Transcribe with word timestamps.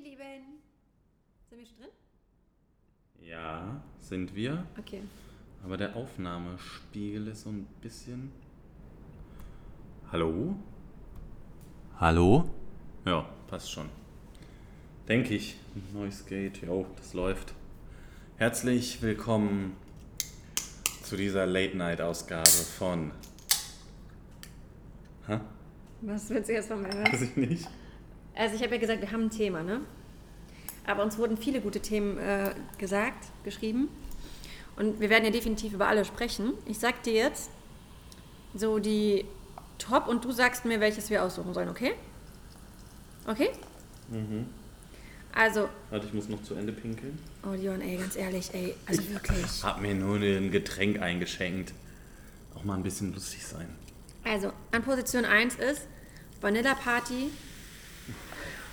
ihr 0.00 0.10
Lieben. 0.10 0.60
Sind 1.48 1.58
wir 1.58 1.66
schon 1.66 1.76
drin? 1.78 1.90
Ja, 3.20 3.82
sind 3.98 4.34
wir. 4.34 4.66
Okay. 4.78 5.02
Aber 5.64 5.76
der 5.76 5.94
Aufnahmespiegel 5.96 7.28
ist 7.28 7.42
so 7.42 7.50
ein 7.50 7.66
bisschen. 7.82 8.32
Hallo? 10.10 10.56
Hallo? 11.98 12.48
Ja, 13.04 13.28
passt 13.48 13.70
schon. 13.70 13.88
Denke 15.06 15.34
ich. 15.34 15.56
Neues 15.92 16.24
Gate, 16.26 16.62
jo, 16.62 16.86
das 16.96 17.14
läuft. 17.14 17.54
Herzlich 18.36 19.02
willkommen 19.02 19.76
zu 21.02 21.16
dieser 21.16 21.46
Late-Night-Ausgabe 21.46 22.48
von. 22.48 23.10
Hä? 25.26 25.40
Was 26.00 26.30
willst 26.30 26.48
du 26.48 26.54
jetzt 26.54 26.68
von 26.68 26.80
mir 26.80 26.92
hören? 26.92 27.12
Weiß 27.12 27.22
ich 27.22 27.36
nicht. 27.36 27.68
Also 28.40 28.54
ich 28.54 28.62
habe 28.62 28.74
ja 28.74 28.80
gesagt, 28.80 29.02
wir 29.02 29.12
haben 29.12 29.24
ein 29.24 29.30
Thema, 29.30 29.62
ne? 29.62 29.82
Aber 30.86 31.02
uns 31.02 31.18
wurden 31.18 31.36
viele 31.36 31.60
gute 31.60 31.80
Themen 31.80 32.16
äh, 32.16 32.54
gesagt, 32.78 33.26
geschrieben. 33.44 33.88
Und 34.76 34.98
wir 34.98 35.10
werden 35.10 35.26
ja 35.26 35.30
definitiv 35.30 35.74
über 35.74 35.88
alle 35.88 36.06
sprechen. 36.06 36.54
Ich 36.64 36.78
sag 36.78 37.02
dir 37.02 37.12
jetzt 37.12 37.50
so 38.54 38.78
die 38.78 39.26
Top 39.76 40.08
und 40.08 40.24
du 40.24 40.32
sagst 40.32 40.64
mir, 40.64 40.80
welches 40.80 41.10
wir 41.10 41.22
aussuchen 41.22 41.52
sollen, 41.52 41.68
okay? 41.68 41.92
Okay? 43.26 43.50
Mhm. 44.08 44.46
Also, 45.34 45.68
Warte, 45.90 46.06
ich 46.06 46.14
muss 46.14 46.30
noch 46.30 46.42
zu 46.42 46.54
Ende 46.54 46.72
pinkeln. 46.72 47.18
oh 47.46 47.54
Dion, 47.54 47.82
ey, 47.82 47.98
ganz 47.98 48.16
ehrlich, 48.16 48.54
ey, 48.54 48.74
also 48.86 49.06
wirklich. 49.10 49.62
Hab 49.62 49.82
mir 49.82 49.94
nur 49.94 50.16
ein 50.16 50.50
Getränk 50.50 51.02
eingeschenkt. 51.02 51.74
Auch 52.54 52.64
mal 52.64 52.74
ein 52.74 52.82
bisschen 52.82 53.12
lustig 53.12 53.44
sein. 53.44 53.68
Also, 54.24 54.50
an 54.72 54.82
Position 54.82 55.26
1 55.26 55.56
ist 55.56 55.86
Vanilla 56.40 56.74
Party 56.74 57.30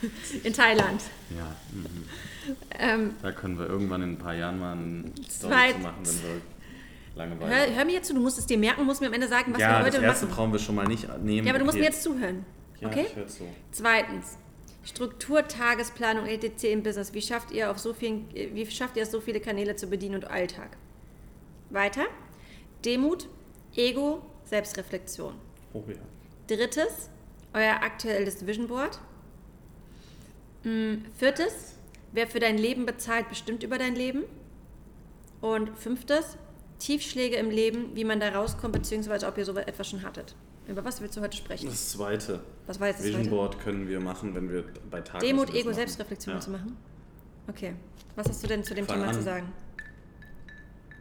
in 0.43 0.53
Thailand. 0.53 1.01
Ja. 1.35 1.55
Mhm. 1.71 2.03
Ähm, 2.79 3.15
Da 3.21 3.31
können 3.31 3.57
wir 3.59 3.67
irgendwann 3.67 4.01
in 4.03 4.11
ein 4.13 4.17
paar 4.17 4.35
Jahren 4.35 4.59
mal 4.59 4.73
eine 4.73 5.03
Story 5.29 5.53
zu 5.73 5.79
machen, 5.79 5.95
wenn 6.03 6.21
wir 6.23 6.41
Langeweile 7.15 7.55
hör, 7.55 7.75
hör 7.75 7.85
mir 7.85 7.93
jetzt 7.93 8.07
zu, 8.07 8.13
du 8.13 8.21
musst 8.21 8.37
es 8.37 8.45
dir 8.45 8.57
merken, 8.57 8.85
musst 8.85 9.01
mir 9.01 9.07
am 9.07 9.13
Ende 9.13 9.27
sagen, 9.27 9.51
was 9.53 9.59
Ja, 9.59 9.79
wir 9.79 9.85
das 9.85 9.95
heute 9.95 10.05
erste 10.05 10.25
machen. 10.27 10.35
brauchen 10.35 10.51
wir 10.53 10.59
schon 10.59 10.75
mal 10.75 10.85
nicht 10.87 11.07
nehmen. 11.23 11.45
Ja, 11.47 11.51
aber 11.51 11.59
du 11.59 11.65
musst 11.65 11.75
Okay. 11.75 11.83
mir 11.85 11.89
jetzt 11.91 12.03
zuhören. 12.03 12.45
Ja, 12.79 12.87
okay? 12.89 13.05
ich 13.09 13.15
höre 13.15 13.27
zu. 13.27 13.43
Zweitens, 13.71 14.37
Struktur, 14.85 15.47
Tagesplanung, 15.47 16.27
etc. 16.27 16.63
im 16.65 16.83
Business. 16.83 17.13
Wie 17.13 17.21
schafft 17.21 17.51
ihr 17.51 17.71
auf 17.71 17.79
so 17.79 17.93
vielen, 17.93 18.29
wie 18.33 18.65
schafft 18.67 18.95
ihr 18.97 19.03
es, 19.03 19.11
so 19.11 19.19
viele 19.19 19.39
Kanäle 19.39 19.75
zu 19.75 19.87
bedienen 19.87 20.15
und 20.15 20.25
Alltag? 20.29 20.77
Weiter. 21.71 22.03
Demut, 22.85 23.27
Ego, 23.75 24.21
Selbstreflexion. 24.45 25.33
Oh 25.73 25.83
ja. 25.87 25.95
Drittes, 26.55 27.09
euer 27.53 27.81
aktuelles 27.81 28.45
Vision 28.45 28.67
Board. 28.67 28.99
Mm, 30.67 31.05
Viertes, 31.17 31.75
wer 32.11 32.27
für 32.27 32.39
dein 32.39 32.57
Leben 32.57 32.85
bezahlt, 32.85 33.29
bestimmt 33.29 33.63
über 33.63 33.77
dein 33.77 33.95
Leben. 33.95 34.23
Und 35.39 35.77
fünftes, 35.77 36.37
Tiefschläge 36.79 37.37
im 37.37 37.49
Leben, 37.49 37.95
wie 37.95 38.03
man 38.03 38.19
da 38.19 38.29
rauskommt, 38.29 38.73
beziehungsweise 38.73 39.27
ob 39.27 39.37
ihr 39.37 39.45
so 39.45 39.55
etwas 39.55 39.87
schon 39.87 40.03
hattet. 40.03 40.35
Über 40.67 40.83
was 40.83 40.99
willst 40.99 41.15
du 41.15 41.21
heute 41.21 41.37
sprechen? 41.37 41.67
Das 41.67 41.91
zweite. 41.91 42.41
Was 42.65 42.79
war 42.79 42.87
jetzt 42.87 42.97
das 42.99 43.05
Vision 43.05 43.21
zweite? 43.23 43.35
Board 43.35 43.59
können 43.61 43.87
wir 43.87 43.99
machen, 44.01 44.35
wenn 44.35 44.51
wir 44.51 44.65
bei 44.91 44.99
Tagen. 44.99 45.25
Demut, 45.25 45.49
Ego, 45.51 45.65
machen. 45.69 45.75
Selbstreflexion 45.75 46.35
Ja. 46.35 46.41
zu 46.41 46.49
machen? 46.51 46.75
Okay. 47.47 47.73
Was 48.15 48.27
hast 48.27 48.43
du 48.43 48.47
denn 48.47 48.63
zu 48.63 48.73
dem 48.75 48.85
Fang 48.85 48.97
Thema 48.97 49.09
an. 49.09 49.15
zu 49.15 49.21
sagen? 49.21 49.53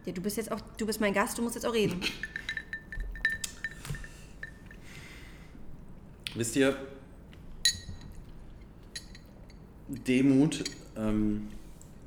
Ja, 0.04 0.12
du 0.12 0.20
bist 0.20 0.36
jetzt 0.36 0.52
auch, 0.52 0.60
du 0.76 0.86
bist 0.86 1.00
mein 1.00 1.12
Gast, 1.12 1.36
du 1.36 1.42
musst 1.42 1.56
jetzt 1.56 1.64
auch 1.66 1.74
reden. 1.74 2.00
Wisst 6.36 6.54
ihr, 6.54 6.76
Demut, 9.88 10.64
ähm, 10.96 11.48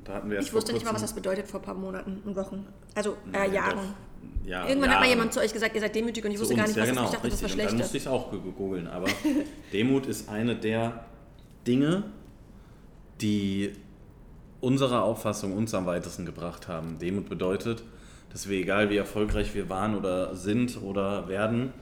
da 0.04 0.14
hatten 0.14 0.30
wir 0.30 0.36
erst 0.36 0.48
Ich 0.48 0.54
wusste 0.54 0.72
nicht 0.72 0.84
mal, 0.84 0.94
was 0.94 1.02
das 1.02 1.14
bedeutet 1.14 1.48
vor 1.48 1.60
ein 1.60 1.64
paar 1.64 1.74
Monaten 1.74 2.20
und 2.24 2.36
Wochen. 2.36 2.66
Also 2.94 3.16
äh, 3.32 3.46
Ja, 3.46 3.52
Jahren. 3.52 3.94
Ja, 4.44 4.66
Irgendwann 4.66 4.90
hat 4.90 4.98
mal 4.98 5.04
Jahre. 5.04 5.16
jemand 5.16 5.32
zu 5.32 5.40
euch 5.40 5.52
gesagt, 5.52 5.74
ihr 5.74 5.80
seid 5.80 5.94
demütig 5.94 6.24
und 6.24 6.30
ich 6.32 6.38
wusste 6.40 6.54
gar 6.54 6.66
uns, 6.66 6.76
nicht, 6.76 6.82
was 6.82 6.88
ja, 6.88 6.94
das 6.94 6.96
genau, 6.96 7.08
ist. 7.08 7.14
Ich 7.14 7.16
dachte, 7.16 7.30
das 7.30 7.42
war 7.42 7.48
richtig. 7.48 7.52
Und 7.52 7.58
dann 7.58 7.68
schlecht. 7.68 7.82
musste 7.82 7.96
ich 7.96 8.02
es 8.02 8.08
auch 8.08 8.56
googeln. 8.56 8.86
Aber 8.86 9.06
Demut 9.72 10.06
ist 10.06 10.28
eine 10.28 10.56
der 10.56 11.04
Dinge, 11.66 12.04
die 13.20 13.72
unserer 14.60 15.04
Auffassung 15.04 15.56
uns 15.56 15.74
am 15.74 15.86
weitesten 15.86 16.26
gebracht 16.26 16.68
haben. 16.68 16.98
Demut 16.98 17.28
bedeutet, 17.28 17.82
dass 18.30 18.48
wir, 18.48 18.58
egal 18.58 18.90
wie 18.90 18.96
erfolgreich 18.96 19.54
wir 19.54 19.68
waren 19.68 19.94
oder 19.96 20.34
sind 20.36 20.80
oder 20.82 21.28
werden, 21.28 21.72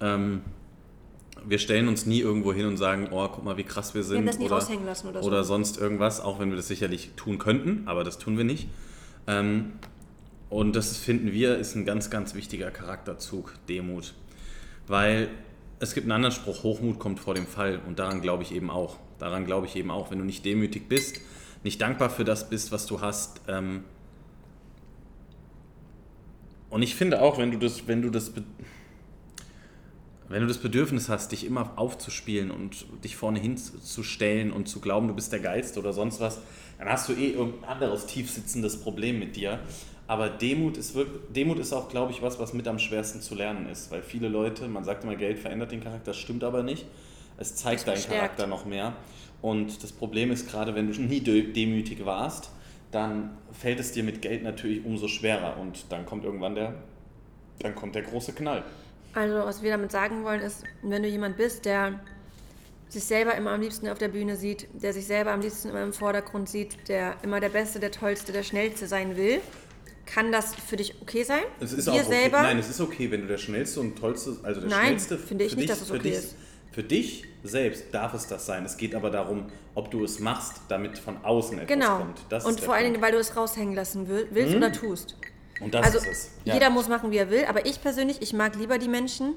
ähm, 0.00 0.42
wir 1.48 1.58
stellen 1.58 1.88
uns 1.88 2.06
nie 2.06 2.20
irgendwo 2.20 2.52
hin 2.52 2.66
und 2.66 2.76
sagen, 2.76 3.08
oh, 3.10 3.28
guck 3.28 3.44
mal, 3.44 3.56
wie 3.56 3.64
krass 3.64 3.94
wir 3.94 4.02
sind. 4.02 4.26
das 4.26 4.38
nie 4.38 4.46
oder, 4.46 4.56
raushängen 4.56 4.84
lassen 4.84 5.08
oder 5.08 5.22
so. 5.22 5.28
oder 5.28 5.44
sonst 5.44 5.78
irgendwas, 5.78 6.20
auch 6.20 6.38
wenn 6.38 6.50
wir 6.50 6.56
das 6.56 6.68
sicherlich 6.68 7.12
tun 7.16 7.38
könnten, 7.38 7.82
aber 7.86 8.04
das 8.04 8.18
tun 8.18 8.36
wir 8.36 8.44
nicht. 8.44 8.68
Ähm, 9.26 9.72
und 10.48 10.76
das 10.76 10.96
finden 10.96 11.32
wir 11.32 11.56
ist 11.58 11.74
ein 11.74 11.84
ganz, 11.84 12.10
ganz 12.10 12.34
wichtiger 12.34 12.70
Charakterzug, 12.70 13.54
Demut. 13.68 14.14
Weil 14.86 15.28
es 15.78 15.94
gibt 15.94 16.04
einen 16.04 16.12
anderen 16.12 16.34
Spruch, 16.34 16.62
Hochmut 16.62 16.98
kommt 16.98 17.20
vor 17.20 17.34
dem 17.34 17.46
Fall 17.46 17.80
und 17.86 17.98
daran 17.98 18.22
glaube 18.22 18.42
ich 18.42 18.52
eben 18.52 18.70
auch. 18.70 18.98
Daran 19.18 19.44
glaube 19.44 19.66
ich 19.66 19.76
eben 19.76 19.90
auch, 19.90 20.10
wenn 20.10 20.18
du 20.18 20.24
nicht 20.24 20.44
demütig 20.44 20.88
bist, 20.88 21.20
nicht 21.64 21.80
dankbar 21.80 22.10
für 22.10 22.24
das 22.24 22.48
bist, 22.48 22.72
was 22.72 22.86
du 22.86 23.00
hast. 23.00 23.40
Ähm 23.48 23.84
und 26.70 26.82
ich 26.82 26.94
finde 26.94 27.22
auch, 27.22 27.38
wenn 27.38 27.50
du 27.50 27.58
das, 27.58 27.86
wenn 27.88 28.02
du 28.02 28.10
das, 28.10 28.32
wenn 30.28 30.40
du 30.42 30.48
das 30.48 30.58
Bedürfnis 30.58 31.08
hast, 31.08 31.32
dich 31.32 31.46
immer 31.46 31.72
aufzuspielen 31.76 32.50
und 32.50 32.86
dich 33.04 33.16
vorne 33.16 33.38
hinzustellen 33.38 34.52
und 34.52 34.68
zu 34.68 34.80
glauben, 34.80 35.08
du 35.08 35.14
bist 35.14 35.32
der 35.32 35.40
Geilste 35.40 35.78
oder 35.80 35.92
sonst 35.92 36.20
was, 36.20 36.40
dann 36.78 36.88
hast 36.88 37.08
du 37.08 37.12
eh 37.12 37.30
irgendein 37.30 37.64
anderes 37.68 38.06
tief 38.06 38.30
sitzendes 38.30 38.80
Problem 38.80 39.18
mit 39.18 39.36
dir. 39.36 39.60
Aber 40.08 40.28
Demut 40.28 40.76
ist, 40.76 40.94
wirklich, 40.94 41.20
Demut 41.34 41.58
ist 41.58 41.72
auch, 41.72 41.88
glaube 41.88 42.12
ich, 42.12 42.22
was, 42.22 42.38
was 42.38 42.52
mit 42.52 42.68
am 42.68 42.78
schwersten 42.78 43.20
zu 43.20 43.34
lernen 43.34 43.68
ist. 43.68 43.90
Weil 43.90 44.02
viele 44.02 44.28
Leute, 44.28 44.68
man 44.68 44.84
sagt 44.84 45.02
immer, 45.04 45.16
Geld 45.16 45.38
verändert 45.38 45.72
den 45.72 45.82
Charakter, 45.82 46.10
das 46.12 46.16
stimmt 46.18 46.44
aber 46.44 46.62
nicht. 46.62 46.86
Es 47.38 47.56
zeigt 47.56 47.86
deinen. 47.88 48.00
Charakter 48.00 48.46
noch 48.46 48.64
mehr. 48.64 48.94
Und 49.42 49.82
das 49.82 49.92
Problem 49.92 50.30
ist, 50.30 50.48
gerade 50.48 50.74
wenn 50.74 50.90
du 50.92 51.00
nie 51.00 51.20
de- 51.20 51.52
demütig 51.52 52.04
warst, 52.04 52.50
dann 52.92 53.36
fällt 53.52 53.80
es 53.80 53.92
dir 53.92 54.04
mit 54.04 54.22
Geld 54.22 54.42
natürlich 54.42 54.84
umso 54.84 55.08
schwerer. 55.08 55.56
Und 55.58 55.86
dann 55.90 56.06
kommt 56.06 56.24
irgendwann 56.24 56.54
der, 56.54 56.74
dann 57.58 57.74
kommt 57.74 57.94
der 57.94 58.02
große 58.02 58.32
Knall. 58.32 58.64
Also, 59.16 59.36
was 59.36 59.62
wir 59.62 59.70
damit 59.70 59.90
sagen 59.90 60.24
wollen, 60.24 60.42
ist, 60.42 60.62
wenn 60.82 61.02
du 61.02 61.08
jemand 61.08 61.38
bist, 61.38 61.64
der 61.64 62.00
sich 62.88 63.02
selber 63.04 63.34
immer 63.34 63.50
am 63.52 63.62
liebsten 63.62 63.88
auf 63.88 63.98
der 63.98 64.08
Bühne 64.08 64.36
sieht, 64.36 64.68
der 64.74 64.92
sich 64.92 65.06
selber 65.06 65.32
am 65.32 65.40
liebsten 65.40 65.70
immer 65.70 65.82
im 65.82 65.94
Vordergrund 65.94 66.48
sieht, 66.50 66.88
der 66.88 67.16
immer 67.22 67.40
der 67.40 67.48
Beste, 67.48 67.80
der 67.80 67.90
Tollste, 67.90 68.32
der 68.32 68.42
Schnellste 68.42 68.86
sein 68.86 69.16
will, 69.16 69.40
kann 70.04 70.30
das 70.30 70.54
für 70.54 70.76
dich 70.76 71.00
okay 71.00 71.24
sein? 71.24 71.42
Es 71.60 71.72
ist 71.72 71.86
wir 71.86 71.94
auch 71.94 71.98
okay. 71.98 72.08
selber, 72.08 72.42
Nein, 72.42 72.58
es 72.58 72.68
ist 72.68 72.80
okay, 72.80 73.10
wenn 73.10 73.22
du 73.22 73.26
der 73.26 73.38
schnellste 73.38 73.80
und 73.80 73.98
tollste, 73.98 74.36
also 74.42 74.60
der 74.60 74.68
Nein, 74.68 74.86
schnellste 74.86 75.18
finde 75.18 75.44
ich 75.44 75.52
für 75.52 75.56
nicht, 75.56 75.70
dich, 75.70 75.76
dass 75.76 75.82
es 75.82 75.88
für 75.88 75.94
okay 75.94 76.02
dich, 76.10 76.18
ist. 76.18 76.34
Für 76.72 76.82
dich 76.82 77.24
selbst 77.42 77.86
darf 77.92 78.12
es 78.12 78.26
das 78.26 78.44
sein. 78.44 78.66
Es 78.66 78.76
geht 78.76 78.94
aber 78.94 79.08
darum, 79.08 79.46
ob 79.74 79.90
du 79.90 80.04
es 80.04 80.20
machst, 80.20 80.60
damit 80.68 80.98
von 80.98 81.24
außen 81.24 81.58
etwas 81.58 81.68
genau. 81.68 81.98
kommt. 82.00 82.18
Das 82.28 82.44
Und 82.44 82.60
vor 82.60 82.74
allen. 82.74 82.92
Dingen, 82.92 83.02
weil 83.02 83.12
du 83.12 83.18
es 83.18 83.34
raushängen 83.34 83.74
lassen 83.74 84.08
will, 84.08 84.28
willst 84.30 84.54
oder 84.54 84.70
tust. 84.70 85.16
Und 85.60 85.74
das 85.74 85.86
also 85.86 85.98
ist 85.98 86.06
es. 86.06 86.30
Ja. 86.44 86.54
jeder 86.54 86.70
muss 86.70 86.88
machen, 86.88 87.10
wie 87.10 87.16
er 87.16 87.30
will, 87.30 87.44
aber 87.46 87.64
ich 87.66 87.80
persönlich, 87.80 88.20
ich 88.22 88.32
mag 88.32 88.56
lieber 88.56 88.78
die 88.78 88.88
Menschen, 88.88 89.34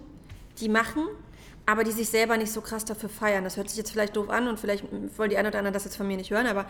die 0.59 0.67
machen, 0.69 1.07
aber 1.65 1.83
die 1.83 1.91
sich 1.91 2.09
selber 2.09 2.35
nicht 2.37 2.51
so 2.51 2.61
krass 2.61 2.83
dafür 2.83 3.09
feiern. 3.09 3.43
Das 3.43 3.55
hört 3.57 3.69
sich 3.69 3.77
jetzt 3.77 3.91
vielleicht 3.91 4.15
doof 4.15 4.29
an 4.29 4.47
und 4.47 4.59
vielleicht 4.59 4.83
wollen 5.17 5.29
die 5.29 5.37
einen 5.37 5.47
oder 5.47 5.59
anderen 5.59 5.73
das 5.73 5.85
jetzt 5.85 5.95
von 5.95 6.07
mir 6.07 6.17
nicht 6.17 6.31
hören, 6.31 6.47
aber 6.47 6.65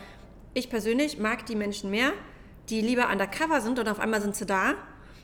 ich 0.53 0.69
persönlich 0.69 1.17
mag 1.19 1.45
die 1.45 1.55
Menschen 1.55 1.89
mehr, 1.89 2.11
die 2.69 2.81
lieber 2.81 3.09
undercover 3.09 3.61
sind 3.61 3.79
und 3.79 3.87
auf 3.87 3.99
einmal 3.99 4.21
sind 4.21 4.35
sie 4.35 4.45
da 4.45 4.73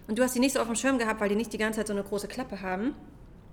und 0.08 0.18
du 0.18 0.24
hast 0.24 0.34
die 0.36 0.40
nicht 0.40 0.53
so 0.53 0.59
auf 0.59 0.68
dem 0.68 0.75
Schirm 0.75 0.97
gehabt, 0.97 1.19
weil 1.22 1.30
die 1.30 1.36
nicht 1.36 1.52
die 1.53 1.57
ganze 1.57 1.80
Zeit 1.80 1.88
so 1.88 1.94
eine 1.94 2.03
große 2.03 2.28
Klappe 2.28 2.62
haben 2.62 2.96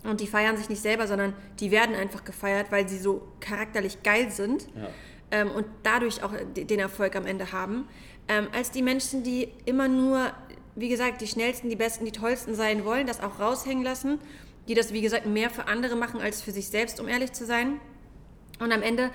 und 0.05 0.21
die 0.21 0.27
feiern 0.27 0.57
sich 0.57 0.69
nicht 0.69 0.81
selber, 0.81 1.07
sondern 1.07 1.35
die 1.61 1.71
werden 1.71 1.95
einfach 1.95 2.25
gefeiert, 2.25 2.71
weil 2.71 2.89
sie 2.89 2.99
so 2.99 3.29
charakterlich 3.41 4.03
geil 4.03 4.31
sind 4.31 4.69
Ja. 4.77 4.89
ähm, 5.33 5.51
und 5.51 5.67
dadurch 5.83 6.23
auch 6.23 6.33
de- 6.57 6.65
den 6.65 6.79
Erfolg 6.79 7.17
am 7.17 7.27
Ende 7.27 7.53
haben, 7.53 7.89
ähm, 8.29 8.49
als 8.55 8.71
die 8.71 8.83
Menschen, 8.83 9.23
die 9.25 9.49
immer 9.65 9.89
nur, 9.89 10.31
wie 10.75 10.89
gesagt, 10.89 11.21
die 11.21 11.27
schnellsten, 11.27 11.69
die 11.69 11.77
besten, 11.77 12.05
die 12.05 12.13
tollsten 12.13 12.55
sein 12.55 12.85
wollen, 12.85 13.07
das 13.07 13.21
auch 13.21 13.39
raushängen 13.39 13.85
lassen, 13.85 14.19
die 14.69 14.75
das, 14.75 14.93
wie 14.93 15.03
gesagt, 15.03 15.27
mehr 15.27 15.51
für 15.51 15.67
andere 15.67 15.97
machen 15.97 16.21
als 16.21 16.43
für 16.43 16.53
sich 16.53 16.69
selbst, 16.69 17.01
um 17.01 17.09
ehrlich 17.09 17.33
zu 17.33 17.45
sein. 17.45 17.81
Und 18.59 18.73
am 18.73 18.83
Ende 18.83 19.11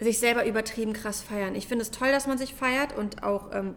sich 0.00 0.18
selber 0.18 0.44
übertrieben 0.46 0.92
krass 0.92 1.22
feiern. 1.22 1.54
Ich 1.54 1.66
finde 1.68 1.82
es 1.82 1.90
toll, 1.90 2.10
dass 2.10 2.26
man 2.26 2.38
sich 2.38 2.54
feiert 2.54 2.96
und 2.96 3.22
auch 3.22 3.50
ähm, 3.52 3.74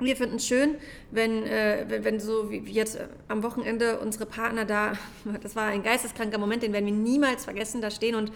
wir 0.00 0.16
finden 0.16 0.36
es 0.36 0.46
schön, 0.46 0.76
wenn, 1.10 1.44
äh, 1.44 1.84
wenn, 1.88 2.04
wenn 2.04 2.20
so 2.20 2.50
wie 2.50 2.58
jetzt 2.58 2.96
äh, 2.96 3.06
am 3.28 3.42
Wochenende 3.42 4.00
unsere 4.00 4.26
Partner 4.26 4.64
da, 4.64 4.94
das 5.42 5.56
war 5.56 5.66
ein 5.66 5.82
geisteskranker 5.82 6.38
Moment, 6.38 6.62
den 6.62 6.72
werden 6.72 6.86
wir 6.86 6.92
niemals 6.92 7.44
vergessen, 7.44 7.80
da 7.80 7.90
stehen 7.90 8.14
und 8.14 8.32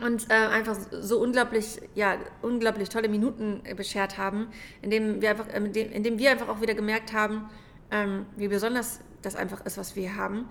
und 0.00 0.30
äh, 0.30 0.34
einfach 0.34 0.76
so 0.90 1.20
unglaublich, 1.20 1.80
ja, 1.94 2.16
unglaublich 2.42 2.88
tolle 2.88 3.08
Minuten 3.08 3.60
äh, 3.64 3.74
beschert 3.74 4.18
haben, 4.18 4.48
indem 4.82 5.20
wir 5.20 5.30
einfach, 5.30 5.48
äh, 5.48 5.56
indem, 5.56 5.92
indem 5.92 6.18
wir 6.18 6.30
einfach 6.30 6.48
auch 6.48 6.60
wieder 6.60 6.74
gemerkt 6.74 7.12
haben, 7.12 7.48
ähm, 7.90 8.26
wie 8.36 8.48
besonders 8.48 9.00
das 9.22 9.34
einfach 9.36 9.64
ist, 9.66 9.78
was 9.78 9.96
wir 9.96 10.16
haben. 10.16 10.48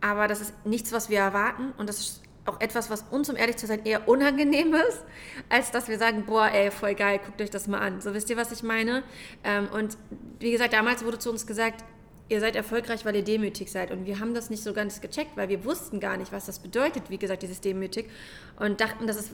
Aber 0.00 0.28
das 0.28 0.40
ist 0.40 0.54
nichts, 0.66 0.92
was 0.92 1.10
wir 1.10 1.18
erwarten 1.18 1.72
und 1.76 1.88
das 1.88 1.98
ist 1.98 2.22
auch 2.48 2.60
etwas, 2.60 2.90
was 2.90 3.04
uns, 3.10 3.28
um 3.28 3.36
ehrlich 3.36 3.56
zu 3.56 3.66
sein, 3.66 3.84
eher 3.84 4.08
unangenehm 4.08 4.74
ist, 4.74 5.04
als 5.48 5.70
dass 5.70 5.88
wir 5.88 5.98
sagen, 5.98 6.24
boah, 6.24 6.48
ey, 6.50 6.70
voll 6.70 6.94
geil, 6.94 7.20
guckt 7.24 7.40
euch 7.42 7.50
das 7.50 7.68
mal 7.68 7.78
an. 7.78 8.00
So 8.00 8.14
wisst 8.14 8.30
ihr, 8.30 8.36
was 8.36 8.50
ich 8.52 8.62
meine? 8.62 9.02
Ähm, 9.44 9.68
und 9.72 9.96
wie 10.40 10.50
gesagt, 10.50 10.72
damals 10.72 11.04
wurde 11.04 11.18
zu 11.18 11.30
uns 11.30 11.46
gesagt, 11.46 11.84
ihr 12.28 12.40
seid 12.40 12.56
erfolgreich, 12.56 13.04
weil 13.04 13.16
ihr 13.16 13.24
demütig 13.24 13.70
seid. 13.70 13.90
Und 13.90 14.06
wir 14.06 14.18
haben 14.18 14.34
das 14.34 14.50
nicht 14.50 14.62
so 14.62 14.72
ganz 14.72 15.00
gecheckt, 15.00 15.36
weil 15.36 15.48
wir 15.48 15.64
wussten 15.64 16.00
gar 16.00 16.16
nicht, 16.16 16.32
was 16.32 16.46
das 16.46 16.58
bedeutet, 16.58 17.04
wie 17.08 17.18
gesagt, 17.18 17.42
dieses 17.42 17.60
demütig. 17.60 18.08
Und 18.58 18.80
dachten, 18.80 19.06
dass 19.06 19.16
es 19.16 19.30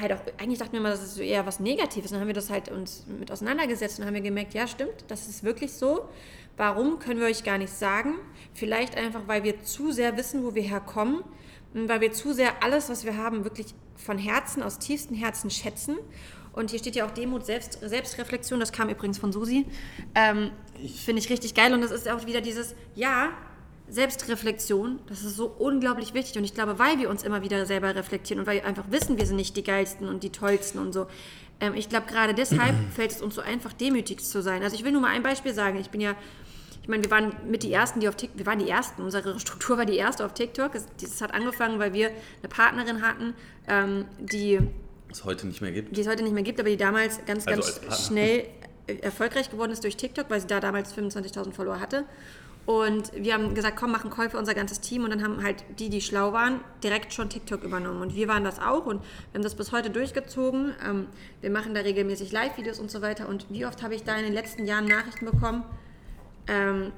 halt 0.00 0.12
auch, 0.12 0.20
eigentlich 0.38 0.58
dachten 0.58 0.72
wir 0.72 0.80
mal, 0.80 0.90
das 0.90 1.02
ist 1.02 1.18
eher 1.18 1.46
was 1.46 1.60
Negatives. 1.60 2.10
Dann 2.10 2.20
haben 2.20 2.26
wir 2.26 2.34
das 2.34 2.50
halt 2.50 2.70
uns 2.70 3.06
mit 3.06 3.30
auseinandergesetzt 3.30 3.98
und 3.98 4.06
haben 4.06 4.14
wir 4.14 4.20
gemerkt, 4.20 4.54
ja, 4.54 4.66
stimmt, 4.66 5.04
das 5.08 5.28
ist 5.28 5.44
wirklich 5.44 5.72
so. 5.72 6.08
Warum, 6.56 6.98
können 6.98 7.20
wir 7.20 7.26
euch 7.26 7.44
gar 7.44 7.58
nicht 7.58 7.72
sagen. 7.72 8.14
Vielleicht 8.52 8.96
einfach, 8.96 9.22
weil 9.26 9.44
wir 9.44 9.62
zu 9.62 9.92
sehr 9.92 10.16
wissen, 10.16 10.44
wo 10.44 10.54
wir 10.54 10.62
herkommen, 10.62 11.22
weil 11.72 12.00
wir 12.00 12.12
zu 12.12 12.32
sehr 12.32 12.62
alles, 12.62 12.88
was 12.88 13.04
wir 13.04 13.16
haben, 13.16 13.44
wirklich 13.44 13.74
von 13.96 14.18
Herzen, 14.18 14.62
aus 14.62 14.78
tiefstem 14.78 15.16
Herzen 15.16 15.50
schätzen. 15.50 15.96
Und 16.58 16.70
hier 16.70 16.80
steht 16.80 16.96
ja 16.96 17.06
auch 17.06 17.12
Demut, 17.12 17.46
Selbst, 17.46 17.78
Selbstreflexion, 17.80 18.58
das 18.58 18.72
kam 18.72 18.88
übrigens 18.88 19.16
von 19.16 19.32
Susi. 19.32 19.64
Ähm, 20.16 20.50
Finde 21.04 21.22
ich 21.22 21.30
richtig 21.30 21.54
geil. 21.54 21.72
Und 21.72 21.82
das 21.82 21.92
ist 21.92 22.08
auch 22.08 22.26
wieder 22.26 22.40
dieses, 22.40 22.74
ja, 22.96 23.30
Selbstreflexion, 23.90 24.98
das 25.06 25.22
ist 25.22 25.36
so 25.36 25.46
unglaublich 25.46 26.14
wichtig. 26.14 26.36
Und 26.36 26.44
ich 26.44 26.54
glaube, 26.54 26.78
weil 26.80 26.98
wir 26.98 27.10
uns 27.10 27.22
immer 27.22 27.42
wieder 27.42 27.64
selber 27.64 27.94
reflektieren 27.94 28.40
und 28.40 28.46
weil 28.46 28.56
wir 28.56 28.66
einfach 28.66 28.90
wissen, 28.90 29.18
wir 29.18 29.24
sind 29.24 29.36
nicht 29.36 29.56
die 29.56 29.62
geilsten 29.62 30.08
und 30.08 30.24
die 30.24 30.30
tollsten 30.30 30.80
und 30.80 30.92
so. 30.92 31.06
Ähm, 31.60 31.74
ich 31.74 31.88
glaube, 31.88 32.06
gerade 32.06 32.34
deshalb 32.34 32.74
fällt 32.94 33.12
es 33.12 33.22
uns 33.22 33.36
so 33.36 33.40
einfach, 33.40 33.72
demütig 33.72 34.24
zu 34.24 34.42
sein. 34.42 34.64
Also 34.64 34.74
ich 34.74 34.84
will 34.84 34.90
nur 34.90 35.00
mal 35.00 35.14
ein 35.14 35.22
Beispiel 35.22 35.54
sagen. 35.54 35.78
Ich 35.78 35.90
bin 35.90 36.00
ja, 36.00 36.16
ich 36.82 36.88
meine, 36.88 37.04
wir 37.04 37.10
waren 37.12 37.32
mit 37.48 37.62
die 37.62 37.72
Ersten, 37.72 38.00
die 38.00 38.08
auf 38.08 38.16
TikTok, 38.16 38.38
wir 38.38 38.46
waren 38.46 38.58
die 38.58 38.68
Ersten, 38.68 39.02
unsere 39.02 39.38
Struktur 39.38 39.78
war 39.78 39.86
die 39.86 39.96
Erste 39.96 40.26
auf 40.26 40.34
TikTok. 40.34 40.72
Das 40.72 41.22
hat 41.22 41.32
angefangen, 41.32 41.78
weil 41.78 41.92
wir 41.92 42.08
eine 42.08 42.48
Partnerin 42.48 43.00
hatten, 43.00 43.34
ähm, 43.68 44.06
die 44.18 44.58
es 45.10 45.24
heute 45.24 45.46
nicht 45.46 45.60
mehr 45.60 45.72
gibt. 45.72 45.96
Die 45.96 46.00
es 46.00 46.08
heute 46.08 46.22
nicht 46.22 46.34
mehr 46.34 46.42
gibt, 46.42 46.60
aber 46.60 46.68
die 46.68 46.76
damals 46.76 47.24
ganz, 47.26 47.46
also 47.46 47.80
ganz 47.80 48.06
schnell 48.06 48.46
erfolgreich 48.86 49.50
geworden 49.50 49.72
ist 49.72 49.84
durch 49.84 49.96
TikTok, 49.96 50.30
weil 50.30 50.40
sie 50.40 50.46
da 50.46 50.60
damals 50.60 50.94
25.000 50.96 51.52
Follower 51.52 51.80
hatte. 51.80 52.04
Und 52.68 53.12
wir 53.14 53.32
haben 53.32 53.54
gesagt, 53.54 53.78
komm, 53.78 53.92
machen 53.92 54.12
für 54.12 54.36
unser 54.36 54.52
ganzes 54.52 54.80
Team. 54.80 55.04
Und 55.04 55.10
dann 55.10 55.22
haben 55.22 55.42
halt 55.42 55.64
die, 55.78 55.88
die 55.88 56.02
schlau 56.02 56.34
waren, 56.34 56.60
direkt 56.84 57.14
schon 57.14 57.30
TikTok 57.30 57.62
übernommen. 57.64 58.02
Und 58.02 58.14
wir 58.14 58.28
waren 58.28 58.44
das 58.44 58.58
auch 58.58 58.84
und 58.84 59.00
wir 59.00 59.34
haben 59.36 59.42
das 59.42 59.54
bis 59.54 59.72
heute 59.72 59.88
durchgezogen. 59.88 60.74
Ähm, 60.86 61.06
wir 61.40 61.48
machen 61.48 61.72
da 61.72 61.80
regelmäßig 61.80 62.30
Live-Videos 62.30 62.78
und 62.78 62.90
so 62.90 63.00
weiter. 63.00 63.26
Und 63.26 63.46
wie 63.48 63.64
oft 63.64 63.82
habe 63.82 63.94
ich 63.94 64.04
da 64.04 64.16
in 64.16 64.24
den 64.24 64.34
letzten 64.34 64.66
Jahren 64.66 64.84
Nachrichten 64.84 65.24
bekommen? 65.24 65.64
Ähm, 66.46 66.92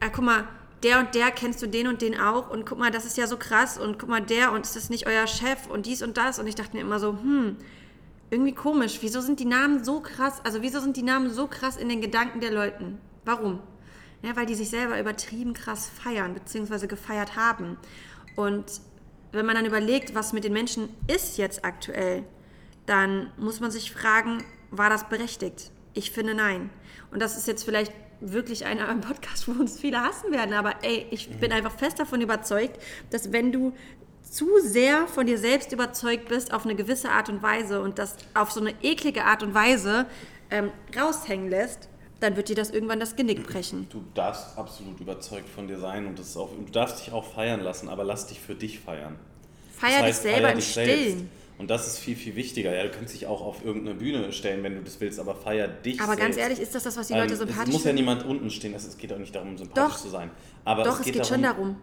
ah, 0.00 0.08
guck 0.12 0.24
mal, 0.24 0.44
der 0.82 1.00
und 1.00 1.14
der 1.14 1.30
kennst 1.30 1.60
du 1.62 1.66
den 1.66 1.86
und 1.86 2.02
den 2.02 2.18
auch. 2.18 2.50
Und 2.50 2.64
guck 2.66 2.78
mal, 2.78 2.90
das 2.90 3.04
ist 3.04 3.16
ja 3.16 3.26
so 3.26 3.36
krass. 3.36 3.78
Und 3.78 3.98
guck 3.98 4.08
mal, 4.08 4.22
der 4.22 4.52
und 4.52 4.62
ist 4.62 4.76
das 4.76 4.90
nicht 4.90 5.06
euer 5.06 5.26
Chef 5.26 5.66
und 5.68 5.86
dies 5.86 6.02
und 6.02 6.16
das. 6.16 6.38
Und 6.38 6.46
ich 6.46 6.54
dachte 6.54 6.76
mir 6.76 6.82
immer 6.82 6.98
so, 6.98 7.12
hm, 7.12 7.56
irgendwie 8.30 8.54
komisch. 8.54 8.98
Wieso 9.02 9.20
sind 9.20 9.40
die 9.40 9.44
Namen 9.44 9.84
so 9.84 10.00
krass? 10.00 10.40
Also, 10.44 10.62
wieso 10.62 10.80
sind 10.80 10.96
die 10.96 11.02
Namen 11.02 11.30
so 11.30 11.46
krass 11.46 11.76
in 11.76 11.88
den 11.88 12.00
Gedanken 12.00 12.40
der 12.40 12.52
Leuten? 12.52 12.98
Warum? 13.24 13.60
Ja, 14.22 14.36
weil 14.36 14.46
die 14.46 14.54
sich 14.54 14.70
selber 14.70 14.98
übertrieben 15.00 15.54
krass 15.54 15.90
feiern, 16.02 16.34
beziehungsweise 16.34 16.88
gefeiert 16.88 17.36
haben. 17.36 17.76
Und 18.36 18.80
wenn 19.32 19.46
man 19.46 19.56
dann 19.56 19.66
überlegt, 19.66 20.14
was 20.14 20.32
mit 20.32 20.44
den 20.44 20.52
Menschen 20.52 20.88
ist 21.06 21.38
jetzt 21.38 21.64
aktuell, 21.64 22.24
dann 22.86 23.30
muss 23.38 23.60
man 23.60 23.70
sich 23.70 23.92
fragen, 23.92 24.44
war 24.70 24.90
das 24.90 25.08
berechtigt? 25.08 25.70
Ich 25.94 26.10
finde 26.10 26.34
nein. 26.34 26.70
Und 27.10 27.20
das 27.20 27.36
ist 27.36 27.46
jetzt 27.46 27.64
vielleicht 27.64 27.92
wirklich 28.20 28.66
einer 28.66 28.88
am 28.88 29.00
Podcast, 29.00 29.48
wo 29.48 29.52
uns 29.52 29.80
viele 29.80 30.00
hassen 30.00 30.32
werden, 30.32 30.54
aber 30.54 30.74
ey, 30.82 31.06
ich 31.10 31.30
bin 31.38 31.52
einfach 31.52 31.72
fest 31.72 31.98
davon 31.98 32.20
überzeugt, 32.20 32.80
dass 33.10 33.32
wenn 33.32 33.52
du 33.52 33.72
zu 34.22 34.46
sehr 34.62 35.06
von 35.08 35.26
dir 35.26 35.38
selbst 35.38 35.72
überzeugt 35.72 36.28
bist 36.28 36.52
auf 36.52 36.64
eine 36.64 36.76
gewisse 36.76 37.10
Art 37.10 37.28
und 37.28 37.42
Weise 37.42 37.80
und 37.80 37.98
das 37.98 38.16
auf 38.34 38.52
so 38.52 38.60
eine 38.60 38.74
eklige 38.82 39.24
Art 39.24 39.42
und 39.42 39.54
Weise 39.54 40.06
ähm, 40.50 40.70
raushängen 40.96 41.48
lässt, 41.48 41.88
dann 42.20 42.36
wird 42.36 42.48
dir 42.48 42.54
das 42.56 42.70
irgendwann 42.70 43.00
das 43.00 43.16
Genick 43.16 43.46
brechen. 43.46 43.88
Du 43.90 44.04
darfst 44.14 44.56
absolut 44.56 45.00
überzeugt 45.00 45.48
von 45.48 45.66
dir 45.66 45.78
sein 45.78 46.06
und, 46.06 46.18
das 46.18 46.36
auch, 46.36 46.50
du 46.50 46.70
darfst 46.70 47.04
dich 47.06 47.12
auch 47.12 47.24
feiern 47.24 47.60
lassen, 47.60 47.88
aber 47.88 48.04
lass 48.04 48.26
dich 48.26 48.40
für 48.40 48.54
dich 48.54 48.78
feiern. 48.78 49.16
Feier 49.72 49.90
das 49.90 50.02
heißt, 50.02 50.24
dich 50.24 50.32
selber 50.32 50.48
feier 50.48 50.54
im 50.54 50.60
Stillen. 50.60 51.30
Und 51.60 51.68
das 51.68 51.86
ist 51.86 51.98
viel, 51.98 52.16
viel 52.16 52.36
wichtiger. 52.36 52.74
Ja, 52.74 52.84
du 52.84 52.88
kannst 52.88 53.12
dich 53.12 53.26
auch 53.26 53.42
auf 53.42 53.62
irgendeine 53.62 53.98
Bühne 53.98 54.32
stellen, 54.32 54.62
wenn 54.62 54.76
du 54.76 54.80
das 54.80 54.98
willst, 54.98 55.20
aber 55.20 55.34
feier 55.34 55.68
dich 55.68 56.00
Aber 56.00 56.14
selbst. 56.14 56.22
ganz 56.22 56.36
ehrlich, 56.38 56.58
ist 56.58 56.74
das 56.74 56.84
das, 56.84 56.96
was 56.96 57.08
die 57.08 57.12
Leute 57.12 57.34
ähm, 57.34 57.38
sympathisch? 57.38 57.68
Es 57.68 57.72
muss 57.74 57.84
ja 57.84 57.92
niemand 57.92 58.24
unten 58.24 58.48
stehen, 58.48 58.72
es 58.72 58.96
geht 58.96 59.12
auch 59.12 59.18
nicht 59.18 59.34
darum, 59.34 59.58
sympathisch 59.58 59.92
Doch. 59.92 60.00
zu 60.00 60.08
sein. 60.08 60.30
Aber 60.64 60.84
Doch, 60.84 60.98
es 61.00 61.04
geht, 61.04 61.16
es 61.16 61.28
geht 61.28 61.30
darum, 61.30 61.34
schon 61.34 61.42
darum. 61.42 61.76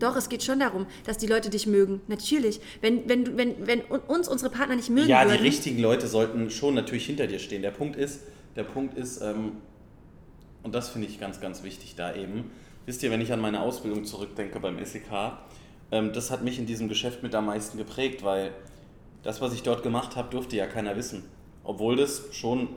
Doch, 0.00 0.16
es 0.16 0.28
geht 0.28 0.42
schon 0.42 0.58
darum, 0.58 0.86
dass 1.04 1.16
die 1.16 1.28
Leute 1.28 1.48
dich 1.48 1.68
mögen. 1.68 2.00
Natürlich. 2.08 2.60
Wenn, 2.80 3.08
wenn, 3.08 3.36
wenn, 3.38 3.68
wenn 3.68 3.82
uns 3.82 4.26
unsere 4.26 4.50
Partner 4.50 4.74
nicht 4.74 4.90
mögen 4.90 5.08
Ja, 5.08 5.24
würden, 5.24 5.38
die 5.38 5.44
richtigen 5.44 5.80
Leute 5.80 6.08
sollten 6.08 6.50
schon 6.50 6.74
natürlich 6.74 7.06
hinter 7.06 7.28
dir 7.28 7.38
stehen. 7.38 7.62
Der 7.62 7.70
Punkt 7.70 7.94
ist, 7.94 8.22
der 8.56 8.64
Punkt 8.64 8.98
ist, 8.98 9.22
ähm, 9.22 9.58
und 10.64 10.74
das 10.74 10.88
finde 10.88 11.06
ich 11.06 11.20
ganz, 11.20 11.40
ganz 11.40 11.62
wichtig 11.62 11.94
da 11.94 12.16
eben. 12.16 12.50
Wisst 12.84 13.04
ihr, 13.04 13.12
wenn 13.12 13.20
ich 13.20 13.32
an 13.32 13.40
meine 13.40 13.60
Ausbildung 13.60 14.04
zurückdenke 14.04 14.58
beim 14.58 14.84
SEK, 14.84 15.04
ähm, 15.92 16.12
das 16.12 16.32
hat 16.32 16.42
mich 16.42 16.58
in 16.58 16.66
diesem 16.66 16.88
Geschäft 16.88 17.22
mit 17.22 17.32
am 17.36 17.46
meisten 17.46 17.78
geprägt, 17.78 18.24
weil 18.24 18.50
das, 19.22 19.40
was 19.40 19.52
ich 19.52 19.62
dort 19.62 19.82
gemacht 19.82 20.16
habe, 20.16 20.30
durfte 20.30 20.56
ja 20.56 20.66
keiner 20.66 20.96
wissen. 20.96 21.24
Obwohl 21.64 21.96
das 21.96 22.22
schon, 22.32 22.68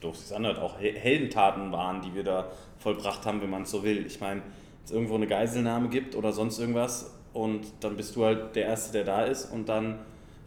doof 0.00 0.16
es 0.16 0.32
anhört, 0.32 0.58
auch 0.58 0.78
Heldentaten 0.78 1.72
waren, 1.72 2.02
die 2.02 2.14
wir 2.14 2.24
da 2.24 2.50
vollbracht 2.78 3.24
haben, 3.26 3.40
wenn 3.42 3.50
man 3.50 3.62
es 3.62 3.70
so 3.70 3.82
will. 3.82 4.04
Ich 4.06 4.20
meine, 4.20 4.42
es 4.84 4.90
irgendwo 4.90 5.14
eine 5.14 5.26
Geiselnahme 5.26 5.88
gibt 5.88 6.14
oder 6.14 6.32
sonst 6.32 6.58
irgendwas 6.58 7.14
und 7.32 7.66
dann 7.80 7.96
bist 7.96 8.16
du 8.16 8.24
halt 8.24 8.56
der 8.56 8.66
Erste, 8.66 8.92
der 8.92 9.04
da 9.04 9.24
ist 9.24 9.52
und 9.52 9.68
dann 9.68 9.98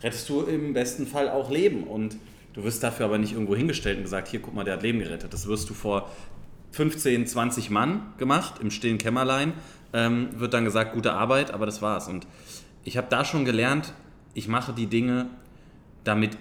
rettest 0.01 0.27
du 0.29 0.41
im 0.41 0.73
besten 0.73 1.05
Fall 1.05 1.29
auch 1.29 1.51
Leben 1.51 1.83
und 1.83 2.17
du 2.53 2.63
wirst 2.63 2.81
dafür 2.81 3.05
aber 3.05 3.17
nicht 3.17 3.33
irgendwo 3.33 3.55
hingestellt 3.55 3.97
und 3.97 4.03
gesagt, 4.03 4.27
hier 4.27 4.41
guck 4.41 4.55
mal, 4.55 4.63
der 4.63 4.75
hat 4.75 4.83
Leben 4.83 4.99
gerettet. 4.99 5.33
Das 5.33 5.47
wirst 5.47 5.69
du 5.69 5.73
vor 5.73 6.09
15, 6.71 7.27
20 7.27 7.69
Mann 7.69 8.13
gemacht 8.17 8.55
im 8.61 8.71
stillen 8.71 8.97
Kämmerlein, 8.97 9.53
ähm, 9.93 10.29
wird 10.39 10.53
dann 10.53 10.65
gesagt, 10.65 10.93
gute 10.93 11.13
Arbeit, 11.13 11.51
aber 11.51 11.65
das 11.65 11.81
war's. 11.81 12.07
Und 12.07 12.27
ich 12.83 12.97
habe 12.97 13.07
da 13.09 13.25
schon 13.25 13.45
gelernt, 13.45 13.93
ich 14.33 14.47
mache 14.47 14.73
die 14.73 14.87
Dinge, 14.87 15.27
damit 16.03 16.37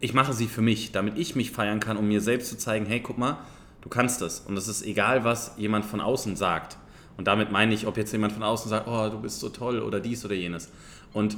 ich 0.00 0.14
mache 0.14 0.32
sie 0.32 0.48
für 0.48 0.62
mich, 0.62 0.90
damit 0.90 1.16
ich 1.16 1.36
mich 1.36 1.52
feiern 1.52 1.78
kann, 1.78 1.96
um 1.96 2.08
mir 2.08 2.20
selbst 2.20 2.48
zu 2.48 2.58
zeigen, 2.58 2.86
hey, 2.86 3.00
guck 3.00 3.18
mal, 3.18 3.38
du 3.82 3.88
kannst 3.88 4.20
das. 4.20 4.40
Und 4.40 4.56
es 4.56 4.66
ist 4.66 4.84
egal, 4.84 5.22
was 5.22 5.54
jemand 5.56 5.84
von 5.84 6.00
außen 6.00 6.34
sagt. 6.34 6.76
Und 7.16 7.28
damit 7.28 7.52
meine 7.52 7.72
ich, 7.72 7.86
ob 7.86 7.96
jetzt 7.96 8.10
jemand 8.10 8.32
von 8.32 8.42
außen 8.42 8.68
sagt, 8.68 8.88
oh, 8.88 9.08
du 9.10 9.20
bist 9.20 9.38
so 9.38 9.48
toll 9.48 9.80
oder 9.80 10.00
dies 10.00 10.24
oder 10.24 10.34
jenes. 10.34 10.70
Und 11.12 11.36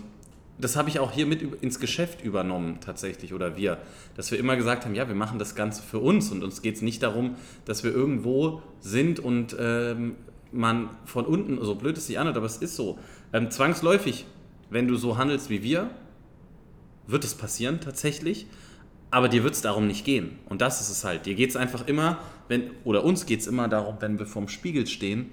das 0.58 0.76
habe 0.76 0.88
ich 0.88 0.98
auch 0.98 1.12
hier 1.12 1.26
mit 1.26 1.42
ins 1.62 1.80
Geschäft 1.80 2.22
übernommen 2.22 2.78
tatsächlich 2.80 3.34
oder 3.34 3.56
wir, 3.56 3.78
dass 4.16 4.30
wir 4.30 4.38
immer 4.38 4.56
gesagt 4.56 4.84
haben, 4.84 4.94
ja, 4.94 5.08
wir 5.08 5.14
machen 5.14 5.38
das 5.38 5.54
Ganze 5.54 5.82
für 5.82 5.98
uns 5.98 6.30
und 6.30 6.44
uns 6.44 6.62
geht 6.62 6.76
es 6.76 6.82
nicht 6.82 7.02
darum, 7.02 7.34
dass 7.64 7.82
wir 7.82 7.92
irgendwo 7.92 8.62
sind 8.80 9.18
und 9.18 9.56
ähm, 9.58 10.14
man 10.52 10.90
von 11.04 11.26
unten, 11.26 11.62
so 11.62 11.74
blöd 11.74 11.98
es 11.98 12.06
sich 12.06 12.18
anhört, 12.18 12.36
aber 12.36 12.46
es 12.46 12.58
ist 12.58 12.76
so, 12.76 12.98
ähm, 13.32 13.50
zwangsläufig, 13.50 14.26
wenn 14.74 14.88
du 14.88 14.96
so 14.96 15.16
handelst 15.16 15.50
wie 15.50 15.62
wir, 15.62 15.88
wird 17.06 17.24
es 17.24 17.36
passieren 17.36 17.80
tatsächlich, 17.80 18.46
aber 19.12 19.28
dir 19.28 19.44
wird 19.44 19.54
es 19.54 19.62
darum 19.62 19.86
nicht 19.86 20.04
gehen. 20.04 20.40
Und 20.48 20.60
das 20.60 20.80
ist 20.80 20.90
es 20.90 21.04
halt. 21.04 21.26
Dir 21.26 21.36
geht 21.36 21.50
es 21.50 21.56
einfach 21.56 21.86
immer, 21.86 22.18
wenn, 22.48 22.72
oder 22.82 23.04
uns 23.04 23.24
geht 23.24 23.38
es 23.38 23.46
immer 23.46 23.68
darum, 23.68 23.98
wenn 24.00 24.18
wir 24.18 24.26
vorm 24.26 24.48
Spiegel 24.48 24.88
stehen, 24.88 25.30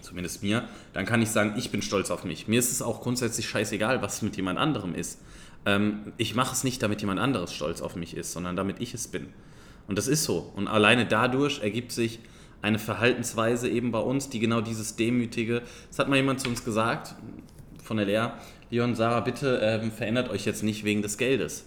zumindest 0.00 0.42
mir, 0.42 0.68
dann 0.92 1.06
kann 1.06 1.22
ich 1.22 1.30
sagen, 1.30 1.54
ich 1.56 1.70
bin 1.70 1.80
stolz 1.80 2.10
auf 2.10 2.24
mich. 2.24 2.48
Mir 2.48 2.58
ist 2.58 2.72
es 2.72 2.82
auch 2.82 3.02
grundsätzlich 3.02 3.48
scheißegal, 3.48 4.02
was 4.02 4.20
mit 4.20 4.36
jemand 4.36 4.58
anderem 4.58 4.96
ist. 4.96 5.20
Ähm, 5.64 6.12
ich 6.16 6.34
mache 6.34 6.54
es 6.54 6.64
nicht, 6.64 6.82
damit 6.82 7.02
jemand 7.02 7.20
anderes 7.20 7.52
stolz 7.52 7.82
auf 7.82 7.94
mich 7.94 8.16
ist, 8.16 8.32
sondern 8.32 8.56
damit 8.56 8.80
ich 8.80 8.94
es 8.94 9.06
bin. 9.06 9.28
Und 9.86 9.96
das 9.96 10.08
ist 10.08 10.24
so. 10.24 10.52
Und 10.56 10.66
alleine 10.66 11.06
dadurch 11.06 11.60
ergibt 11.60 11.92
sich 11.92 12.18
eine 12.62 12.80
Verhaltensweise 12.80 13.68
eben 13.68 13.92
bei 13.92 14.00
uns, 14.00 14.28
die 14.28 14.40
genau 14.40 14.60
dieses 14.60 14.96
Demütige, 14.96 15.62
das 15.88 16.00
hat 16.00 16.08
mal 16.08 16.16
jemand 16.16 16.40
zu 16.40 16.48
uns 16.48 16.64
gesagt, 16.64 17.14
von 17.84 17.98
der 17.98 18.06
Lehr, 18.06 18.38
Leon, 18.70 18.94
Sarah, 18.94 19.20
bitte 19.20 19.60
ähm, 19.62 19.92
verändert 19.92 20.30
euch 20.30 20.44
jetzt 20.46 20.62
nicht 20.62 20.84
wegen 20.84 21.02
des 21.02 21.18
Geldes. 21.18 21.66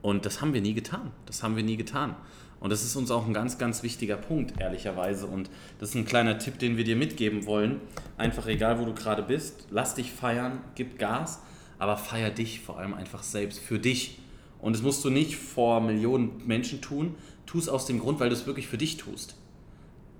Und 0.00 0.24
das 0.24 0.40
haben 0.40 0.54
wir 0.54 0.60
nie 0.60 0.74
getan. 0.74 1.10
Das 1.26 1.42
haben 1.42 1.56
wir 1.56 1.64
nie 1.64 1.76
getan. 1.76 2.14
Und 2.60 2.70
das 2.70 2.84
ist 2.84 2.96
uns 2.96 3.10
auch 3.10 3.26
ein 3.26 3.34
ganz, 3.34 3.58
ganz 3.58 3.82
wichtiger 3.82 4.16
Punkt, 4.16 4.60
ehrlicherweise. 4.60 5.26
Und 5.26 5.50
das 5.78 5.90
ist 5.90 5.94
ein 5.96 6.04
kleiner 6.04 6.38
Tipp, 6.38 6.58
den 6.58 6.76
wir 6.76 6.84
dir 6.84 6.96
mitgeben 6.96 7.44
wollen. 7.46 7.80
Einfach 8.16 8.46
egal, 8.46 8.78
wo 8.78 8.84
du 8.84 8.94
gerade 8.94 9.22
bist, 9.22 9.66
lass 9.70 9.94
dich 9.94 10.12
feiern, 10.12 10.60
gib 10.76 10.98
Gas, 10.98 11.42
aber 11.78 11.96
feier 11.96 12.30
dich 12.30 12.60
vor 12.60 12.78
allem 12.78 12.94
einfach 12.94 13.22
selbst 13.22 13.58
für 13.58 13.78
dich. 13.78 14.18
Und 14.60 14.74
das 14.74 14.82
musst 14.82 15.04
du 15.04 15.10
nicht 15.10 15.36
vor 15.36 15.80
Millionen 15.80 16.46
Menschen 16.46 16.80
tun. 16.80 17.16
Tu 17.44 17.58
es 17.58 17.68
aus 17.68 17.86
dem 17.86 17.98
Grund, 17.98 18.20
weil 18.20 18.30
du 18.30 18.34
es 18.34 18.46
wirklich 18.46 18.68
für 18.68 18.78
dich 18.78 18.96
tust. 18.96 19.36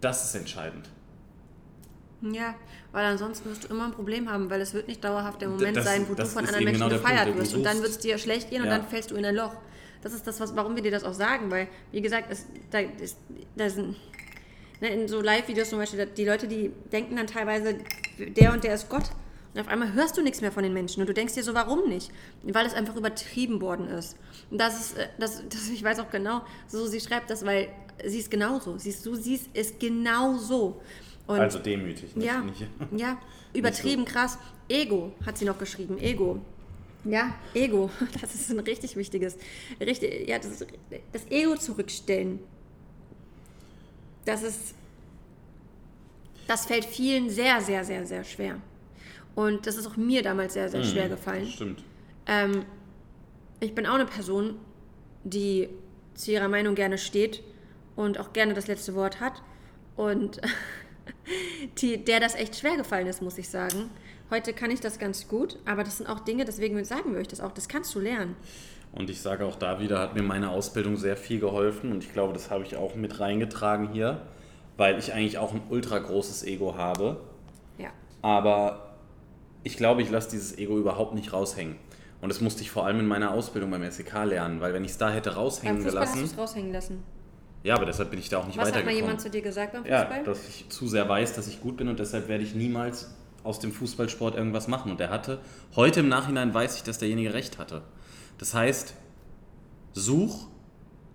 Das 0.00 0.24
ist 0.24 0.34
entscheidend. 0.34 0.90
Ja, 2.34 2.54
weil 2.92 3.04
ansonsten 3.04 3.50
wirst 3.50 3.64
du 3.64 3.68
immer 3.68 3.84
ein 3.84 3.92
Problem 3.92 4.30
haben, 4.30 4.50
weil 4.50 4.60
es 4.60 4.74
wird 4.74 4.88
nicht 4.88 5.02
dauerhaft 5.02 5.40
der 5.40 5.48
Moment 5.48 5.76
das, 5.76 5.84
sein, 5.84 6.06
wo 6.08 6.14
du 6.14 6.26
von 6.26 6.44
anderen 6.44 6.64
Menschen 6.64 6.88
genau 6.88 6.96
gefeiert 6.96 7.24
Punkt, 7.24 7.40
wirst. 7.40 7.54
Und 7.54 7.62
dann 7.62 7.78
wird 7.78 7.90
es 7.90 7.98
dir 7.98 8.18
schlecht 8.18 8.50
gehen 8.50 8.58
ja. 8.58 8.64
und 8.64 8.70
dann 8.70 8.86
fällst 8.88 9.10
du 9.10 9.16
in 9.16 9.24
ein 9.24 9.34
Loch. 9.34 9.54
Das 10.02 10.12
ist 10.12 10.26
das, 10.26 10.40
was, 10.40 10.54
warum 10.54 10.76
wir 10.76 10.82
dir 10.82 10.92
das 10.92 11.04
auch 11.04 11.14
sagen, 11.14 11.50
weil, 11.50 11.68
wie 11.92 12.00
gesagt, 12.00 12.28
es, 12.30 12.46
da, 12.70 12.80
ist, 12.80 13.18
da 13.56 13.68
sind 13.68 13.96
ne, 14.80 14.88
in 14.88 15.08
so 15.08 15.20
Live-Videos 15.20 15.70
zum 15.70 15.78
Beispiel, 15.78 16.06
die 16.06 16.24
Leute, 16.24 16.46
die 16.46 16.70
denken 16.92 17.16
dann 17.16 17.26
teilweise, 17.26 17.78
der 18.18 18.52
und 18.52 18.64
der 18.64 18.74
ist 18.74 18.88
Gott. 18.88 19.10
Und 19.54 19.60
auf 19.60 19.68
einmal 19.68 19.94
hörst 19.94 20.16
du 20.18 20.22
nichts 20.22 20.42
mehr 20.42 20.52
von 20.52 20.62
den 20.62 20.74
Menschen 20.74 21.00
und 21.00 21.08
du 21.08 21.14
denkst 21.14 21.34
dir 21.34 21.42
so, 21.42 21.54
warum 21.54 21.88
nicht? 21.88 22.10
Weil 22.42 22.66
es 22.66 22.74
einfach 22.74 22.94
übertrieben 22.94 23.60
worden 23.62 23.88
ist. 23.88 24.16
Und 24.50 24.58
das 24.58 24.78
ist, 24.78 24.98
äh, 24.98 25.08
das, 25.18 25.42
das, 25.48 25.68
ich 25.70 25.82
weiß 25.82 25.98
auch 26.00 26.10
genau, 26.10 26.42
so 26.68 26.86
sie 26.86 27.00
schreibt 27.00 27.30
das, 27.30 27.44
weil 27.44 27.68
sie 28.04 28.18
ist 28.18 28.30
genauso. 28.30 28.76
Siehst 28.76 29.04
du, 29.06 29.14
sie 29.14 29.36
ist, 29.36 29.48
ist 29.54 29.80
genau 29.80 30.36
so. 30.36 30.80
Und 31.26 31.40
also 31.40 31.58
demütig, 31.58 32.14
nicht, 32.14 32.26
ja, 32.26 32.40
nicht, 32.40 32.66
ja, 32.96 33.18
übertrieben 33.52 34.06
so. 34.06 34.12
krass. 34.12 34.38
Ego 34.68 35.12
hat 35.24 35.38
sie 35.38 35.44
noch 35.44 35.58
geschrieben, 35.58 35.98
Ego. 35.98 36.40
Ja, 37.04 37.34
Ego, 37.54 37.90
das 38.20 38.34
ist 38.34 38.50
ein 38.50 38.60
richtig 38.60 38.96
wichtiges, 38.96 39.36
richtig, 39.80 40.28
ja, 40.28 40.38
das, 40.38 40.64
das 41.12 41.30
Ego 41.30 41.56
zurückstellen. 41.56 42.40
Das 44.24 44.42
ist, 44.42 44.74
das 46.48 46.66
fällt 46.66 46.84
vielen 46.84 47.30
sehr, 47.30 47.60
sehr, 47.60 47.84
sehr, 47.84 48.06
sehr 48.06 48.24
schwer. 48.24 48.60
Und 49.36 49.66
das 49.66 49.76
ist 49.76 49.86
auch 49.86 49.96
mir 49.96 50.22
damals 50.22 50.54
sehr, 50.54 50.68
sehr 50.68 50.80
mhm, 50.80 50.84
schwer 50.84 51.08
gefallen. 51.08 51.46
Stimmt. 51.46 51.84
Ähm, 52.26 52.64
ich 53.60 53.74
bin 53.74 53.86
auch 53.86 53.94
eine 53.94 54.06
Person, 54.06 54.56
die 55.24 55.68
zu 56.14 56.32
ihrer 56.32 56.48
Meinung 56.48 56.74
gerne 56.74 56.98
steht 56.98 57.42
und 57.94 58.18
auch 58.18 58.32
gerne 58.32 58.54
das 58.54 58.66
letzte 58.66 58.94
Wort 58.94 59.20
hat. 59.20 59.42
Und 59.96 60.40
die, 61.80 62.04
der 62.04 62.20
das 62.20 62.34
echt 62.34 62.56
schwer 62.56 62.76
gefallen 62.76 63.06
ist, 63.06 63.22
muss 63.22 63.38
ich 63.38 63.48
sagen. 63.48 63.90
Heute 64.30 64.52
kann 64.52 64.70
ich 64.70 64.80
das 64.80 64.98
ganz 64.98 65.28
gut, 65.28 65.58
aber 65.64 65.84
das 65.84 65.98
sind 65.98 66.08
auch 66.08 66.20
Dinge, 66.20 66.44
deswegen 66.44 66.82
sagen 66.84 67.12
wir 67.12 67.20
euch 67.20 67.28
das 67.28 67.40
auch, 67.40 67.52
das 67.52 67.68
kannst 67.68 67.94
du 67.94 68.00
lernen. 68.00 68.34
Und 68.92 69.10
ich 69.10 69.20
sage 69.20 69.44
auch 69.44 69.56
da 69.56 69.78
wieder, 69.78 70.00
hat 70.00 70.14
mir 70.14 70.22
meine 70.22 70.50
Ausbildung 70.50 70.96
sehr 70.96 71.16
viel 71.16 71.38
geholfen 71.38 71.92
und 71.92 72.02
ich 72.02 72.12
glaube, 72.12 72.32
das 72.32 72.50
habe 72.50 72.64
ich 72.64 72.76
auch 72.76 72.94
mit 72.94 73.20
reingetragen 73.20 73.92
hier, 73.92 74.22
weil 74.76 74.98
ich 74.98 75.12
eigentlich 75.12 75.38
auch 75.38 75.52
ein 75.52 75.62
ultra 75.68 75.98
großes 75.98 76.44
Ego 76.44 76.76
habe. 76.76 77.20
Ja. 77.78 77.90
Aber 78.22 78.96
ich 79.62 79.76
glaube, 79.76 80.02
ich 80.02 80.10
lasse 80.10 80.30
dieses 80.30 80.56
Ego 80.58 80.78
überhaupt 80.78 81.14
nicht 81.14 81.32
raushängen. 81.32 81.76
Und 82.20 82.30
das 82.30 82.40
musste 82.40 82.62
ich 82.62 82.70
vor 82.70 82.86
allem 82.86 83.00
in 83.00 83.06
meiner 83.06 83.32
Ausbildung 83.32 83.70
beim 83.70 83.88
SEK 83.88 84.24
lernen, 84.24 84.60
weil 84.60 84.72
wenn 84.72 84.84
ich 84.84 84.92
es 84.92 84.98
da 84.98 85.10
hätte 85.10 85.34
raushängen 85.34 85.76
beim 85.76 85.84
Fußball 85.84 86.04
gelassen. 86.04 86.22
Hast 86.22 86.38
raushängen 86.38 86.72
lassen. 86.72 87.02
Ja, 87.66 87.74
aber 87.74 87.84
deshalb 87.84 88.10
bin 88.10 88.20
ich 88.20 88.28
da 88.28 88.38
auch 88.38 88.46
nicht 88.46 88.56
Was 88.56 88.68
weitergekommen. 88.68 88.86
Was 88.86 88.94
hat 88.94 89.00
mal 89.00 89.06
jemand 89.08 89.20
zu 89.20 89.28
dir 89.28 89.42
gesagt 89.42 89.72
beim 89.72 89.82
Fußball? 89.82 90.18
Ja, 90.18 90.22
dass 90.22 90.48
ich 90.48 90.68
zu 90.68 90.86
sehr 90.86 91.08
weiß, 91.08 91.34
dass 91.34 91.48
ich 91.48 91.60
gut 91.60 91.76
bin 91.76 91.88
und 91.88 91.98
deshalb 91.98 92.28
werde 92.28 92.44
ich 92.44 92.54
niemals 92.54 93.10
aus 93.42 93.58
dem 93.58 93.72
Fußballsport 93.72 94.36
irgendwas 94.36 94.68
machen. 94.68 94.92
Und 94.92 95.00
er 95.00 95.10
hatte, 95.10 95.40
heute 95.74 95.98
im 95.98 96.08
Nachhinein 96.08 96.54
weiß 96.54 96.76
ich, 96.76 96.84
dass 96.84 96.98
derjenige 96.98 97.34
recht 97.34 97.58
hatte. 97.58 97.82
Das 98.38 98.54
heißt, 98.54 98.94
such, 99.94 100.46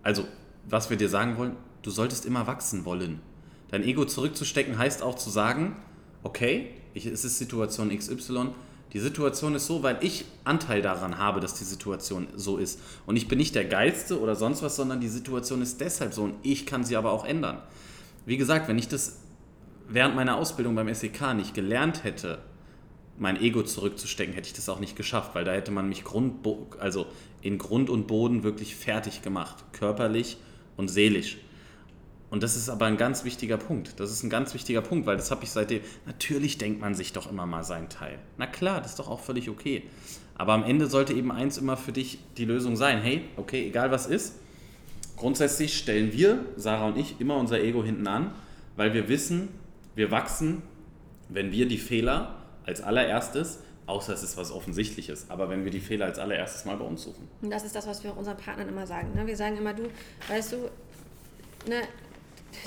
also 0.04 0.26
was 0.68 0.90
wir 0.90 0.98
dir 0.98 1.08
sagen 1.08 1.38
wollen, 1.38 1.56
du 1.84 1.90
solltest 1.90 2.26
immer 2.26 2.48
wachsen 2.48 2.84
wollen. 2.84 3.22
Dein 3.70 3.84
Ego 3.84 4.04
zurückzustecken 4.04 4.78
heißt 4.78 5.04
auch 5.04 5.16
zu 5.16 5.30
sagen, 5.30 5.78
okay, 6.22 6.72
ich, 6.94 7.06
es 7.06 7.24
ist 7.24 7.38
Situation 7.38 7.98
XY, 7.98 8.50
die 8.94 9.00
Situation 9.00 9.56
ist 9.56 9.68
so, 9.68 9.84
weil 9.84 9.98
ich 10.02 10.26
Anteil 10.44 10.82
daran 10.82 11.18
habe, 11.18 11.40
dass 11.40 11.54
die 11.54 11.64
Situation 11.64 12.28
so 12.36 12.58
ist. 12.58 12.80
Und 13.06 13.16
ich 13.16 13.28
bin 13.28 13.38
nicht 13.38 13.56
der 13.56 13.66
Geilste 13.66 14.20
oder 14.20 14.36
sonst 14.36 14.62
was, 14.62 14.76
sondern 14.76 15.00
die 15.00 15.08
Situation 15.08 15.62
ist 15.62 15.80
deshalb 15.80 16.14
so 16.14 16.24
und 16.24 16.36
ich 16.44 16.66
kann 16.66 16.84
sie 16.84 16.98
aber 16.98 17.12
auch 17.12 17.26
ändern. 17.26 17.60
Wie 18.26 18.38
gesagt, 18.38 18.68
wenn 18.68 18.78
ich 18.78 18.88
das 18.88 19.20
während 19.88 20.16
meiner 20.16 20.36
Ausbildung 20.38 20.76
beim 20.76 20.94
SEK 20.94 21.34
nicht 21.36 21.54
gelernt 21.54 22.04
hätte, 22.04 22.40
mein 23.18 23.40
Ego 23.40 23.64
zurückzustecken, 23.64 24.34
hätte 24.34 24.48
ich 24.48 24.54
das 24.54 24.68
auch 24.70 24.80
nicht 24.80 24.96
geschafft, 24.96 25.36
weil 25.36 25.46
da 25.46 25.52
hätte 25.52 25.72
man 25.72 25.88
mich 25.88 26.04
Grund, 26.04 26.46
also 26.80 27.06
in 27.42 27.58
Grund 27.58 27.90
und 27.90 28.08
Boden 28.08 28.44
wirklich 28.44 28.76
fertig 28.76 29.22
gemacht, 29.22 29.64
körperlich 29.74 30.38
und 30.78 30.90
seelisch. 30.90 31.38
Und 32.32 32.42
das 32.44 32.56
ist 32.56 32.70
aber 32.70 32.86
ein 32.86 32.96
ganz 32.96 33.26
wichtiger 33.26 33.58
Punkt. 33.58 34.00
Das 34.00 34.10
ist 34.10 34.24
ein 34.24 34.30
ganz 34.30 34.54
wichtiger 34.54 34.82
Punkt, 34.82 35.06
weil 35.06 35.18
das 35.18 35.30
habe 35.32 35.44
ich 35.44 35.52
seitdem. 35.52 35.82
Natürlich 36.06 36.58
denkt 36.58 36.80
man 36.80 36.96
sich 36.96 37.12
doch 37.12 37.30
immer 37.30 37.46
mal 37.46 37.64
seinen 37.64 37.90
Teil. 37.90 38.18
Na 38.38 38.48
klar, 38.48 38.80
das 38.82 38.92
ist 38.92 39.00
doch 39.00 39.10
auch 39.10 39.20
völlig 39.20 39.50
okay. 39.50 39.84
Aber 40.36 40.54
am 40.54 40.64
Ende 40.64 40.88
sollte 40.88 41.14
eben 41.14 41.32
eins 41.32 41.58
immer 41.58 41.76
für 41.76 41.92
dich 41.92 42.20
die 42.38 42.46
Lösung 42.46 42.78
sein. 42.78 43.02
Hey, 43.02 43.26
okay, 43.36 43.68
egal 43.68 43.92
was 43.92 44.08
ist. 44.08 44.36
Grundsätzlich 45.18 45.78
stellen 45.78 46.14
wir, 46.14 46.46
Sarah 46.56 46.88
und 46.88 46.98
ich, 46.98 47.20
immer 47.20 47.36
unser 47.36 47.60
Ego 47.60 47.84
hinten 47.84 48.08
an, 48.08 48.34
weil 48.78 48.94
wir 48.94 49.10
wissen, 49.10 49.50
wir 49.94 50.10
wachsen, 50.10 50.64
wenn 51.28 51.52
wir 51.52 51.68
die 51.68 51.78
Fehler 51.78 52.38
als 52.66 52.82
allererstes, 52.82 53.60
außer 53.88 54.14
es 54.14 54.24
ist 54.24 54.38
was 54.38 54.52
Offensichtliches, 54.52 55.30
aber 55.30 55.50
wenn 55.50 55.66
wir 55.66 55.72
die 55.72 55.82
Fehler 55.82 56.06
als 56.06 56.18
allererstes 56.18 56.64
mal 56.64 56.78
bei 56.78 56.86
uns 56.86 57.04
suchen. 57.04 57.28
Und 57.42 57.52
das 57.52 57.66
ist 57.66 57.76
das, 57.76 57.86
was 57.88 58.04
wir 58.04 58.12
auch 58.12 58.18
unseren 58.18 58.38
Partnern 58.38 58.70
immer 58.70 58.88
sagen. 58.88 59.14
Ne? 59.14 59.28
Wir 59.28 59.36
sagen 59.36 59.58
immer, 59.58 59.74
du, 59.74 59.84
weißt 60.30 60.54
du, 60.54 60.58
ne, 61.70 61.82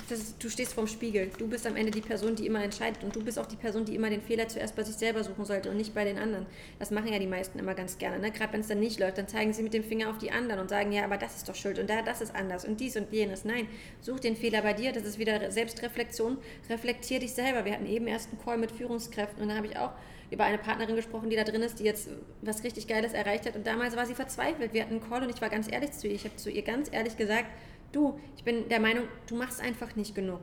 das, 0.09 0.37
du 0.39 0.49
stehst 0.49 0.75
vorm 0.75 0.87
Spiegel. 0.87 1.31
Du 1.39 1.49
bist 1.49 1.67
am 1.67 1.77
Ende 1.77 1.91
die 1.91 2.01
Person, 2.01 2.35
die 2.35 2.47
immer 2.47 2.63
entscheidet. 2.63 3.03
Und 3.05 3.15
du 3.15 3.23
bist 3.23 3.39
auch 3.39 3.47
die 3.47 3.57
Person, 3.57 3.85
die 3.85 3.95
immer 3.95 4.11
den 4.11 4.23
Fehler 4.23 4.49
zuerst 4.49 4.77
bei 4.77 4.83
sich 4.83 4.97
selber 4.97 5.25
suchen 5.25 5.45
sollte 5.45 5.71
und 5.71 5.77
nicht 5.77 5.95
bei 5.95 6.05
den 6.05 6.19
anderen. 6.19 6.47
Das 6.79 6.91
machen 6.91 7.13
ja 7.13 7.19
die 7.19 7.27
meisten 7.27 7.59
immer 7.59 7.75
ganz 7.75 7.99
gerne. 7.99 8.19
Ne? 8.19 8.31
Gerade 8.31 8.53
wenn 8.53 8.61
es 8.61 8.69
dann 8.69 8.81
nicht 8.81 9.01
läuft, 9.01 9.19
dann 9.19 9.29
zeigen 9.29 9.53
sie 9.53 9.63
mit 9.63 9.75
dem 9.75 9.85
Finger 9.85 10.11
auf 10.11 10.19
die 10.19 10.31
anderen 10.31 10.61
und 10.61 10.69
sagen, 10.69 10.93
ja, 10.93 11.05
aber 11.05 11.17
das 11.17 11.37
ist 11.37 11.49
doch 11.49 11.55
schuld 11.55 11.79
und 11.79 11.89
da, 11.89 12.03
das 12.03 12.21
ist 12.21 12.35
anders 12.35 12.65
und 12.65 12.81
dies 12.81 12.97
und 12.97 13.13
jenes. 13.13 13.45
Nein, 13.45 13.69
such 14.01 14.21
den 14.21 14.37
Fehler 14.37 14.63
bei 14.63 14.73
dir. 14.73 14.93
Das 14.93 15.05
ist 15.05 15.19
wieder 15.19 15.51
Selbstreflexion. 15.51 16.39
Reflektier 16.69 17.21
dich 17.21 17.33
selber. 17.33 17.65
Wir 17.65 17.73
hatten 17.73 17.87
eben 17.87 18.07
erst 18.07 18.31
einen 18.31 18.43
Call 18.43 18.59
mit 18.59 18.73
Führungskräften 18.73 19.43
und 19.43 19.49
da 19.49 19.57
habe 19.57 19.67
ich 19.67 19.77
auch 19.77 19.93
über 20.31 20.45
eine 20.45 20.59
Partnerin 20.59 20.97
gesprochen, 20.97 21.31
die 21.31 21.37
da 21.37 21.45
drin 21.45 21.63
ist, 21.63 21.79
die 21.79 21.85
jetzt 21.85 22.09
was 22.43 22.65
richtig 22.65 22.87
Geiles 22.87 23.13
erreicht 23.13 23.47
hat. 23.47 23.57
Und 23.57 23.67
damals 23.67 23.97
war 23.97 24.07
sie 24.07 24.15
verzweifelt. 24.15 24.73
Wir 24.73 24.83
hatten 24.83 24.95
einen 24.95 25.09
Call 25.09 25.23
und 25.23 25.31
ich 25.31 25.41
war 25.41 25.49
ganz 25.49 25.71
ehrlich 25.71 25.93
zu 25.93 26.09
ihr. 26.09 26.15
Ich 26.15 26.25
habe 26.25 26.37
zu 26.37 26.51
ihr 26.51 26.63
ganz 26.63 26.93
ehrlich 26.93 27.17
gesagt, 27.17 27.47
du, 27.95 28.19
ich 28.37 28.45
bin 28.45 28.69
der 28.69 28.81
Meinung, 28.81 29.05
du 29.29 29.37
machst 29.37 29.61
einfach 29.61 29.97
nicht 29.97 30.15
genug. 30.15 30.41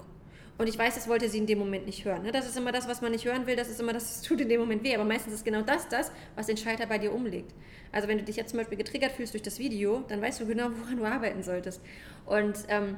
Und 0.58 0.68
ich 0.68 0.78
weiß, 0.78 0.94
das 0.94 1.08
wollte 1.08 1.28
sie 1.28 1.40
in 1.40 1.48
dem 1.48 1.58
Moment 1.58 1.88
nicht 1.88 2.06
hören. 2.06 2.22
Ne? 2.22 2.32
Das 2.32 2.48
ist 2.48 2.56
immer 2.56 2.72
das, 2.72 2.88
was 2.88 3.02
man 3.02 3.12
nicht 3.12 3.26
hören 3.26 3.48
will, 3.48 3.56
das 3.56 3.68
ist 3.68 3.80
immer 3.80 3.94
das, 3.94 4.08
das 4.08 4.22
tut 4.22 4.42
in 4.42 4.50
dem 4.50 4.60
Moment 4.60 4.84
weh. 4.84 4.94
Aber 4.94 5.06
meistens 5.06 5.34
ist 5.34 5.44
genau 5.44 5.62
das 5.62 5.88
das, 5.90 6.12
was 6.36 6.46
den 6.46 6.58
Schalter 6.58 6.86
bei 6.86 7.00
dir 7.00 7.12
umlegt. 7.14 7.52
Also 7.92 8.08
wenn 8.08 8.20
du 8.20 8.24
dich 8.24 8.36
jetzt 8.36 8.52
zum 8.52 8.60
Beispiel 8.60 8.78
getriggert 8.78 9.12
fühlst 9.12 9.34
durch 9.34 9.42
das 9.42 9.58
Video, 9.58 10.04
dann 10.08 10.22
weißt 10.22 10.40
du 10.40 10.46
genau, 10.46 10.70
woran 10.80 10.98
du 10.98 11.06
arbeiten 11.06 11.42
solltest. 11.42 11.82
Und 12.28 12.58
ähm, 12.68 12.98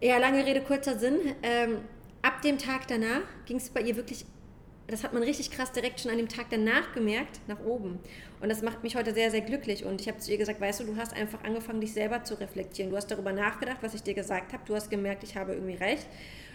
ja, 0.00 0.18
lange 0.18 0.44
Rede, 0.44 0.60
kurzer 0.60 0.98
Sinn. 0.98 1.18
Ähm, 1.42 1.78
ab 2.22 2.42
dem 2.42 2.58
Tag 2.58 2.88
danach 2.88 3.22
ging 3.46 3.58
es 3.58 3.70
bei 3.70 3.80
ihr 3.80 3.96
wirklich 3.96 4.24
das 4.92 5.04
hat 5.04 5.12
man 5.12 5.22
richtig 5.22 5.50
krass 5.50 5.70
direkt 5.72 6.00
schon 6.00 6.10
an 6.10 6.16
dem 6.16 6.28
Tag 6.28 6.46
danach 6.50 6.94
gemerkt, 6.94 7.40
nach 7.46 7.60
oben. 7.60 7.98
Und 8.40 8.48
das 8.48 8.62
macht 8.62 8.82
mich 8.82 8.96
heute 8.96 9.12
sehr, 9.12 9.30
sehr 9.30 9.42
glücklich. 9.42 9.84
Und 9.84 10.00
ich 10.00 10.08
habe 10.08 10.18
zu 10.18 10.30
ihr 10.30 10.38
gesagt, 10.38 10.60
weißt 10.60 10.80
du, 10.80 10.84
du 10.84 10.96
hast 10.96 11.14
einfach 11.14 11.44
angefangen, 11.44 11.80
dich 11.80 11.92
selber 11.92 12.24
zu 12.24 12.40
reflektieren. 12.40 12.90
Du 12.90 12.96
hast 12.96 13.10
darüber 13.10 13.32
nachgedacht, 13.32 13.78
was 13.82 13.94
ich 13.94 14.02
dir 14.02 14.14
gesagt 14.14 14.52
habe. 14.54 14.62
Du 14.66 14.74
hast 14.74 14.88
gemerkt, 14.88 15.24
ich 15.24 15.36
habe 15.36 15.52
irgendwie 15.52 15.74
recht. 15.74 16.06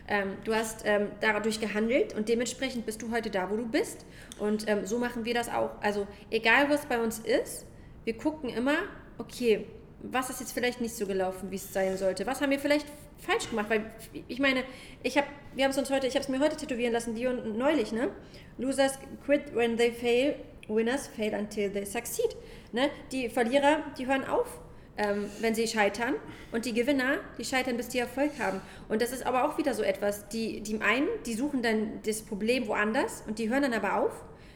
Ähm, 0.08 0.34
du 0.44 0.54
hast 0.54 0.82
ähm, 0.86 1.08
dadurch 1.22 1.62
gehandelt 1.62 2.14
und 2.14 2.28
dementsprechend 2.28 2.86
bist 2.86 3.02
du 3.02 3.12
heute 3.12 3.30
da, 3.30 3.50
wo 3.50 3.56
du 3.56 3.68
bist. 3.68 4.06
Und 4.40 4.68
ähm, 4.68 4.86
so 4.86 4.98
machen 4.98 5.26
wir 5.26 5.34
das 5.36 5.48
auch. 5.48 5.80
Also 5.82 6.08
egal, 6.32 6.70
was 6.70 6.86
bei 6.88 7.00
uns 7.00 7.20
ist, 7.20 7.66
wir 8.04 8.18
gucken 8.18 8.50
immer, 8.50 8.78
okay, 9.18 9.66
was 10.04 10.30
ist 10.30 10.42
jetzt 10.42 10.52
vielleicht 10.52 10.82
nicht 10.82 10.96
so 10.96 11.08
gelaufen, 11.08 11.50
wie 11.50 11.56
es 11.56 11.72
sein 11.72 11.98
sollte? 11.98 12.26
Was 12.28 12.42
haben 12.42 12.52
wir 12.52 12.60
vielleicht 12.60 12.86
falsch 13.18 13.50
gemacht? 13.50 13.70
Weil 13.70 13.86
ich 14.28 14.40
meine, 14.40 14.64
ich 15.02 15.18
habe, 15.18 15.28
wir 15.56 15.64
haben 15.64 15.72
es 15.72 15.78
uns 15.78 15.90
heute, 15.90 16.08
ich 16.08 16.16
habe 16.16 16.24
es 16.24 16.30
mir 16.30 16.40
heute 16.40 16.58
tätowieren 16.58 16.94
lassen, 16.94 17.16
die 17.16 17.26
und 17.26 17.58
neulich, 17.58 17.92
ne? 17.94 18.10
Losers 18.58 19.00
quit 19.26 19.56
when 19.56 19.78
they 19.78 19.92
fail, 19.92 20.36
winners 20.68 21.08
fail 21.08 21.34
until 21.34 21.72
they 21.72 21.86
succeed. 21.86 22.36
Ne? 22.72 22.90
Die 23.12 23.30
Verlierer, 23.30 23.80
die 23.98 24.06
hören 24.06 24.26
auf, 24.26 24.60
ähm, 24.98 25.26
wenn 25.40 25.56
sie 25.56 25.68
scheitern. 25.68 26.16
Und 26.52 26.66
die 26.66 26.74
Gewinner, 26.74 27.20
die 27.38 27.46
scheitern, 27.46 27.78
bis 27.78 27.88
die 27.88 28.00
Erfolg 28.00 28.32
haben. 28.40 28.62
Und 28.90 29.02
das 29.02 29.12
ist 29.12 29.26
aber 29.26 29.46
auch 29.46 29.58
wieder 29.58 29.74
so 29.74 29.84
etwas, 29.84 30.28
die, 30.28 30.62
die 30.62 30.82
einen, 30.82 31.08
die 31.26 31.34
suchen 31.34 31.62
dann 31.62 32.02
das 32.06 32.22
Problem 32.22 32.68
woanders 32.68 33.24
und 33.26 33.40
die 33.40 33.50
hören 33.50 33.64
dann 33.64 33.74
aber 33.74 34.02
auf 34.02 34.12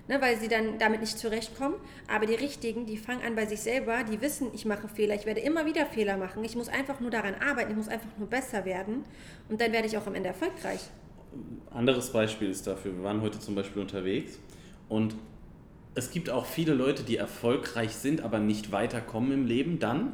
ne, 0.08 0.22
weil 0.22 0.38
sie 0.38 0.48
dann 0.48 0.78
damit 0.80 1.02
nicht 1.02 1.18
zurechtkommen. 1.18 1.76
Aber 2.08 2.26
die 2.26 2.36
Richtigen, 2.36 2.86
die 2.86 2.98
fangen 2.98 3.22
an 3.26 3.36
bei 3.36 3.46
sich 3.46 3.60
selber, 3.60 4.04
die 4.04 4.22
wissen, 4.22 4.50
ich 4.54 4.66
mache 4.66 4.88
Fehler, 4.88 5.16
ich 5.16 5.26
werde 5.26 5.42
immer 5.42 5.66
wieder 5.66 5.86
Fehler 5.86 6.18
machen, 6.18 6.44
ich 6.44 6.56
muss 6.56 6.70
einfach 6.70 7.00
nur 7.00 7.12
daran 7.12 7.36
arbeiten, 7.36 7.72
ich 7.72 7.78
muss 7.78 7.88
einfach 7.88 8.10
nur 8.18 8.28
besser 8.28 8.66
werden 8.66 9.04
und 9.50 9.62
dann 9.62 9.72
werde 9.72 9.88
ich 9.88 9.98
auch 9.98 10.08
am 10.08 10.16
Ende 10.16 10.30
erfolgreich. 10.30 10.82
Anderes 11.72 12.12
Beispiel 12.12 12.50
ist 12.50 12.66
dafür, 12.66 12.96
wir 12.96 13.04
waren 13.04 13.22
heute 13.22 13.40
zum 13.40 13.56
Beispiel 13.56 13.82
unterwegs 13.82 14.40
und 14.90 15.16
es 15.94 16.12
gibt 16.12 16.30
auch 16.30 16.46
viele 16.46 16.74
Leute, 16.74 17.04
die 17.04 17.18
erfolgreich 17.18 17.96
sind, 17.96 18.22
aber 18.22 18.40
nicht 18.40 18.72
weiterkommen 18.72 19.32
im 19.32 19.46
Leben 19.46 19.80
dann, 19.80 20.14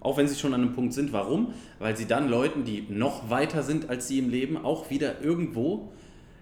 auch 0.00 0.16
wenn 0.16 0.28
sie 0.28 0.36
schon 0.36 0.54
an 0.54 0.62
einem 0.62 0.72
Punkt 0.72 0.94
sind. 0.94 1.12
Warum? 1.12 1.52
Weil 1.80 1.96
sie 1.96 2.06
dann 2.06 2.28
Leuten, 2.28 2.64
die 2.64 2.86
noch 2.88 3.28
weiter 3.28 3.64
sind 3.64 3.90
als 3.90 4.06
sie 4.06 4.20
im 4.20 4.30
Leben, 4.30 4.56
auch 4.56 4.88
wieder 4.88 5.20
irgendwo 5.20 5.92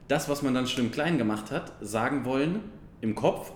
das, 0.09 0.29
was 0.29 0.43
man 0.43 0.53
dann 0.53 0.67
schon 0.67 0.85
im 0.85 0.91
Kleinen 0.91 1.17
gemacht 1.17 1.51
hat, 1.51 1.73
sagen 1.81 2.27
wollen, 2.27 2.61
im 3.05 3.15
Kopf, 3.15 3.53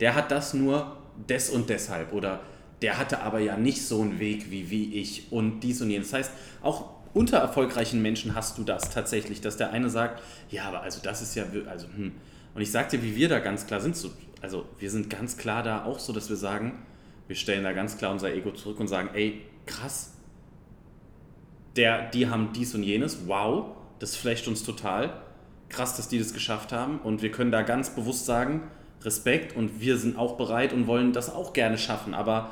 der 0.00 0.14
hat 0.14 0.32
das 0.32 0.54
nur 0.54 0.96
des 1.28 1.50
und 1.50 1.68
deshalb 1.68 2.12
oder 2.12 2.40
der 2.82 2.98
hatte 2.98 3.22
aber 3.22 3.38
ja 3.40 3.56
nicht 3.56 3.84
so 3.84 4.00
einen 4.00 4.18
Weg 4.18 4.50
wie, 4.50 4.70
wie 4.70 4.94
ich 4.94 5.30
und 5.30 5.60
dies 5.60 5.82
und 5.82 5.90
jenes. 5.90 6.10
Das 6.10 6.20
heißt, 6.20 6.32
auch 6.62 6.90
unter 7.12 7.38
erfolgreichen 7.38 8.00
Menschen 8.00 8.34
hast 8.34 8.56
du 8.58 8.64
das 8.64 8.90
tatsächlich, 8.90 9.40
dass 9.40 9.56
der 9.56 9.70
eine 9.70 9.90
sagt, 9.90 10.22
ja, 10.50 10.64
aber 10.64 10.82
also 10.82 11.00
das 11.02 11.20
ist 11.20 11.34
ja, 11.34 11.44
also, 11.68 11.86
hm. 11.88 12.12
Und 12.54 12.62
ich 12.62 12.70
sag 12.70 12.88
dir, 12.88 13.02
wie 13.02 13.14
wir 13.14 13.28
da 13.28 13.40
ganz 13.40 13.66
klar 13.66 13.80
sind, 13.80 13.96
so, 13.96 14.10
also 14.40 14.64
wir 14.78 14.90
sind 14.90 15.10
ganz 15.10 15.36
klar 15.36 15.62
da 15.62 15.84
auch 15.84 15.98
so, 15.98 16.12
dass 16.12 16.28
wir 16.28 16.36
sagen, 16.36 16.82
wir 17.26 17.36
stellen 17.36 17.64
da 17.64 17.72
ganz 17.72 17.98
klar 17.98 18.12
unser 18.12 18.32
Ego 18.32 18.52
zurück 18.52 18.80
und 18.80 18.88
sagen, 18.88 19.10
ey, 19.12 19.42
krass, 19.66 20.14
der, 21.76 22.08
die 22.10 22.28
haben 22.28 22.52
dies 22.54 22.74
und 22.74 22.82
jenes, 22.82 23.26
wow, 23.26 23.66
das 23.98 24.16
flasht 24.16 24.48
uns 24.48 24.62
total 24.62 25.12
krass, 25.68 25.96
dass 25.96 26.08
die 26.08 26.18
das 26.18 26.32
geschafft 26.32 26.72
haben 26.72 26.98
und 26.98 27.22
wir 27.22 27.30
können 27.30 27.50
da 27.50 27.62
ganz 27.62 27.90
bewusst 27.90 28.26
sagen, 28.26 28.62
Respekt 29.02 29.56
und 29.56 29.80
wir 29.80 29.96
sind 29.96 30.18
auch 30.18 30.36
bereit 30.36 30.72
und 30.72 30.86
wollen 30.86 31.12
das 31.12 31.32
auch 31.32 31.52
gerne 31.52 31.78
schaffen, 31.78 32.14
aber 32.14 32.50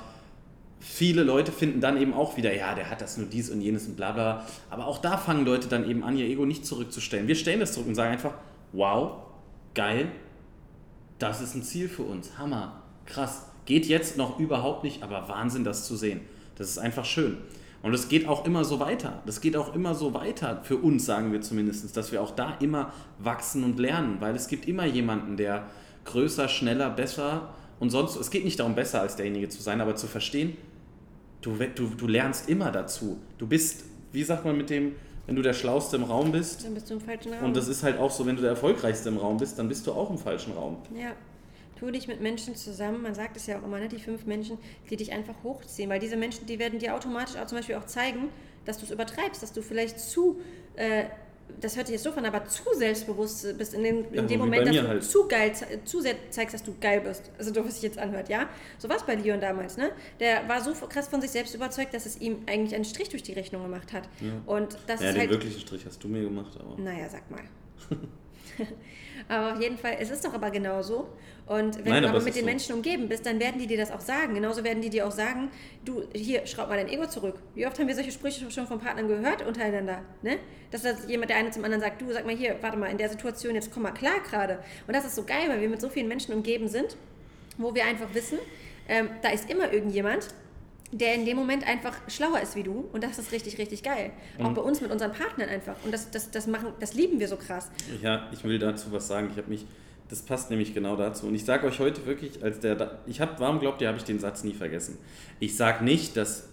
viele 0.78 1.22
Leute 1.24 1.52
finden 1.52 1.80
dann 1.80 2.00
eben 2.00 2.14
auch 2.14 2.36
wieder, 2.36 2.54
ja, 2.54 2.74
der 2.74 2.90
hat 2.90 3.00
das 3.00 3.16
nur 3.16 3.26
dies 3.26 3.50
und 3.50 3.60
jenes 3.60 3.86
und 3.86 3.96
bla 3.96 4.12
bla. 4.12 4.46
Aber 4.70 4.86
auch 4.86 4.98
da 4.98 5.16
fangen 5.16 5.44
Leute 5.44 5.68
dann 5.68 5.88
eben 5.88 6.04
an, 6.04 6.16
ihr 6.16 6.26
Ego 6.26 6.46
nicht 6.46 6.64
zurückzustellen. 6.64 7.26
Wir 7.26 7.34
stellen 7.34 7.60
das 7.60 7.72
zurück 7.72 7.88
und 7.88 7.94
sagen 7.94 8.12
einfach, 8.12 8.34
wow, 8.72 9.16
geil, 9.74 10.08
das 11.18 11.40
ist 11.40 11.54
ein 11.54 11.62
Ziel 11.62 11.88
für 11.88 12.02
uns, 12.02 12.38
Hammer, 12.38 12.82
krass. 13.06 13.46
Geht 13.64 13.86
jetzt 13.86 14.16
noch 14.16 14.38
überhaupt 14.38 14.84
nicht, 14.84 15.02
aber 15.02 15.28
Wahnsinn, 15.28 15.64
das 15.64 15.86
zu 15.86 15.96
sehen. 15.96 16.20
Das 16.54 16.68
ist 16.68 16.78
einfach 16.78 17.04
schön. 17.04 17.38
Und 17.82 17.94
es 17.94 18.08
geht 18.08 18.28
auch 18.28 18.46
immer 18.46 18.64
so 18.64 18.78
weiter. 18.80 19.22
Das 19.26 19.40
geht 19.40 19.56
auch 19.56 19.74
immer 19.74 19.94
so 19.94 20.14
weiter, 20.14 20.60
für 20.62 20.76
uns 20.76 21.04
sagen 21.04 21.32
wir 21.32 21.40
zumindest, 21.40 21.96
dass 21.96 22.12
wir 22.12 22.22
auch 22.22 22.30
da 22.30 22.56
immer 22.60 22.92
wachsen 23.18 23.64
und 23.64 23.78
lernen, 23.78 24.16
weil 24.20 24.36
es 24.36 24.48
gibt 24.48 24.68
immer 24.68 24.86
jemanden, 24.86 25.36
der 25.36 25.66
größer, 26.06 26.48
schneller, 26.48 26.90
besser 26.90 27.54
und 27.78 27.90
sonst, 27.90 28.16
es 28.16 28.30
geht 28.30 28.44
nicht 28.44 28.58
darum, 28.58 28.74
besser 28.74 29.00
als 29.00 29.16
derjenige 29.16 29.48
zu 29.48 29.62
sein, 29.62 29.80
aber 29.80 29.96
zu 29.96 30.06
verstehen, 30.06 30.56
du, 31.42 31.56
du, 31.74 31.88
du 31.88 32.06
lernst 32.06 32.48
immer 32.48 32.70
dazu. 32.70 33.18
Du 33.38 33.46
bist, 33.46 33.84
wie 34.12 34.24
sagt 34.24 34.44
man 34.44 34.56
mit 34.56 34.70
dem, 34.70 34.92
wenn 35.26 35.36
du 35.36 35.42
der 35.42 35.52
Schlauste 35.52 35.96
im 35.96 36.04
Raum 36.04 36.32
bist. 36.32 36.64
Dann 36.64 36.74
bist 36.74 36.88
du 36.88 36.94
im 36.94 37.00
falschen 37.00 37.32
Raum. 37.32 37.44
Und 37.44 37.56
das 37.56 37.68
ist 37.68 37.82
halt 37.82 37.98
auch 37.98 38.10
so, 38.10 38.24
wenn 38.26 38.36
du 38.36 38.42
der 38.42 38.52
Erfolgreichste 38.52 39.08
im 39.08 39.18
Raum 39.18 39.36
bist, 39.38 39.58
dann 39.58 39.68
bist 39.68 39.86
du 39.86 39.92
auch 39.92 40.08
im 40.10 40.18
falschen 40.18 40.52
Raum. 40.52 40.78
Ja. 40.94 41.12
Tu 41.78 41.90
dich 41.90 42.08
mit 42.08 42.22
Menschen 42.22 42.56
zusammen, 42.56 43.02
man 43.02 43.14
sagt 43.14 43.36
es 43.36 43.46
ja 43.46 43.58
auch 43.58 43.62
immer, 43.62 43.78
ne, 43.78 43.88
die 43.88 43.98
fünf 43.98 44.24
Menschen, 44.24 44.56
die 44.88 44.96
dich 44.96 45.12
einfach 45.12 45.34
hochziehen, 45.42 45.90
weil 45.90 46.00
diese 46.00 46.16
Menschen, 46.16 46.46
die 46.46 46.58
werden 46.58 46.78
dir 46.78 46.94
automatisch 46.94 47.36
auch 47.36 47.46
zum 47.46 47.58
Beispiel 47.58 47.74
auch 47.74 47.84
zeigen, 47.84 48.30
dass 48.64 48.78
du 48.78 48.86
es 48.86 48.90
übertreibst, 48.90 49.42
dass 49.42 49.52
du 49.52 49.60
vielleicht 49.60 50.00
zu 50.00 50.40
äh, 50.76 51.04
das 51.60 51.76
hört 51.76 51.86
sich 51.86 51.94
jetzt 51.94 52.02
so 52.04 52.10
an, 52.12 52.24
aber 52.26 52.44
zu 52.44 52.62
selbstbewusst 52.74 53.56
bist 53.56 53.74
in, 53.74 53.82
den, 53.82 54.04
in 54.06 54.14
Ja, 54.14 54.22
dem 54.22 54.40
Moment, 54.40 54.66
dass 54.68 54.76
du 54.76 54.88
halt. 54.88 55.04
zu 55.04 55.26
geil, 55.28 55.52
zu 55.84 56.00
sehr 56.00 56.14
zeigst, 56.30 56.54
dass 56.54 56.62
du 56.62 56.74
geil 56.80 57.00
bist. 57.00 57.30
Also 57.38 57.50
du, 57.52 57.64
was 57.64 57.74
sich 57.74 57.82
jetzt 57.82 57.98
anhört, 57.98 58.28
ja? 58.28 58.48
So 58.78 58.88
war 58.88 58.96
es 58.96 59.02
bei 59.04 59.14
Leon 59.14 59.40
damals, 59.40 59.76
ne? 59.76 59.90
Der 60.20 60.46
war 60.48 60.60
so 60.60 60.72
krass 60.86 61.08
von 61.08 61.20
sich 61.20 61.30
selbst 61.30 61.54
überzeugt, 61.54 61.94
dass 61.94 62.04
es 62.06 62.20
ihm 62.20 62.38
eigentlich 62.46 62.74
einen 62.74 62.84
Strich 62.84 63.08
durch 63.08 63.22
die 63.22 63.32
Rechnung 63.32 63.62
gemacht 63.62 63.92
hat. 63.92 64.08
Und 64.44 64.76
das 64.86 65.00
Ja, 65.00 65.08
ist 65.08 65.14
den 65.14 65.20
halt... 65.20 65.30
wirklichen 65.30 65.60
Strich 65.60 65.86
hast 65.86 66.02
du 66.04 66.08
mir 66.08 66.22
gemacht, 66.22 66.58
aber. 66.58 66.80
Naja, 66.80 67.08
sag 67.08 67.30
mal. 67.30 67.40
aber 69.28 69.54
auf 69.54 69.60
jeden 69.60 69.78
Fall, 69.78 69.96
es 70.00 70.10
ist 70.10 70.24
doch 70.24 70.34
aber 70.34 70.50
genauso. 70.50 71.08
Und 71.46 71.84
wenn 71.84 71.92
Nein, 71.92 72.02
du 72.02 72.08
aber 72.08 72.20
mit 72.20 72.34
den 72.34 72.40
so. 72.40 72.46
Menschen 72.46 72.74
umgeben 72.74 73.08
bist, 73.08 73.24
dann 73.24 73.38
werden 73.38 73.60
die 73.60 73.68
dir 73.68 73.76
das 73.76 73.92
auch 73.92 74.00
sagen. 74.00 74.34
Genauso 74.34 74.64
werden 74.64 74.82
die 74.82 74.90
dir 74.90 75.06
auch 75.06 75.12
sagen, 75.12 75.50
du, 75.84 76.02
hier, 76.12 76.44
schraub 76.46 76.68
mal 76.68 76.76
dein 76.76 76.88
Ego 76.88 77.06
zurück. 77.06 77.36
Wie 77.54 77.66
oft 77.66 77.78
haben 77.78 77.86
wir 77.86 77.94
solche 77.94 78.10
Sprüche 78.10 78.50
schon 78.50 78.66
von 78.66 78.80
Partnern 78.80 79.06
gehört 79.06 79.46
untereinander? 79.46 80.02
Ne? 80.22 80.38
Dass 80.72 80.82
das 80.82 81.08
jemand, 81.08 81.30
der 81.30 81.36
eine 81.36 81.50
zum 81.52 81.62
anderen 81.64 81.80
sagt, 81.80 82.02
du, 82.02 82.12
sag 82.12 82.26
mal 82.26 82.34
hier, 82.34 82.56
warte 82.60 82.76
mal, 82.76 82.90
in 82.90 82.98
der 82.98 83.08
Situation, 83.08 83.54
jetzt 83.54 83.72
komm 83.72 83.84
mal 83.84 83.92
klar 83.92 84.20
gerade. 84.28 84.58
Und 84.88 84.96
das 84.96 85.04
ist 85.04 85.14
so 85.14 85.22
geil, 85.22 85.48
weil 85.48 85.60
wir 85.60 85.68
mit 85.68 85.80
so 85.80 85.88
vielen 85.88 86.08
Menschen 86.08 86.34
umgeben 86.34 86.66
sind, 86.66 86.96
wo 87.58 87.74
wir 87.74 87.84
einfach 87.84 88.12
wissen, 88.12 88.38
ähm, 88.88 89.08
da 89.22 89.30
ist 89.30 89.48
immer 89.48 89.72
irgendjemand, 89.72 90.28
der 90.92 91.14
in 91.14 91.24
dem 91.24 91.36
Moment 91.36 91.66
einfach 91.66 91.94
schlauer 92.08 92.40
ist 92.40 92.54
wie 92.56 92.62
du 92.62 92.88
und 92.92 93.02
das 93.02 93.18
ist 93.18 93.32
richtig, 93.32 93.58
richtig 93.58 93.82
geil. 93.82 94.12
Auch 94.38 94.52
bei 94.52 94.62
uns 94.62 94.80
mit 94.80 94.90
unseren 94.90 95.12
Partnern 95.12 95.48
einfach. 95.48 95.74
Und 95.84 95.92
das, 95.92 96.10
das, 96.10 96.30
das, 96.30 96.46
machen, 96.46 96.68
das 96.78 96.94
lieben 96.94 97.18
wir 97.18 97.28
so 97.28 97.36
krass. 97.36 97.70
Ja, 98.02 98.28
ich 98.32 98.44
will 98.44 98.58
dazu 98.58 98.92
was 98.92 99.08
sagen. 99.08 99.28
Ich 99.32 99.38
habe 99.38 99.48
mich, 99.48 99.66
das 100.08 100.22
passt 100.22 100.50
nämlich 100.50 100.74
genau 100.74 100.96
dazu. 100.96 101.26
Und 101.26 101.34
ich 101.34 101.44
sage 101.44 101.66
euch 101.66 101.80
heute 101.80 102.06
wirklich, 102.06 102.42
als 102.42 102.60
der, 102.60 102.98
ich 103.06 103.20
habe, 103.20 103.32
warum 103.38 103.58
glaubt 103.58 103.82
ihr, 103.82 103.88
habe 103.88 103.98
ich 103.98 104.04
den 104.04 104.20
Satz 104.20 104.44
nie 104.44 104.54
vergessen? 104.54 104.98
Ich 105.40 105.56
sage 105.56 105.84
nicht, 105.84 106.16
dass 106.16 106.48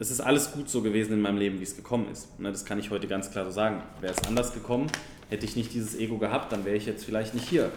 es 0.00 0.10
ist 0.10 0.20
alles 0.20 0.52
gut 0.52 0.68
so 0.68 0.82
gewesen 0.82 1.14
in 1.14 1.20
meinem 1.20 1.38
Leben, 1.38 1.58
wie 1.58 1.64
es 1.64 1.74
gekommen 1.74 2.08
ist. 2.12 2.38
Ne, 2.38 2.52
das 2.52 2.64
kann 2.64 2.78
ich 2.78 2.90
heute 2.90 3.08
ganz 3.08 3.30
klar 3.30 3.44
so 3.44 3.50
sagen. 3.50 3.82
Wäre 4.00 4.12
es 4.12 4.28
anders 4.28 4.54
gekommen, 4.54 4.86
hätte 5.28 5.44
ich 5.44 5.56
nicht 5.56 5.74
dieses 5.74 5.96
Ego 5.96 6.18
gehabt, 6.18 6.52
dann 6.52 6.64
wäre 6.64 6.76
ich 6.76 6.86
jetzt 6.86 7.04
vielleicht 7.04 7.34
nicht 7.34 7.48
hier. 7.48 7.72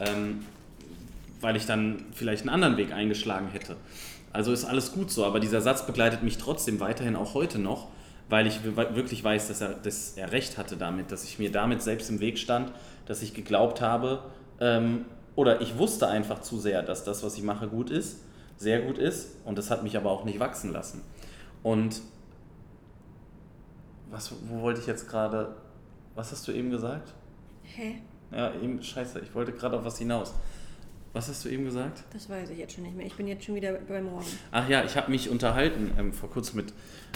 Ähm, 0.00 0.44
weil 1.40 1.56
ich 1.56 1.66
dann 1.66 2.04
vielleicht 2.12 2.42
einen 2.42 2.50
anderen 2.50 2.76
Weg 2.76 2.92
eingeschlagen 2.92 3.48
hätte. 3.52 3.76
Also 4.32 4.52
ist 4.52 4.64
alles 4.64 4.92
gut 4.92 5.10
so, 5.10 5.24
aber 5.24 5.40
dieser 5.40 5.60
Satz 5.60 5.86
begleitet 5.86 6.22
mich 6.22 6.38
trotzdem 6.38 6.78
weiterhin 6.80 7.16
auch 7.16 7.34
heute 7.34 7.58
noch, 7.58 7.88
weil 8.28 8.46
ich 8.46 8.62
wir- 8.64 8.76
wirklich 8.94 9.24
weiß, 9.24 9.48
dass 9.48 9.60
er, 9.60 9.74
dass 9.74 10.12
er 10.16 10.30
recht 10.32 10.56
hatte 10.56 10.76
damit, 10.76 11.10
dass 11.10 11.24
ich 11.24 11.38
mir 11.38 11.50
damit 11.50 11.82
selbst 11.82 12.10
im 12.10 12.20
Weg 12.20 12.38
stand, 12.38 12.70
dass 13.06 13.22
ich 13.22 13.34
geglaubt 13.34 13.80
habe 13.80 14.22
ähm, 14.60 15.04
oder 15.34 15.60
ich 15.60 15.78
wusste 15.78 16.06
einfach 16.06 16.40
zu 16.42 16.58
sehr, 16.58 16.82
dass 16.82 17.02
das, 17.02 17.24
was 17.24 17.36
ich 17.36 17.42
mache, 17.42 17.66
gut 17.68 17.90
ist, 17.90 18.18
sehr 18.56 18.82
gut 18.82 18.98
ist 18.98 19.30
und 19.44 19.58
das 19.58 19.70
hat 19.70 19.82
mich 19.82 19.96
aber 19.96 20.10
auch 20.10 20.24
nicht 20.24 20.38
wachsen 20.38 20.72
lassen. 20.72 21.02
Und 21.64 22.00
was, 24.10 24.32
wo 24.48 24.62
wollte 24.62 24.80
ich 24.80 24.86
jetzt 24.86 25.08
gerade, 25.08 25.54
was 26.14 26.30
hast 26.32 26.46
du 26.48 26.52
eben 26.52 26.70
gesagt? 26.70 27.12
Hä? 27.62 28.00
Ja, 28.32 28.52
eben, 28.54 28.82
scheiße, 28.82 29.20
ich 29.20 29.34
wollte 29.34 29.52
gerade 29.52 29.76
auf 29.78 29.84
was 29.84 29.98
hinaus. 29.98 30.34
Was 31.12 31.28
hast 31.28 31.44
du 31.44 31.48
eben 31.48 31.64
gesagt? 31.64 32.04
Das 32.12 32.28
weiß 32.28 32.50
ich 32.50 32.58
jetzt 32.58 32.74
schon 32.74 32.84
nicht 32.84 32.96
mehr. 32.96 33.06
Ich 33.06 33.14
bin 33.14 33.26
jetzt 33.26 33.44
schon 33.44 33.56
wieder 33.56 33.72
beim 33.72 34.04
Morgen. 34.04 34.26
Ach 34.52 34.68
ja, 34.68 34.84
ich 34.84 34.96
habe 34.96 35.10
mich 35.10 35.28
unterhalten 35.28 35.90
ähm, 35.98 36.12
vor 36.12 36.30
kurzem 36.30 36.58
mit 36.58 36.72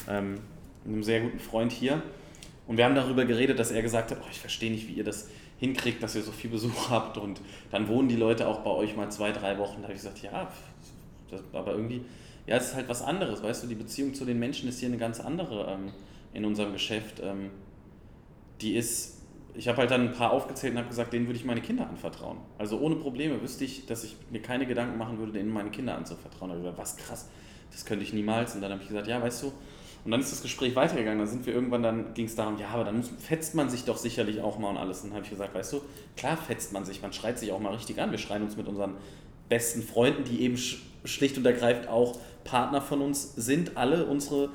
ähm, 0.08 0.40
einem 0.84 1.02
sehr 1.04 1.20
guten 1.20 1.38
Freund 1.38 1.70
hier. 1.70 2.02
Und 2.66 2.76
wir 2.76 2.84
haben 2.86 2.96
darüber 2.96 3.24
geredet, 3.24 3.58
dass 3.58 3.70
er 3.70 3.82
gesagt 3.82 4.10
hat, 4.10 4.18
oh, 4.20 4.28
ich 4.30 4.40
verstehe 4.40 4.70
nicht, 4.72 4.88
wie 4.88 4.94
ihr 4.94 5.04
das 5.04 5.28
hinkriegt, 5.58 6.02
dass 6.02 6.16
ihr 6.16 6.22
so 6.22 6.32
viel 6.32 6.50
Besuch 6.50 6.88
habt. 6.90 7.18
Und 7.18 7.40
dann 7.70 7.86
wohnen 7.86 8.08
die 8.08 8.16
Leute 8.16 8.48
auch 8.48 8.60
bei 8.60 8.70
euch 8.70 8.96
mal 8.96 9.10
zwei, 9.12 9.30
drei 9.30 9.58
Wochen. 9.58 9.76
Da 9.76 9.84
habe 9.84 9.92
ich 9.92 10.00
gesagt, 10.00 10.22
ja, 10.22 10.50
das, 11.30 11.42
aber 11.52 11.72
irgendwie, 11.72 12.04
ja, 12.46 12.56
es 12.56 12.68
ist 12.68 12.74
halt 12.74 12.88
was 12.88 13.00
anderes. 13.00 13.44
Weißt 13.44 13.62
du, 13.62 13.68
die 13.68 13.76
Beziehung 13.76 14.12
zu 14.14 14.24
den 14.24 14.40
Menschen 14.40 14.68
ist 14.68 14.80
hier 14.80 14.88
eine 14.88 14.98
ganz 14.98 15.20
andere 15.20 15.70
ähm, 15.72 15.92
in 16.32 16.44
unserem 16.44 16.72
Geschäft. 16.72 17.20
Ähm, 17.22 17.50
die 18.60 18.74
ist, 18.74 19.13
ich 19.54 19.68
habe 19.68 19.78
halt 19.78 19.90
dann 19.90 20.08
ein 20.08 20.12
paar 20.12 20.32
aufgezählt 20.32 20.72
und 20.72 20.78
habe 20.78 20.88
gesagt, 20.88 21.12
denen 21.12 21.26
würde 21.26 21.38
ich 21.38 21.44
meine 21.44 21.60
Kinder 21.60 21.88
anvertrauen. 21.88 22.38
Also 22.58 22.78
ohne 22.78 22.96
Probleme 22.96 23.40
wüsste 23.40 23.64
ich, 23.64 23.86
dass 23.86 24.04
ich 24.04 24.16
mir 24.30 24.42
keine 24.42 24.66
Gedanken 24.66 24.98
machen 24.98 25.18
würde, 25.18 25.32
denen 25.32 25.50
meine 25.50 25.70
Kinder 25.70 25.96
anzuvertrauen. 25.96 26.50
Da 26.50 26.56
hab 26.56 26.62
ich 26.62 26.64
gesagt, 26.64 26.78
was 26.78 26.96
krass, 26.96 27.28
das 27.70 27.84
könnte 27.84 28.04
ich 28.04 28.12
niemals. 28.12 28.54
Und 28.54 28.62
dann 28.62 28.72
habe 28.72 28.82
ich 28.82 28.88
gesagt, 28.88 29.06
ja, 29.06 29.22
weißt 29.22 29.44
du, 29.44 29.52
und 30.04 30.10
dann 30.10 30.20
ist 30.20 30.32
das 30.32 30.42
Gespräch 30.42 30.76
weitergegangen. 30.76 31.18
Dann 31.18 31.28
sind 31.28 31.46
wir 31.46 31.54
irgendwann, 31.54 31.82
dann 31.82 32.14
ging 32.14 32.26
es 32.26 32.34
darum, 32.34 32.58
ja, 32.58 32.68
aber 32.68 32.84
dann 32.84 33.02
fetzt 33.02 33.54
man 33.54 33.70
sich 33.70 33.84
doch 33.84 33.96
sicherlich 33.96 34.40
auch 34.42 34.58
mal 34.58 34.70
und 34.70 34.76
alles. 34.76 35.00
Und 35.00 35.10
dann 35.10 35.16
habe 35.16 35.24
ich 35.24 35.30
gesagt, 35.30 35.54
weißt 35.54 35.72
du, 35.72 35.80
klar 36.16 36.36
fetzt 36.36 36.72
man 36.72 36.84
sich, 36.84 37.00
man 37.00 37.12
schreit 37.12 37.38
sich 37.38 37.52
auch 37.52 37.60
mal 37.60 37.72
richtig 37.72 38.00
an. 38.00 38.10
Wir 38.10 38.18
schreien 38.18 38.42
uns 38.42 38.56
mit 38.56 38.68
unseren 38.68 38.96
besten 39.48 39.82
Freunden, 39.82 40.24
die 40.24 40.42
eben 40.42 40.56
sch 40.56 40.82
schlicht 41.06 41.36
und 41.36 41.44
ergreifend 41.44 41.88
auch 41.88 42.18
Partner 42.44 42.80
von 42.80 43.02
uns 43.02 43.34
sind. 43.36 43.76
Alle 43.76 44.06
unsere 44.06 44.48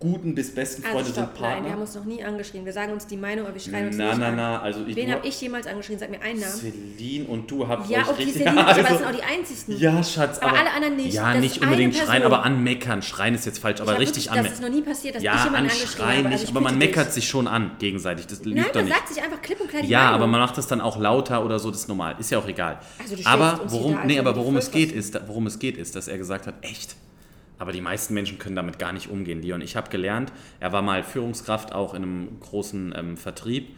guten 0.00 0.34
bis 0.34 0.54
besten 0.54 0.82
Freunde 0.82 0.98
Also 0.98 1.12
stopp, 1.12 1.24
sind 1.26 1.34
Partner. 1.34 1.54
nein, 1.56 1.64
wir 1.66 1.72
haben 1.72 1.80
uns 1.82 1.94
noch 1.94 2.04
nie 2.06 2.24
angeschrien. 2.24 2.64
Wir 2.64 2.72
sagen 2.72 2.92
uns 2.94 3.06
die 3.06 3.18
Meinung, 3.18 3.44
aber 3.44 3.54
wir 3.54 3.60
schreien 3.60 3.86
uns 3.88 3.96
Na, 3.98 4.08
nicht 4.08 4.18
na, 4.18 4.28
an. 4.28 4.36
na, 4.36 4.60
also 4.62 4.80
ich 4.86 4.96
Wen 4.96 5.12
habe 5.12 5.26
ich 5.28 5.38
jemals 5.40 5.66
angeschrien? 5.66 5.98
Sag 5.98 6.10
mir 6.10 6.22
einen 6.22 6.40
Namen. 6.40 6.52
Celine 6.52 7.26
und 7.26 7.50
du 7.50 7.68
habt 7.68 7.88
Ja, 7.90 7.98
euch 8.00 8.08
okay, 8.08 8.22
richtig... 8.24 8.42
Celine, 8.42 8.56
Ja, 8.56 8.66
aber 8.66 8.74
das 8.82 8.86
also- 8.86 8.96
sind 8.98 9.06
auch 9.06 9.14
die 9.16 9.22
einzigsten. 9.22 9.78
ja, 9.78 10.02
Schatz, 10.02 10.38
Aber 10.38 10.58
alle 10.58 10.72
anderen 10.72 10.96
nicht. 10.96 11.12
Ja, 11.12 11.32
Das 11.34 11.42
nicht 11.42 11.60
unbedingt 11.62 11.94
schreien, 11.94 12.22
aber 12.22 12.42
anmeckern. 12.44 13.02
Schreien 13.02 13.34
ist 13.34 13.44
jetzt 13.44 13.58
falsch, 13.58 13.76
Ich 13.76 13.82
aber 13.82 13.98
richtig 13.98 14.24
wirklich, 14.24 14.42
Das 14.42 14.52
ist 14.52 14.58
anmeckern. 14.64 14.72
noch 14.72 14.78
nie 14.80 14.90
passiert, 14.90 15.14
dass 15.16 15.22
ich 15.22 15.26
Ja, 15.26 15.44
jemanden 15.44 15.56
angeschrien 15.70 16.06
habe. 16.06 16.16
nicht, 16.22 16.32
Also 16.32 16.44
ich 16.44 16.50
aber 16.50 16.60
man 16.62 16.78
meckert 16.78 17.06
dich. 17.08 17.14
sich 17.14 17.28
schon 17.28 17.46
an, 17.46 17.72
gegenseitig. 17.78 18.26
Das 18.26 18.40
Nein, 18.42 18.54
man 18.74 18.84
nicht. 18.86 18.94
sagt 18.96 19.08
sich 19.08 19.22
einfach 19.22 19.42
klipp 19.42 19.60
und 19.60 19.68
klar 19.68 19.84
Ja, 19.84 19.98
Meinung. 19.98 20.14
aber 20.14 20.26
man 20.28 20.40
macht 20.40 20.56
das 20.56 20.66
dann 20.66 20.80
auch 20.80 20.98
lauter 20.98 21.44
oder 21.44 21.58
so, 21.58 21.70
das 21.70 21.80
ist 21.80 21.88
normal. 21.88 22.16
Ist 22.18 22.30
ja 22.30 22.38
auch 22.38 22.48
egal. 22.48 22.80
Also 22.98 23.16
du 23.16 23.26
aber 23.26 23.60
worum, 23.66 23.98
nee, 24.06 24.18
als 24.18 24.20
aber 24.20 24.30
ob 24.30 24.36
wir 24.36 24.40
worum 24.40 24.56
es 24.56 24.68
Vollpfosten. 24.68 24.88
geht, 24.88 24.92
ist, 24.98 25.20
worum 25.28 25.46
es 25.46 25.58
geht, 25.58 25.76
ist, 25.76 25.94
dass 25.94 26.08
er 26.08 26.16
gesagt 26.16 26.46
hat, 26.46 26.54
echt. 26.62 26.96
Aber 27.60 27.72
die 27.72 27.82
meisten 27.82 28.14
Menschen 28.14 28.38
können 28.38 28.56
damit 28.56 28.78
gar 28.78 28.94
nicht 28.94 29.10
umgehen, 29.10 29.42
Leon. 29.42 29.60
Ich 29.60 29.76
habe 29.76 29.90
gelernt, 29.90 30.32
er 30.60 30.72
war 30.72 30.80
mal 30.80 31.02
Führungskraft 31.02 31.74
auch 31.74 31.92
in 31.92 32.02
einem 32.02 32.40
großen 32.40 32.94
ähm, 32.96 33.16
Vertrieb. 33.18 33.76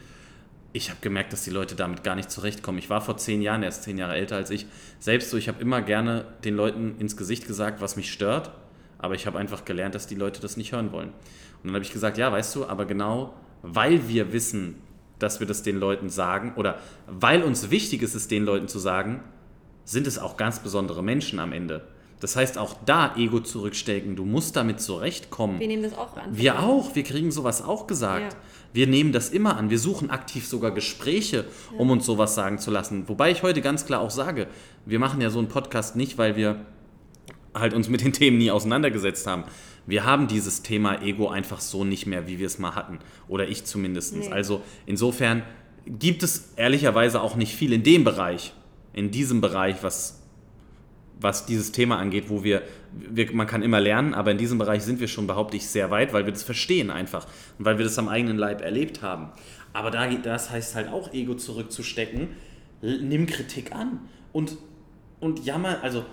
Ich 0.71 0.89
habe 0.89 1.01
gemerkt, 1.01 1.33
dass 1.33 1.43
die 1.43 1.49
Leute 1.49 1.75
damit 1.75 2.01
gar 2.01 2.15
nicht 2.15 2.31
zurechtkommen. 2.31 2.79
Ich 2.79 2.89
war 2.89 3.01
vor 3.01 3.17
zehn 3.17 3.41
Jahren, 3.41 3.61
er 3.61 3.67
ist 3.67 3.83
zehn 3.83 3.97
Jahre 3.97 4.15
älter 4.15 4.37
als 4.37 4.51
ich, 4.51 4.67
selbst 4.99 5.31
so, 5.31 5.37
ich 5.37 5.49
habe 5.49 5.61
immer 5.61 5.81
gerne 5.81 6.23
den 6.45 6.55
Leuten 6.55 6.95
ins 6.97 7.17
Gesicht 7.17 7.45
gesagt, 7.45 7.81
was 7.81 7.97
mich 7.97 8.09
stört. 8.09 8.51
Aber 8.99 9.15
ich 9.15 9.27
habe 9.27 9.37
einfach 9.37 9.65
gelernt, 9.65 9.95
dass 9.95 10.07
die 10.07 10.15
Leute 10.15 10.39
das 10.39 10.55
nicht 10.55 10.71
hören 10.71 10.93
wollen. 10.93 11.09
Und 11.09 11.65
dann 11.65 11.73
habe 11.73 11.83
ich 11.83 11.91
gesagt, 11.91 12.17
ja, 12.17 12.31
weißt 12.31 12.55
du, 12.55 12.65
aber 12.65 12.85
genau, 12.85 13.33
weil 13.63 14.07
wir 14.07 14.31
wissen, 14.31 14.75
dass 15.19 15.41
wir 15.41 15.47
das 15.47 15.61
den 15.61 15.77
Leuten 15.77 16.09
sagen 16.09 16.53
oder 16.55 16.79
weil 17.07 17.43
uns 17.43 17.69
wichtig 17.69 18.01
ist, 18.01 18.15
es 18.15 18.29
den 18.29 18.45
Leuten 18.45 18.69
zu 18.69 18.79
sagen, 18.79 19.25
sind 19.83 20.07
es 20.07 20.19
auch 20.19 20.37
ganz 20.37 20.59
besondere 20.59 21.03
Menschen 21.03 21.39
am 21.39 21.51
Ende. 21.51 21.85
Das 22.23 22.37
heißt, 22.37 22.57
auch 22.57 22.77
da 22.85 23.17
Ego 23.17 23.41
zurückstecken, 23.41 24.15
du 24.15 24.23
musst 24.23 24.55
damit 24.55 24.79
zurechtkommen. 24.79 25.59
Wir 25.59 25.67
nehmen 25.67 25.83
das 25.83 25.93
auch 25.93 26.15
an. 26.15 26.29
Wir 26.31 26.63
auch, 26.63 26.95
wir 26.95 27.03
kriegen 27.03 27.33
sowas 27.33 27.61
auch 27.61 27.85
gesagt. 27.85 28.31
Ja. 28.31 28.39
Wir 28.71 28.87
nehmen 28.87 29.11
das 29.11 29.29
immer 29.29 29.57
an. 29.57 29.69
Wir 29.69 29.77
suchen 29.77 30.09
aktiv 30.09 30.47
sogar 30.47 30.71
Gespräche, 30.71 31.43
um 31.77 31.91
uns 31.91 32.05
sowas 32.05 32.33
sagen 32.33 32.59
zu 32.59 32.71
lassen. 32.71 33.09
Wobei 33.09 33.29
ich 33.31 33.43
heute 33.43 33.59
ganz 33.59 33.85
klar 33.85 33.99
auch 33.99 34.09
sage, 34.09 34.47
wir 34.85 34.99
machen 34.99 35.19
ja 35.19 35.29
so 35.29 35.39
einen 35.39 35.49
Podcast 35.49 35.97
nicht, 35.97 36.17
weil 36.17 36.37
wir 36.37 36.65
halt 37.53 37.73
uns 37.73 37.89
mit 37.89 37.99
den 37.99 38.13
Themen 38.13 38.37
nie 38.37 38.51
auseinandergesetzt 38.51 39.27
haben. 39.27 39.43
Wir 39.85 40.05
haben 40.05 40.29
dieses 40.29 40.61
Thema 40.61 41.01
Ego 41.01 41.27
einfach 41.27 41.59
so 41.59 41.83
nicht 41.83 42.05
mehr, 42.05 42.25
wie 42.25 42.39
wir 42.39 42.47
es 42.47 42.57
mal 42.57 42.73
hatten. 42.73 42.99
Oder 43.27 43.49
ich 43.49 43.65
zumindest. 43.65 44.15
Nee. 44.15 44.29
Also 44.29 44.61
insofern 44.85 45.43
gibt 45.85 46.23
es 46.23 46.53
ehrlicherweise 46.55 47.21
auch 47.21 47.35
nicht 47.35 47.53
viel 47.53 47.73
in 47.73 47.83
dem 47.83 48.05
Bereich, 48.05 48.53
in 48.93 49.11
diesem 49.11 49.41
Bereich, 49.41 49.83
was 49.83 50.22
was 51.23 51.45
dieses 51.45 51.71
Thema 51.71 51.97
angeht, 51.97 52.25
wo 52.29 52.43
wir, 52.43 52.61
wir, 52.91 53.33
man 53.33 53.47
kann 53.47 53.63
immer 53.63 53.79
lernen, 53.79 54.13
aber 54.13 54.31
in 54.31 54.37
diesem 54.37 54.57
Bereich 54.57 54.83
sind 54.83 54.99
wir 54.99 55.07
schon, 55.07 55.25
behaupte 55.25 55.57
ich, 55.57 55.67
sehr 55.67 55.89
weit, 55.89 56.13
weil 56.13 56.25
wir 56.25 56.33
das 56.33 56.43
verstehen 56.43 56.91
einfach 56.91 57.25
und 57.57 57.65
weil 57.65 57.77
wir 57.77 57.85
das 57.85 57.97
am 57.97 58.09
eigenen 58.09 58.37
Leib 58.37 58.61
erlebt 58.61 59.01
haben. 59.01 59.29
Aber 59.71 59.89
da, 59.89 60.07
das 60.07 60.51
heißt 60.51 60.75
halt 60.75 60.89
auch, 60.89 61.13
Ego 61.13 61.33
zurückzustecken, 61.33 62.29
nimm 62.81 63.25
Kritik 63.25 63.73
an 63.73 64.01
und, 64.33 64.57
und 65.19 65.45
jammer, 65.45 65.79
also 65.81 66.05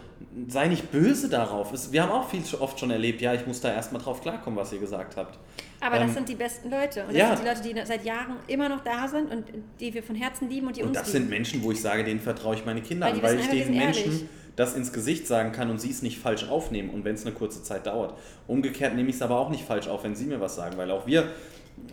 sei 0.49 0.69
nicht 0.69 0.91
böse 0.91 1.29
darauf. 1.29 1.73
wir 1.93 2.03
haben 2.03 2.13
auch 2.13 2.29
viel 2.29 2.45
zu 2.45 2.61
oft 2.61 2.79
schon 2.79 2.91
erlebt, 2.91 3.21
ja, 3.21 3.35
ich 3.35 3.47
muss 3.47 3.61
da 3.61 3.73
erstmal 3.73 4.01
drauf 4.01 4.21
klarkommen, 4.21 4.59
was 4.59 4.73
ihr 4.73 4.79
gesagt 4.79 5.17
habt. 5.17 5.39
Aber 5.81 5.97
ähm, 5.97 6.07
das 6.07 6.15
sind 6.15 6.29
die 6.29 6.35
besten 6.35 6.71
Leute. 6.71 7.03
Und 7.03 7.09
das 7.09 7.17
ja. 7.17 7.37
sind 7.37 7.45
die 7.45 7.49
Leute, 7.49 7.63
die 7.63 7.87
seit 7.87 8.05
Jahren 8.05 8.37
immer 8.47 8.69
noch 8.69 8.83
da 8.83 9.09
sind 9.09 9.31
und 9.31 9.45
die 9.81 9.93
wir 9.95 10.03
von 10.03 10.15
Herzen 10.15 10.49
lieben 10.49 10.67
und 10.67 10.77
die 10.77 10.83
und 10.83 10.89
uns 10.89 10.99
das 10.99 11.07
lieben. 11.09 11.21
sind 11.21 11.31
Menschen, 11.31 11.63
wo 11.63 11.73
ich 11.73 11.81
sage, 11.81 12.05
denen 12.05 12.21
vertraue 12.21 12.55
ich 12.55 12.67
meine 12.67 12.83
Kinder 12.83 13.07
weil 13.07 13.15
an, 13.15 13.23
weil 13.23 13.41
ich 13.41 13.49
diesen 13.49 13.77
Menschen 13.77 14.29
das 14.61 14.75
ins 14.75 14.93
Gesicht 14.93 15.27
sagen 15.27 15.53
kann 15.53 15.71
und 15.71 15.81
sie 15.81 15.91
es 15.91 16.03
nicht 16.03 16.19
falsch 16.19 16.45
aufnehmen 16.45 16.91
und 16.91 17.05
wenn 17.05 17.15
es 17.15 17.25
eine 17.25 17.35
kurze 17.35 17.63
Zeit 17.63 17.87
dauert. 17.87 18.15
Umgekehrt 18.47 18.95
nehme 18.95 19.09
ich 19.09 19.17
es 19.17 19.23
aber 19.23 19.39
auch 19.39 19.49
nicht 19.49 19.65
falsch 19.65 19.89
auf, 19.89 20.05
wenn 20.05 20.15
sie 20.15 20.27
mir 20.27 20.41
was 20.41 20.55
sagen, 20.55 20.77
weil 20.77 20.91
auch 20.91 21.07
wir 21.07 21.29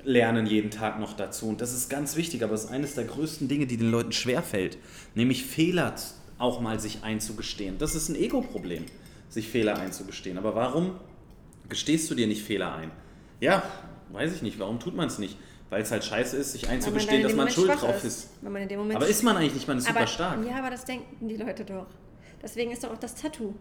lernen 0.03 0.45
jeden 0.45 0.69
Tag 0.69 0.99
noch 0.99 1.13
dazu 1.13 1.47
und 1.47 1.61
das 1.61 1.73
ist 1.73 1.89
ganz 1.89 2.17
wichtig, 2.17 2.43
aber 2.43 2.53
es 2.53 2.65
ist 2.65 2.71
eines 2.71 2.93
der 2.95 3.05
größten 3.05 3.47
Dinge, 3.47 3.67
die 3.67 3.77
den 3.77 3.89
Leuten 3.89 4.11
schwerfällt, 4.11 4.77
nämlich 5.15 5.45
Fehler 5.45 5.95
auch 6.39 6.59
mal 6.59 6.79
sich 6.79 7.03
einzugestehen. 7.03 7.77
Das 7.77 7.95
ist 7.95 8.09
ein 8.09 8.15
Ego-Problem, 8.15 8.85
sich 9.29 9.47
Fehler 9.47 9.79
einzugestehen. 9.79 10.37
Aber 10.37 10.53
warum 10.53 10.95
gestehst 11.69 12.11
du 12.11 12.15
dir 12.15 12.27
nicht 12.27 12.43
Fehler 12.43 12.75
ein? 12.75 12.91
Ja, 13.39 13.63
weiß 14.11 14.35
ich 14.35 14.41
nicht. 14.41 14.59
Warum 14.59 14.79
tut 14.79 14.95
man 14.95 15.07
es 15.07 15.19
nicht? 15.19 15.37
Weil 15.69 15.81
es 15.81 15.91
halt 15.91 16.03
scheiße 16.03 16.37
ist, 16.37 16.51
sich 16.51 16.67
einzugestehen, 16.67 17.21
man 17.21 17.29
dass 17.29 17.35
man 17.35 17.49
schuld 17.49 17.81
drauf 17.81 18.03
ist. 18.03 18.29
ist. 18.43 18.95
aber 18.95 19.07
ist 19.07 19.23
man 19.23 19.37
eigentlich 19.37 19.53
nicht, 19.53 19.67
man 19.67 19.77
ist 19.77 19.89
aber, 19.89 19.99
super 19.99 20.07
stark. 20.07 20.45
Ja, 20.47 20.57
aber 20.59 20.69
das 20.69 20.85
denken 20.85 21.27
die 21.27 21.37
Leute 21.37 21.65
doch. 21.65 21.87
Deswegen 22.41 22.71
ist 22.71 22.83
doch 22.83 22.91
auch 22.91 22.97
das 22.97 23.15
Tattoo. 23.15 23.53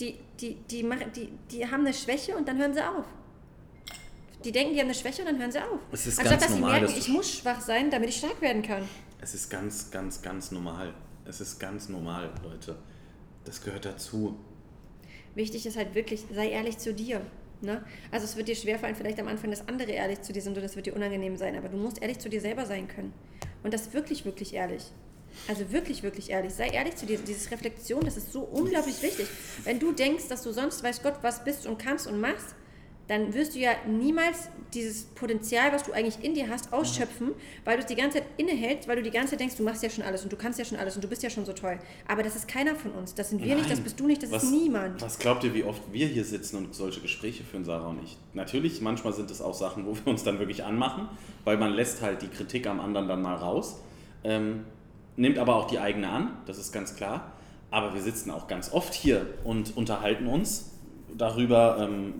Die, 0.00 0.18
die, 0.40 0.56
die, 0.70 0.82
machen, 0.82 1.10
die, 1.14 1.30
die 1.50 1.66
haben 1.66 1.80
eine 1.80 1.94
Schwäche 1.94 2.36
und 2.36 2.46
dann 2.46 2.58
hören 2.58 2.74
sie 2.74 2.86
auf. 2.86 3.06
Die 4.44 4.52
denken, 4.52 4.74
die 4.74 4.80
haben 4.80 4.86
eine 4.86 4.94
Schwäche 4.94 5.22
und 5.22 5.28
dann 5.28 5.38
hören 5.38 5.50
sie 5.50 5.60
auf. 5.60 5.80
Es 5.90 6.06
ist 6.06 6.18
Anstatt 6.18 6.40
ganz 6.40 6.52
dass 6.52 6.60
normal, 6.60 6.74
sie 6.74 6.80
merken, 6.86 6.98
ich 6.98 7.08
muss 7.08 7.38
schwach 7.38 7.60
sein, 7.60 7.90
damit 7.90 8.10
ich 8.10 8.16
stark 8.16 8.40
werden 8.40 8.62
kann. 8.62 8.88
Es 9.20 9.34
ist 9.34 9.50
ganz, 9.50 9.90
ganz, 9.90 10.22
ganz 10.22 10.52
normal. 10.52 10.94
Es 11.24 11.40
ist 11.40 11.58
ganz 11.58 11.88
normal, 11.88 12.30
Leute. 12.44 12.76
Das 13.44 13.62
gehört 13.62 13.84
dazu. 13.84 14.36
Wichtig 15.34 15.66
ist 15.66 15.76
halt 15.76 15.94
wirklich, 15.94 16.24
sei 16.32 16.50
ehrlich 16.50 16.78
zu 16.78 16.92
dir. 16.94 17.22
Ne? 17.60 17.82
Also 18.10 18.24
es 18.24 18.36
wird 18.36 18.48
dir 18.48 18.54
schwerfallen, 18.54 18.94
vielleicht 18.94 19.18
am 19.18 19.28
Anfang, 19.28 19.50
dass 19.50 19.66
andere 19.66 19.90
ehrlich 19.90 20.20
zu 20.22 20.32
dir 20.32 20.42
sind 20.42 20.56
und 20.56 20.62
das 20.62 20.76
wird 20.76 20.86
dir 20.86 20.94
unangenehm 20.94 21.36
sein, 21.36 21.56
aber 21.56 21.68
du 21.68 21.76
musst 21.76 22.02
ehrlich 22.02 22.18
zu 22.18 22.28
dir 22.28 22.40
selber 22.40 22.66
sein 22.66 22.86
können. 22.86 23.12
Und 23.62 23.72
das 23.72 23.92
wirklich, 23.94 24.24
wirklich 24.24 24.54
ehrlich. 24.54 24.84
Also 25.48 25.70
wirklich, 25.72 26.02
wirklich 26.02 26.30
ehrlich. 26.30 26.54
Sei 26.54 26.68
ehrlich 26.68 26.96
zu 26.96 27.06
dir. 27.06 27.18
Dieses 27.18 27.50
Reflexion, 27.50 28.04
das 28.04 28.16
ist 28.16 28.32
so 28.32 28.40
unglaublich 28.40 29.02
wichtig. 29.02 29.26
Wenn 29.64 29.78
du 29.78 29.92
denkst, 29.92 30.28
dass 30.28 30.42
du 30.42 30.52
sonst 30.52 30.82
weiß 30.82 31.02
Gott 31.02 31.18
was 31.22 31.44
bist 31.44 31.66
und 31.66 31.78
kannst 31.78 32.06
und 32.06 32.20
machst, 32.20 32.54
dann 33.08 33.32
wirst 33.34 33.54
du 33.54 33.60
ja 33.60 33.70
niemals 33.86 34.48
dieses 34.74 35.04
Potenzial, 35.04 35.72
was 35.72 35.84
du 35.84 35.92
eigentlich 35.92 36.22
in 36.24 36.34
dir 36.34 36.48
hast, 36.48 36.72
ausschöpfen, 36.72 37.32
weil 37.64 37.76
du 37.76 37.82
es 37.82 37.86
die 37.86 37.94
ganze 37.94 38.18
Zeit 38.18 38.26
innehältst, 38.36 38.88
weil 38.88 38.96
du 38.96 39.02
die 39.02 39.10
ganze 39.10 39.30
Zeit 39.30 39.40
denkst, 39.40 39.56
du 39.56 39.62
machst 39.62 39.82
ja 39.82 39.90
schon 39.90 40.02
alles 40.02 40.24
und 40.24 40.32
du 40.32 40.36
kannst 40.36 40.58
ja 40.58 40.64
schon 40.64 40.76
alles 40.76 40.96
und 40.96 41.04
du 41.04 41.08
bist 41.08 41.22
ja 41.22 41.30
schon 41.30 41.46
so 41.46 41.52
toll. 41.52 41.78
Aber 42.08 42.22
das 42.22 42.34
ist 42.34 42.48
keiner 42.48 42.74
von 42.74 42.90
uns. 42.92 43.14
Das 43.14 43.30
sind 43.30 43.40
wir 43.40 43.48
Nein. 43.48 43.58
nicht, 43.58 43.70
das 43.70 43.80
bist 43.80 44.00
du 44.00 44.06
nicht, 44.06 44.22
das 44.22 44.32
was, 44.32 44.42
ist 44.42 44.50
niemand. 44.50 45.00
Was 45.00 45.18
glaubt 45.18 45.44
ihr, 45.44 45.54
wie 45.54 45.62
oft 45.62 45.80
wir 45.92 46.08
hier 46.08 46.24
sitzen 46.24 46.56
und 46.56 46.74
solche 46.74 47.00
Gespräche 47.00 47.44
führen, 47.44 47.64
Sarah 47.64 47.88
und 47.88 48.02
ich? 48.02 48.18
Natürlich, 48.34 48.80
manchmal 48.80 49.12
sind 49.12 49.30
es 49.30 49.40
auch 49.40 49.54
Sachen, 49.54 49.86
wo 49.86 49.94
wir 49.94 50.06
uns 50.08 50.24
dann 50.24 50.38
wirklich 50.40 50.64
anmachen, 50.64 51.08
weil 51.44 51.58
man 51.58 51.72
lässt 51.72 52.02
halt 52.02 52.22
die 52.22 52.28
Kritik 52.28 52.66
am 52.66 52.80
anderen 52.80 53.06
dann 53.06 53.22
mal 53.22 53.36
raus, 53.36 53.80
ähm, 54.24 54.64
nimmt 55.16 55.38
aber 55.38 55.56
auch 55.56 55.66
die 55.66 55.78
eigene 55.78 56.08
an, 56.08 56.30
das 56.46 56.58
ist 56.58 56.72
ganz 56.72 56.96
klar. 56.96 57.32
Aber 57.70 57.94
wir 57.94 58.00
sitzen 58.00 58.30
auch 58.30 58.46
ganz 58.46 58.72
oft 58.72 58.94
hier 58.94 59.26
und 59.44 59.76
unterhalten 59.76 60.26
uns 60.26 60.70
darüber, 61.16 61.78
ähm, 61.80 62.14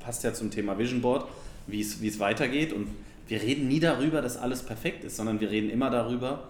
passt 0.00 0.24
ja 0.24 0.34
zum 0.34 0.50
Thema 0.50 0.78
Vision 0.78 1.00
Board, 1.00 1.26
wie 1.66 1.80
es, 1.80 2.20
weitergeht. 2.20 2.72
Und 2.72 2.88
wir 3.26 3.42
reden 3.42 3.68
nie 3.68 3.80
darüber, 3.80 4.20
dass 4.20 4.36
alles 4.36 4.62
perfekt 4.62 5.04
ist, 5.04 5.16
sondern 5.16 5.40
wir 5.40 5.50
reden 5.50 5.70
immer 5.70 5.90
darüber, 5.90 6.48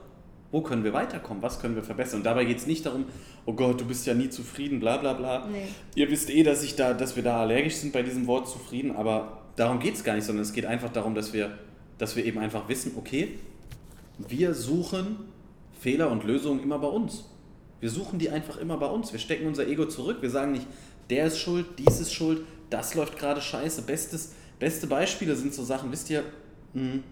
wo 0.51 0.61
können 0.61 0.85
wir 0.85 0.93
weiterkommen, 0.93 1.43
was 1.43 1.61
können 1.61 1.77
wir 1.77 1.83
verbessern. 1.83 2.21
Und 2.21 2.27
dabei 2.27 2.45
geht 2.45 2.59
es 2.59 2.67
nicht 2.67 2.87
darum, 2.87 3.07
oh 3.47 3.53
Gott, 3.53 3.81
du 3.81 3.85
bist 3.85 4.07
ja 4.07 4.15
nie 4.15 4.31
zufrieden, 4.31 4.81
bla 4.81 4.97
bla 4.97 5.13
bla. 5.13 5.47
Nee. 5.47 5.69
Ihr 5.95 6.11
wisst 6.11 6.31
eh, 6.31 6.43
dass, 6.43 6.63
ich 6.63 6.77
da, 6.77 6.95
dass 6.95 7.17
wir 7.17 7.23
da 7.23 7.41
allergisch 7.41 7.77
sind 7.77 7.93
bei 7.93 8.03
diesem 8.03 8.27
Wort 8.27 8.49
zufrieden, 8.49 8.95
aber 8.95 9.43
darum 9.57 9.79
geht 9.79 9.95
es 9.95 10.05
gar 10.05 10.15
nicht, 10.15 10.25
sondern 10.25 10.43
es 10.43 10.53
geht 10.53 10.67
einfach 10.67 10.93
darum, 10.93 11.15
dass 11.15 11.33
wir, 11.33 11.59
dass 11.99 12.17
wir 12.17 12.25
eben 12.25 12.39
einfach 12.39 12.69
wissen, 12.69 12.93
okay, 12.97 13.39
wir 14.29 14.55
suchen 14.55 15.17
Fehler 15.85 16.11
und 16.11 16.25
Lösungen 16.25 16.63
immer 16.63 16.79
bei 16.79 16.89
uns. 16.89 17.27
Wir 17.79 17.91
suchen 17.91 18.19
die 18.19 18.31
einfach 18.31 18.57
immer 18.57 18.79
bei 18.79 18.87
uns. 18.87 19.13
Wir 19.13 19.19
stecken 19.21 19.47
unser 19.47 19.69
Ego 19.69 19.85
zurück. 19.85 20.23
Wir 20.23 20.31
sagen 20.31 20.53
nicht, 20.53 20.67
der 21.11 21.27
ist 21.27 21.39
schuld, 21.39 21.67
dies 21.79 22.01
ist 22.01 22.11
schuld, 22.11 22.41
das 22.71 22.95
läuft 22.95 23.19
gerade 23.19 23.43
scheiße. 23.43 23.83
Bestes, 23.83 24.33
beste 24.59 24.87
Beispiele 24.87 25.37
sind 25.37 25.53
so 25.53 25.63
Sachen, 25.63 25.93
wisst 25.93 26.09
ihr, 26.09 26.25
hm, 26.73 27.05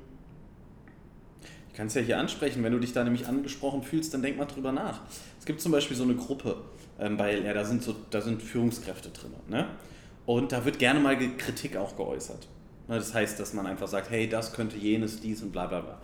ich 1.68 1.74
kann 1.74 1.88
es 1.88 1.94
ja 1.94 2.00
hier 2.00 2.18
ansprechen, 2.18 2.64
wenn 2.64 2.72
du 2.72 2.78
dich 2.78 2.94
da 2.94 3.04
nämlich 3.04 3.26
angesprochen 3.26 3.82
fühlst, 3.82 4.14
dann 4.14 4.22
denk 4.22 4.38
mal 4.38 4.46
drüber 4.46 4.72
nach. 4.72 5.02
Es 5.38 5.44
gibt 5.44 5.61
zum 5.61 5.70
Beispiel 5.70 5.96
so 5.96 6.04
eine 6.04 6.14
Gruppe 6.14 6.56
ähm, 6.98 7.18
bei 7.18 7.35
LR, 7.35 7.52
da 7.52 7.66
sind, 7.66 7.82
so, 7.82 7.94
da 8.08 8.22
sind 8.22 8.40
Führungskräfte 8.40 9.11
drin. 9.11 9.32
Ne? 9.50 9.66
Und 10.24 10.52
da 10.52 10.64
wird 10.64 10.78
gerne 10.78 10.98
mal 10.98 11.18
Kritik 11.37 11.76
auch 11.76 11.94
geäußert. 11.94 12.48
Ne, 12.88 12.94
das 12.94 13.12
heißt, 13.12 13.38
dass 13.38 13.52
man 13.52 13.66
einfach 13.66 13.88
sagt, 13.88 14.08
hey, 14.08 14.30
das 14.30 14.54
könnte 14.54 14.78
jenes, 14.78 15.20
dies 15.20 15.42
und 15.42 15.52
bla 15.52 15.66
bla 15.66 15.82
bla. 15.82 16.00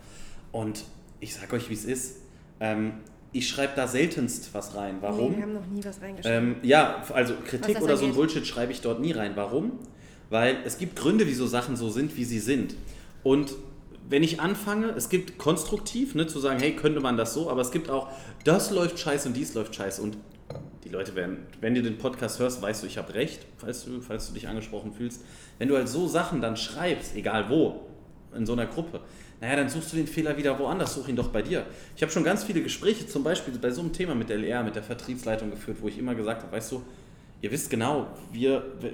Und 0.51 0.83
ich 1.19 1.33
sag 1.33 1.51
euch, 1.51 1.67
wie 1.71 1.73
es 1.73 1.85
ist. 1.85 2.28
Ähm, 2.59 2.93
ich 3.31 3.47
schreibe 3.47 3.73
da 3.75 3.87
seltenst 3.87 4.49
was 4.53 4.75
rein. 4.75 4.97
Warum? 5.01 5.31
Nee, 5.31 5.37
wir 5.37 5.43
haben 5.43 5.53
noch 5.53 5.67
nie 5.67 5.83
was 5.83 6.01
reingeschrieben. 6.01 6.37
Ähm, 6.37 6.55
ja, 6.63 7.03
also 7.13 7.35
Kritik 7.45 7.81
oder 7.81 7.95
so 7.95 8.05
ein 8.05 8.13
Bullshit 8.13 8.45
schreibe 8.45 8.71
ich 8.71 8.81
dort 8.81 8.99
nie 8.99 9.11
rein. 9.11 9.33
Warum? 9.35 9.73
Weil 10.29 10.57
es 10.65 10.77
gibt 10.77 10.95
Gründe, 10.95 11.27
wieso 11.27 11.47
Sachen 11.47 11.75
so 11.75 11.89
sind, 11.89 12.15
wie 12.17 12.25
sie 12.25 12.39
sind. 12.39 12.75
Und 13.23 13.53
wenn 14.07 14.23
ich 14.23 14.39
anfange, 14.39 14.89
es 14.89 15.09
gibt 15.09 15.37
konstruktiv, 15.37 16.15
ne, 16.15 16.25
zu 16.25 16.39
sagen, 16.39 16.59
hey, 16.59 16.75
könnte 16.75 16.99
man 16.99 17.17
das 17.17 17.33
so, 17.35 17.49
aber 17.49 17.61
es 17.61 17.71
gibt 17.71 17.91
auch, 17.91 18.09
das 18.43 18.71
läuft 18.71 18.97
scheiße 18.97 19.27
und 19.27 19.37
dies 19.37 19.53
läuft 19.53 19.75
scheiße. 19.75 20.01
Und 20.01 20.17
die 20.83 20.89
Leute 20.89 21.13
werden, 21.15 21.45
wenn 21.61 21.75
du 21.75 21.83
den 21.83 21.99
Podcast 21.99 22.39
hörst, 22.39 22.61
weißt 22.61 22.81
du, 22.81 22.87
ich 22.87 22.97
habe 22.97 23.13
recht, 23.13 23.45
falls 23.57 23.85
du, 23.85 24.01
falls 24.01 24.27
du 24.27 24.33
dich 24.33 24.47
angesprochen 24.47 24.93
fühlst. 24.93 25.21
Wenn 25.59 25.67
du 25.67 25.75
halt 25.75 25.87
so 25.87 26.07
Sachen 26.07 26.41
dann 26.41 26.57
schreibst, 26.57 27.15
egal 27.15 27.49
wo, 27.49 27.85
in 28.35 28.45
so 28.45 28.53
einer 28.53 28.65
Gruppe, 28.65 29.01
naja, 29.41 29.55
dann 29.55 29.69
suchst 29.69 29.93
du 29.93 29.97
den 29.97 30.07
Fehler 30.07 30.37
wieder 30.37 30.57
woanders, 30.59 30.93
such 30.93 31.07
ihn 31.07 31.15
doch 31.15 31.29
bei 31.29 31.41
dir. 31.41 31.65
Ich 31.95 32.01
habe 32.01 32.11
schon 32.11 32.23
ganz 32.23 32.43
viele 32.43 32.61
Gespräche, 32.61 33.07
zum 33.07 33.23
Beispiel 33.23 33.57
bei 33.57 33.71
so 33.71 33.81
einem 33.81 33.93
Thema 33.93 34.13
mit 34.15 34.29
der 34.29 34.37
LR, 34.37 34.63
mit 34.63 34.75
der 34.75 34.83
Vertriebsleitung 34.83 35.49
geführt, 35.49 35.77
wo 35.81 35.87
ich 35.87 35.97
immer 35.97 36.13
gesagt 36.15 36.43
habe, 36.43 36.51
weißt 36.51 36.71
du, 36.73 36.81
ihr 37.41 37.51
wisst 37.51 37.69
genau, 37.69 38.07
wir, 38.31 38.63
wir, 38.81 38.91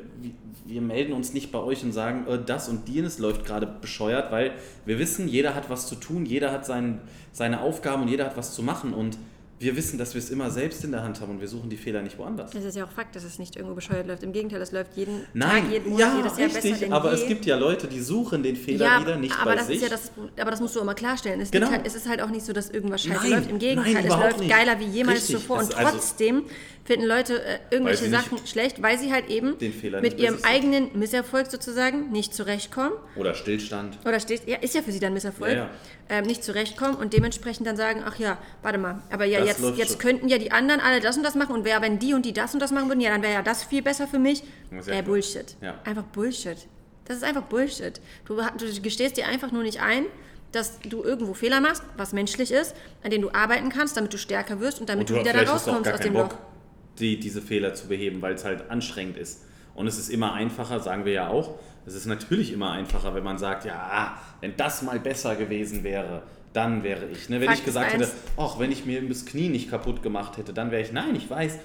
wir 0.65 0.81
melden 0.81 1.13
uns 1.13 1.33
nicht 1.33 1.51
bei 1.51 1.59
euch 1.59 1.83
und 1.83 1.93
sagen, 1.93 2.27
äh, 2.27 2.39
das 2.43 2.69
und 2.69 2.87
jenes 2.87 3.17
läuft 3.17 3.45
gerade 3.45 3.65
bescheuert, 3.65 4.31
weil 4.31 4.51
wir 4.85 4.99
wissen, 4.99 5.27
jeder 5.27 5.55
hat 5.55 5.69
was 5.69 5.87
zu 5.87 5.95
tun, 5.95 6.25
jeder 6.25 6.51
hat 6.51 6.65
sein, 6.65 7.01
seine 7.31 7.61
Aufgaben 7.61 8.03
und 8.03 8.07
jeder 8.07 8.25
hat 8.25 8.37
was 8.37 8.53
zu 8.53 8.61
machen 8.61 8.93
und 8.93 9.17
wir 9.57 9.75
wissen, 9.77 9.97
dass 9.97 10.13
wir 10.13 10.19
es 10.19 10.29
immer 10.29 10.51
selbst 10.51 10.83
in 10.83 10.91
der 10.91 11.01
Hand 11.03 11.21
haben 11.21 11.31
und 11.31 11.39
wir 11.39 11.47
suchen 11.47 11.69
die 11.69 11.77
Fehler 11.77 12.01
nicht 12.01 12.17
woanders. 12.17 12.51
Das 12.51 12.65
ist 12.65 12.75
ja 12.75 12.83
auch 12.83 12.91
Fakt, 12.91 13.15
dass 13.15 13.23
es 13.23 13.39
nicht 13.39 13.55
irgendwo 13.55 13.73
bescheuert 13.73 14.05
läuft. 14.05 14.23
Im 14.23 14.33
Gegenteil, 14.33 14.61
es 14.61 14.73
läuft 14.73 14.97
jeden 14.97 15.21
Nein, 15.33 15.63
Tag, 15.63 15.71
jeden 15.71 15.91
Monat, 15.91 15.99
ja, 15.99 16.17
jedes 16.17 16.37
Jahr 16.37 16.47
richtig, 16.47 16.79
besser 16.79 16.93
aber 16.93 17.13
je. 17.13 17.21
es 17.21 17.27
gibt 17.27 17.45
ja 17.45 17.57
Leute, 17.57 17.87
die 17.87 18.01
suchen 18.01 18.43
den 18.43 18.57
Fehler 18.57 18.85
ja, 18.85 19.01
wieder 19.01 19.15
nicht 19.15 19.33
aber 19.33 19.51
bei 19.51 19.55
das 19.55 19.67
sich. 19.67 19.77
Ist 19.77 19.83
ja 19.83 19.89
das, 19.89 20.11
aber 20.37 20.51
das 20.51 20.59
musst 20.59 20.75
du 20.75 20.81
immer 20.81 20.93
klarstellen. 20.93 21.39
Es, 21.39 21.51
genau. 21.51 21.71
halt, 21.71 21.87
es 21.87 21.95
ist 21.95 22.09
halt 22.09 22.21
auch 22.21 22.29
nicht 22.29 22.45
so, 22.45 22.51
dass 22.51 22.69
irgendwas 22.69 23.03
scheiße 23.03 23.29
läuft. 23.29 23.49
Im 23.49 23.59
Gegenteil, 23.59 23.93
nein, 23.93 24.05
es 24.05 24.15
läuft 24.15 24.39
nicht. 24.39 24.49
geiler 24.49 24.77
wie 24.79 24.85
jemals 24.85 25.19
richtig. 25.19 25.37
zuvor. 25.37 25.59
Und 25.59 25.73
also 25.73 25.91
trotzdem 25.91 26.35
also, 26.35 26.49
finden 26.85 27.07
Leute 27.07 27.43
äh, 27.43 27.59
irgendwelche 27.71 28.07
Sachen 28.09 28.37
schlecht, 28.45 28.81
weil 28.81 28.97
sie 28.99 29.11
halt 29.11 29.27
eben 29.29 29.55
mit 30.01 30.19
ihrem 30.19 30.37
eigenen 30.43 30.97
Misserfolg 30.97 31.47
sozusagen 31.49 32.11
nicht 32.11 32.33
zurechtkommen. 32.33 32.93
Oder 33.15 33.33
Stillstand. 33.33 33.97
Oder 34.05 34.19
still, 34.19 34.39
ja, 34.45 34.57
ist 34.57 34.75
ja 34.75 34.83
für 34.83 34.91
sie 34.91 34.99
dann 34.99 35.13
Misserfolg. 35.13 35.51
Ja, 35.51 35.57
ja. 35.57 35.69
Ähm, 36.07 36.25
nicht 36.25 36.43
zurechtkommen 36.43 36.95
und 36.95 37.13
dementsprechend 37.13 37.65
dann 37.65 37.75
sagen, 37.75 38.03
ach 38.05 38.19
ja, 38.19 38.37
warte 38.61 38.77
mal, 38.77 39.01
aber 39.11 39.25
ja, 39.25 39.39
das 39.39 39.59
jetzt, 39.59 39.77
jetzt 39.77 39.99
könnten 39.99 40.27
ja 40.27 40.37
die 40.37 40.51
anderen 40.51 40.79
alle 40.79 41.01
das 41.01 41.17
und 41.17 41.23
das 41.23 41.33
machen 41.33 41.55
und 41.55 41.65
wer, 41.65 41.81
wenn 41.81 41.97
die 41.97 42.13
und 42.13 42.23
die 42.23 42.33
das 42.33 42.53
und 42.53 42.59
das 42.59 42.71
machen 42.71 42.87
würden, 42.87 43.01
ja, 43.01 43.09
dann 43.09 43.23
wäre 43.23 43.33
ja 43.33 43.41
das 43.41 43.63
viel 43.63 43.81
besser 43.81 44.07
für 44.07 44.19
mich. 44.19 44.43
Äh, 44.85 45.01
Bullshit. 45.01 45.55
Ja. 45.61 45.79
Einfach 45.83 46.03
Bullshit. 46.03 46.57
Das 47.05 47.17
ist 47.17 47.23
einfach 47.23 47.43
Bullshit. 47.43 47.99
Du, 48.25 48.35
du 48.35 48.81
gestehst 48.81 49.17
dir 49.17 49.27
einfach 49.27 49.51
nur 49.51 49.63
nicht 49.63 49.81
ein, 49.81 50.05
dass 50.51 50.79
du 50.81 51.03
irgendwo 51.03 51.33
Fehler 51.33 51.59
machst, 51.61 51.83
was 51.97 52.13
menschlich 52.13 52.51
ist, 52.51 52.75
an 53.03 53.09
denen 53.09 53.23
du 53.23 53.31
arbeiten 53.31 53.69
kannst, 53.69 53.97
damit 53.97 54.13
du 54.13 54.19
stärker 54.19 54.59
wirst 54.59 54.79
und 54.79 54.89
damit 54.89 55.09
und 55.09 55.09
du, 55.09 55.13
du 55.15 55.27
wieder 55.27 55.33
da 55.33 55.51
rauskommst 55.51 55.91
aus 55.91 55.99
dem 55.99 56.13
Bock. 56.13 56.31
Loch 56.31 56.54
die, 56.99 57.19
diese 57.19 57.41
Fehler 57.41 57.73
zu 57.73 57.87
beheben, 57.87 58.21
weil 58.21 58.35
es 58.35 58.45
halt 58.45 58.69
anstrengend 58.69 59.17
ist. 59.17 59.43
Und 59.73 59.87
es 59.87 59.97
ist 59.97 60.09
immer 60.09 60.33
einfacher, 60.33 60.79
sagen 60.79 61.05
wir 61.05 61.13
ja 61.13 61.27
auch, 61.27 61.59
es 61.85 61.93
ist 61.93 62.05
natürlich 62.05 62.51
immer 62.51 62.71
einfacher, 62.71 63.13
wenn 63.13 63.23
man 63.23 63.37
sagt, 63.37 63.65
ja, 63.65 64.17
wenn 64.41 64.55
das 64.57 64.81
mal 64.81 64.99
besser 64.99 65.35
gewesen 65.35 65.83
wäre, 65.83 66.23
dann 66.53 66.83
wäre 66.83 67.05
ich. 67.07 67.29
Ne? 67.29 67.39
Wenn 67.41 67.47
Fakt 67.47 67.59
ich 67.59 67.65
gesagt 67.65 67.93
hätte, 67.93 68.09
ach, 68.37 68.59
wenn 68.59 68.71
ich 68.71 68.85
mir 68.85 69.01
das 69.07 69.25
Knie 69.25 69.49
nicht 69.49 69.69
kaputt 69.69 70.01
gemacht 70.01 70.37
hätte, 70.37 70.53
dann 70.53 70.71
wäre 70.71 70.81
ich. 70.81 70.91
Nein, 70.91 71.15
ich 71.15 71.29
weiß, 71.29 71.59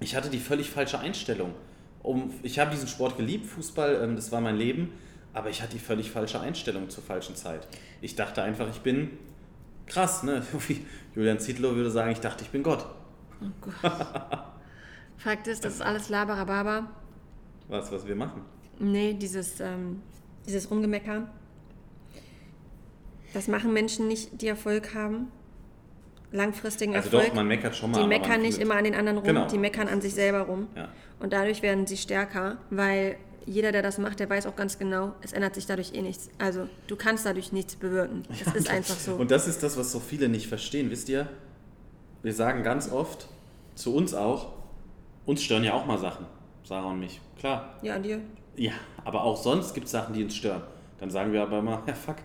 ich 0.00 0.16
hatte 0.16 0.30
die 0.30 0.38
völlig 0.38 0.70
falsche 0.70 0.98
Einstellung. 0.98 1.54
Um, 2.02 2.32
ich 2.42 2.58
habe 2.58 2.70
diesen 2.70 2.88
Sport 2.88 3.16
geliebt, 3.16 3.46
Fußball, 3.46 4.00
ähm, 4.02 4.16
das 4.16 4.32
war 4.32 4.40
mein 4.40 4.56
Leben, 4.56 4.92
aber 5.34 5.50
ich 5.50 5.62
hatte 5.62 5.72
die 5.72 5.78
völlig 5.78 6.10
falsche 6.10 6.40
Einstellung 6.40 6.88
zur 6.88 7.04
falschen 7.04 7.36
Zeit. 7.36 7.66
Ich 8.00 8.16
dachte 8.16 8.42
einfach, 8.42 8.68
ich 8.70 8.80
bin 8.80 9.10
krass, 9.86 10.22
ne? 10.22 10.42
Wie 10.68 10.84
Julian 11.14 11.38
Zietlow 11.38 11.74
würde 11.74 11.90
sagen, 11.90 12.10
ich 12.10 12.20
dachte, 12.20 12.44
ich 12.44 12.50
bin 12.50 12.62
Gott. 12.62 12.86
Oh 13.42 13.46
Gott. 13.60 13.98
Fakt 15.16 15.46
ist, 15.48 15.64
das 15.64 15.74
ist 15.74 15.82
alles 15.82 16.08
Laberababa. 16.08 16.88
Was, 17.68 17.90
was 17.92 18.06
wir 18.06 18.16
machen? 18.16 18.42
Nee, 18.78 19.14
dieses, 19.14 19.60
ähm, 19.60 20.00
dieses 20.46 20.70
Rumgemecker. 20.70 21.28
Das 23.34 23.48
machen 23.48 23.72
Menschen 23.72 24.08
nicht, 24.08 24.40
die 24.40 24.48
Erfolg 24.48 24.94
haben. 24.94 25.28
Langfristigen 26.30 26.94
Also 26.94 27.08
Erfolg. 27.08 27.28
doch, 27.30 27.34
man 27.36 27.48
meckert 27.48 27.74
schon 27.76 27.90
mal. 27.90 28.02
die 28.02 28.06
meckern 28.08 28.42
nicht 28.42 28.58
immer 28.58 28.74
an 28.76 28.84
den 28.84 28.94
anderen 28.94 29.18
rum, 29.18 29.26
Genau. 29.26 29.46
die 29.48 29.58
meckern 29.58 29.88
an 29.88 30.00
sich 30.00 30.14
selber 30.14 30.40
rum. 30.42 30.68
Ja. 30.76 30.88
Und 31.20 31.32
dadurch 31.32 31.62
werden 31.62 31.86
sie 31.86 31.96
stärker, 31.96 32.58
weil 32.70 33.16
jeder, 33.46 33.72
der 33.72 33.80
das 33.82 33.96
macht, 33.98 34.20
der 34.20 34.28
weiß 34.28 34.46
auch 34.46 34.54
ganz 34.56 34.78
genau, 34.78 35.14
es 35.22 35.32
ändert 35.32 35.54
sich 35.54 35.64
dadurch 35.66 35.94
eh 35.94 36.02
nichts. 36.02 36.28
Also 36.38 36.68
du 36.86 36.96
kannst 36.96 37.24
dadurch 37.24 37.50
nichts 37.52 37.76
bewirken. 37.76 38.24
Das 38.44 38.54
ist 38.54 38.68
einfach 38.70 38.94
so. 38.96 39.14
Und 39.14 39.30
das 39.30 39.48
ist 39.48 39.62
das, 39.62 39.78
was 39.78 39.90
so 39.90 40.00
viele 40.00 40.28
nicht 40.28 40.48
verstehen. 40.48 40.90
Wisst 40.90 41.08
ihr, 41.08 41.28
wir 42.22 42.32
sagen 42.32 42.62
ganz 42.62 42.90
oft, 42.90 43.28
zu 43.74 43.94
uns 43.94 44.14
auch, 44.14 44.52
uns 45.26 45.42
stören 45.42 45.64
ja 45.64 45.74
auch 45.74 45.86
mal 45.86 45.98
Sachen, 45.98 46.26
Sarah 46.64 46.90
und 46.90 47.00
mich. 47.00 47.20
Klar. 47.38 47.76
ja, 47.82 47.94
an 47.94 48.02
dir. 48.02 48.20
Ja, 48.56 48.72
aber 49.04 49.22
auch 49.22 49.36
sonst 49.36 49.74
gibt 49.74 49.86
es 49.86 49.92
Sachen, 49.92 50.14
die 50.14 50.24
uns 50.24 50.34
stören. 50.34 50.62
Dann 50.98 51.10
sagen 51.10 51.32
wir 51.32 51.42
aber 51.42 51.60
immer, 51.60 51.82
ja 51.86 51.94
fuck, 51.94 52.16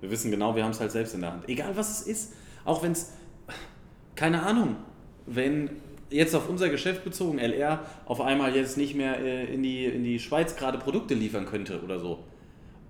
wir 0.00 0.10
wissen 0.10 0.30
genau, 0.30 0.54
wir 0.54 0.64
haben 0.64 0.70
es 0.70 0.80
halt 0.80 0.92
selbst 0.92 1.14
in 1.14 1.22
der 1.22 1.32
Hand. 1.32 1.48
Egal 1.48 1.76
was 1.76 1.90
es 1.90 2.06
ist. 2.06 2.32
Auch 2.64 2.82
wenn 2.82 2.92
es, 2.92 3.12
keine 4.14 4.42
Ahnung, 4.42 4.76
wenn 5.26 5.70
jetzt 6.10 6.34
auf 6.34 6.48
unser 6.48 6.68
Geschäft 6.68 7.04
bezogen 7.04 7.38
LR 7.38 7.80
auf 8.04 8.20
einmal 8.20 8.54
jetzt 8.54 8.76
nicht 8.76 8.94
mehr 8.94 9.18
äh, 9.20 9.52
in, 9.52 9.62
die, 9.62 9.84
in 9.86 10.04
die 10.04 10.18
Schweiz 10.18 10.56
gerade 10.56 10.78
Produkte 10.78 11.14
liefern 11.14 11.46
könnte 11.46 11.82
oder 11.82 11.98
so. 11.98 12.18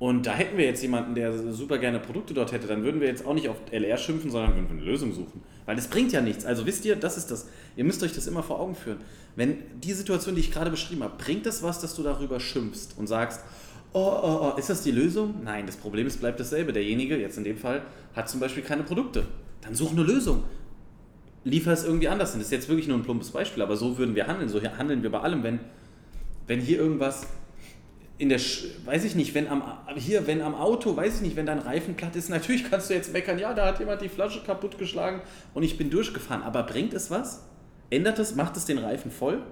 Und 0.01 0.27
da 0.27 0.33
hätten 0.33 0.57
wir 0.57 0.65
jetzt 0.65 0.81
jemanden, 0.81 1.15
der 1.15 1.53
super 1.53 1.77
gerne 1.77 2.01
Produkte 2.01 2.33
dort 2.33 2.53
hätte, 2.53 2.67
dann 2.67 2.83
würden 2.83 3.03
wir 3.03 3.09
jetzt 3.09 3.27
auch 3.27 3.35
nicht 3.35 3.51
auf 3.51 3.59
LR 3.71 3.99
schimpfen, 3.99 4.31
sondern 4.31 4.55
würden 4.55 4.71
eine 4.71 4.81
Lösung 4.81 5.13
suchen. 5.13 5.43
Weil 5.67 5.77
das 5.77 5.89
bringt 5.89 6.11
ja 6.11 6.23
nichts. 6.23 6.47
Also 6.47 6.65
wisst 6.65 6.87
ihr, 6.87 6.97
das 6.97 7.19
ist 7.19 7.31
das. 7.31 7.49
Ihr 7.77 7.85
müsst 7.85 8.03
euch 8.03 8.15
das 8.15 8.27
immer 8.27 8.43
vor 8.43 8.61
Augen 8.61 8.75
führen. 8.75 8.97
Wenn 9.37 9.59
die 9.79 9.93
Situation, 9.93 10.35
die 10.35 10.41
ich 10.41 10.51
gerade 10.51 10.71
beschrieben 10.71 11.03
habe, 11.03 11.23
bringt 11.23 11.45
es 11.45 11.63
was, 11.63 11.81
dass 11.81 11.95
du 11.95 12.03
darüber 12.03 12.41
schimpfst 12.41 12.97
und 12.97 13.09
sagst, 13.09 13.43
oh, 13.93 14.01
oh, 14.01 14.53
oh, 14.55 14.59
ist 14.59 14.71
das 14.71 14.83
die 14.83 14.91
Lösung? 14.91 15.35
Nein, 15.45 15.67
das 15.67 15.77
Problem 15.77 16.07
ist, 16.07 16.19
bleibt 16.19 16.41
dasselbe. 16.41 16.73
Derjenige, 16.73 17.19
jetzt 17.19 17.37
in 17.37 17.45
dem 17.45 17.59
Fall, 17.59 17.83
hat 18.15 18.31
zum 18.31 18.41
Beispiel 18.41 18.63
keine 18.63 18.85
Produkte. 18.85 19.27
Dann 19.61 19.75
such 19.75 19.93
eine 19.93 20.03
Lösung. 20.03 20.45
Liefer 21.45 21.73
es 21.73 21.85
irgendwie 21.85 22.09
anders. 22.09 22.31
hin. 22.31 22.41
Das 22.41 22.47
ist 22.47 22.53
jetzt 22.53 22.71
wirklich 22.71 22.89
nur 22.89 22.97
ein 22.97 23.03
plumpes 23.03 23.33
Beispiel, 23.33 23.63
aber 23.63 23.77
so 23.77 23.99
würden 23.99 24.15
wir 24.15 24.27
handeln. 24.27 24.49
So 24.49 24.63
handeln 24.63 25.03
wir 25.03 25.11
bei 25.11 25.21
allem, 25.21 25.43
wenn, 25.43 25.61
wenn 26.47 26.61
hier 26.63 26.79
irgendwas 26.79 27.27
in 28.20 28.28
der, 28.28 28.38
Sch 28.38 28.66
weiß 28.85 29.04
ich 29.04 29.14
nicht, 29.14 29.35
wenn 29.35 29.48
am, 29.48 29.62
hier, 29.96 30.26
wenn 30.26 30.42
am 30.42 30.54
Auto, 30.54 30.94
weiß 30.94 31.16
ich 31.16 31.20
nicht, 31.22 31.37
wenn 31.37 31.46
dein 31.46 31.59
Reifen 31.59 31.96
platt 31.96 32.14
ist, 32.16 32.28
natürlich 32.28 32.68
kannst 32.70 32.90
du 32.90 32.94
jetzt 32.94 33.14
meckern, 33.14 33.38
ja, 33.38 33.54
da 33.54 33.64
hat 33.64 33.80
jemand 33.80 34.02
die 34.02 34.11
Flasche 34.11 34.42
kaputtgeschlagen 34.44 35.22
und 35.54 35.62
ich 35.62 35.78
bin 35.78 35.88
durchgefahren. 35.88 36.42
Aber 36.42 36.62
bringt 36.64 36.92
es 36.92 37.11
was? 37.11 37.46
Ändert 37.88 38.18
es? 38.18 38.35
Macht 38.35 38.59
es 38.59 38.66
den 38.66 38.76
Reifen 38.76 39.11
voll? 39.11 39.42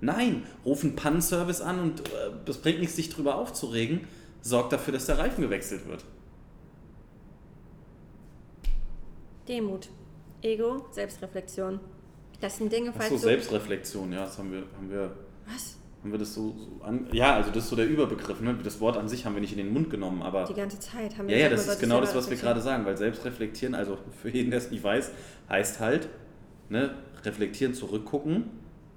Nein, 0.00 0.42
ruf 0.64 0.82
einen 0.82 0.96
Pannenservice 0.96 1.60
an 1.60 1.78
und 1.78 2.00
äh, 2.00 2.32
das 2.44 2.58
bringt 2.58 2.80
nichts, 2.80 2.96
sich 2.96 3.10
drüber 3.10 3.36
aufzuregen. 3.36 4.08
Sorgt 4.42 4.72
dafür, 4.72 4.92
dass 4.92 5.06
der 5.06 5.18
Reifen 5.18 5.42
gewechselt 5.42 5.86
wird. 5.86 6.04
Demut, 9.46 9.88
Ego, 10.42 10.84
Selbstreflexion. 10.90 11.78
Das 12.40 12.56
sind 12.56 12.72
Dinge, 12.72 12.90
falls 12.92 13.04
Achso, 13.04 13.14
du... 13.14 13.22
Selbstreflexion, 13.22 14.12
ja, 14.12 14.24
das 14.24 14.36
haben 14.36 14.50
wir, 14.50 14.64
haben 14.76 14.90
wir, 14.90 15.14
Was? 15.46 15.76
Haben 16.02 16.12
wir 16.12 16.18
das 16.18 16.34
so, 16.34 16.54
so 16.56 16.84
an, 16.84 17.08
ja, 17.12 17.34
also 17.34 17.50
das 17.50 17.64
ist 17.64 17.70
so 17.70 17.76
der 17.76 17.86
Überbegriff, 17.88 18.40
ne? 18.40 18.56
Das 18.62 18.80
Wort 18.80 18.96
an 18.96 19.08
sich 19.08 19.24
haben 19.26 19.34
wir 19.34 19.40
nicht 19.40 19.52
in 19.52 19.58
den 19.58 19.72
Mund 19.72 19.90
genommen, 19.90 20.22
aber. 20.22 20.44
Die 20.44 20.54
ganze 20.54 20.78
Zeit 20.78 21.16
haben 21.18 21.28
Ja, 21.28 21.34
wir 21.34 21.38
ja, 21.38 21.46
immer 21.48 21.56
das 21.56 21.66
ist 21.66 21.80
genau 21.80 22.00
das, 22.00 22.14
was 22.14 22.30
wir 22.30 22.36
gerade 22.36 22.60
sagen, 22.60 22.84
weil 22.84 22.96
Selbstreflektieren, 22.96 23.74
also 23.74 23.98
für 24.22 24.28
jeden, 24.30 24.50
der 24.50 24.58
es 24.58 24.70
nicht 24.70 24.84
weiß, 24.84 25.10
heißt 25.48 25.80
halt, 25.80 26.08
ne, 26.68 26.94
reflektieren, 27.24 27.74
zurückgucken, 27.74 28.44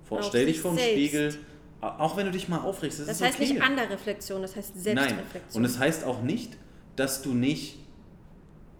vor, 0.03 0.21
stell 0.23 0.45
dich 0.45 0.59
vor 0.59 0.75
den. 0.75 0.79
Spiegel, 0.79 1.33
auch 1.81 2.17
wenn 2.17 2.25
du 2.25 2.31
dich 2.31 2.47
mal 2.49 2.59
aufregst, 2.59 2.99
das, 2.99 3.07
Das 3.07 3.15
ist 3.21 3.25
heißt 3.25 3.39
okay. 3.39 3.53
nicht 3.53 3.62
andere 3.63 3.89
Reflexion, 3.89 4.41
das 4.41 4.55
heißt 4.55 4.75
Nein, 4.75 4.83
Selbstreflexion. 4.97 5.63
und 5.63 5.65
es 5.69 5.79
heißt 5.79 6.03
auch 6.03 6.21
nicht, 6.21 6.57
dass 6.95 7.21
du 7.21 7.33
nicht 7.33 7.79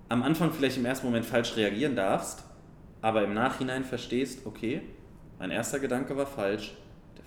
am 0.10 0.22
Anfang 0.24 0.52
vielleicht 0.52 0.78
im 0.78 0.86
ersten 0.86 1.06
Moment 1.08 1.26
falsch 1.26 1.56
reagieren 1.56 1.96
darfst, 1.96 2.44
aber 3.02 3.24
im 3.24 3.34
Nachhinein 3.34 3.86
verstehst, 3.86 4.46
okay, 4.46 4.82
mein 5.40 5.52
erster 5.52 5.80
Gedanke 5.80 6.18
war 6.18 6.26
falsch, 6.26 6.74
der 6.74 6.80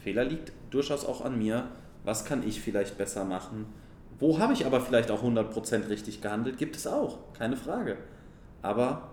Fehler 0.03 0.25
liegt 0.25 0.53
durchaus 0.71 1.05
auch 1.05 1.25
an 1.25 1.39
mir, 1.39 1.69
was 2.05 2.25
kann 2.25 2.47
ich 2.47 2.61
vielleicht 2.61 2.99
besser 2.99 3.25
machen, 3.25 3.67
wo 4.19 4.39
habe 4.39 4.53
ich 4.53 4.67
aber 4.67 4.81
vielleicht 4.81 5.11
auch 5.11 5.23
100% 5.23 5.89
richtig 5.89 6.21
gehandelt, 6.21 6.59
gibt 6.59 6.77
es 6.77 6.87
auch, 6.87 7.19
keine 7.39 7.57
Frage. 7.57 7.97
Aber 8.63 9.09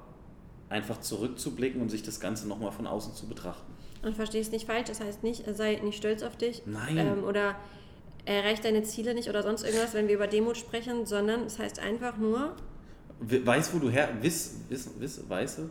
einfach 0.70 1.00
zurückzublicken 1.00 1.82
und 1.82 1.90
sich 1.90 2.04
das 2.04 2.20
Ganze 2.20 2.48
nochmal 2.48 2.72
von 2.72 2.86
außen 2.88 3.14
zu 3.14 3.28
betrachten. 3.28 3.74
Und 4.04 4.16
verstehst 4.16 4.52
nicht 4.52 4.68
falsch, 4.68 4.88
das 4.88 5.02
heißt 5.02 5.24
nicht, 5.24 5.44
sei 5.56 5.80
nicht 5.84 5.98
stolz 5.98 6.22
auf 6.24 6.38
dich. 6.38 6.62
Nein. 6.66 6.98
Ähm, 6.98 7.24
oder 7.24 7.56
erreich 8.26 8.62
deine 8.62 8.84
Ziele 8.84 9.14
nicht 9.16 9.30
oder 9.30 9.42
sonst 9.44 9.64
irgendwas, 9.64 9.94
wenn 9.94 10.08
wir 10.08 10.16
über 10.16 10.28
Demut 10.28 10.58
sprechen, 10.58 11.06
sondern 11.06 11.42
es 11.46 11.58
heißt 11.60 11.80
einfach 11.80 12.18
nur, 12.18 12.56
We- 13.22 13.46
Weiß, 13.46 13.74
wo 13.74 13.80
du 13.80 13.90
her, 13.90 14.10
wiss, 14.22 14.56
wiss, 14.70 14.90
wiss, 15.00 15.22
weiße, 15.28 15.70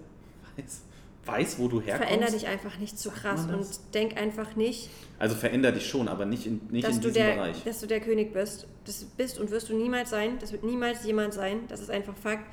weiß, 0.57 0.83
weiß, 1.29 1.59
wo 1.59 1.69
du 1.69 1.81
herkommst. 1.81 2.09
veränder 2.09 2.31
dich 2.31 2.47
einfach 2.47 2.79
nicht 2.79 2.99
zu 2.99 3.11
krass 3.11 3.47
und 3.47 3.67
denk 3.95 4.17
einfach 4.17 4.57
nicht, 4.57 4.89
Also 5.19 5.37
veränder 5.37 5.73
dich 5.73 5.87
schon, 5.87 6.09
aber 6.09 6.25
nicht 6.27 6.47
in, 6.47 6.61
nicht 6.71 6.87
in 6.89 7.01
diesem 7.01 7.13
der, 7.13 7.35
Bereich. 7.35 7.63
dass 7.65 7.81
du 7.81 7.87
der 7.87 8.01
König 8.01 8.33
bist. 8.33 8.67
Das 8.85 9.05
bist 9.05 9.39
und 9.39 9.51
wirst 9.51 9.69
du 9.69 9.77
niemals 9.77 10.11
sein. 10.11 10.39
Das 10.41 10.53
wird 10.53 10.65
niemals 10.65 11.05
jemand 11.05 11.35
sein. 11.35 11.61
Das 11.69 11.81
ist 11.81 11.91
einfach 11.91 12.17
Fakt. 12.17 12.45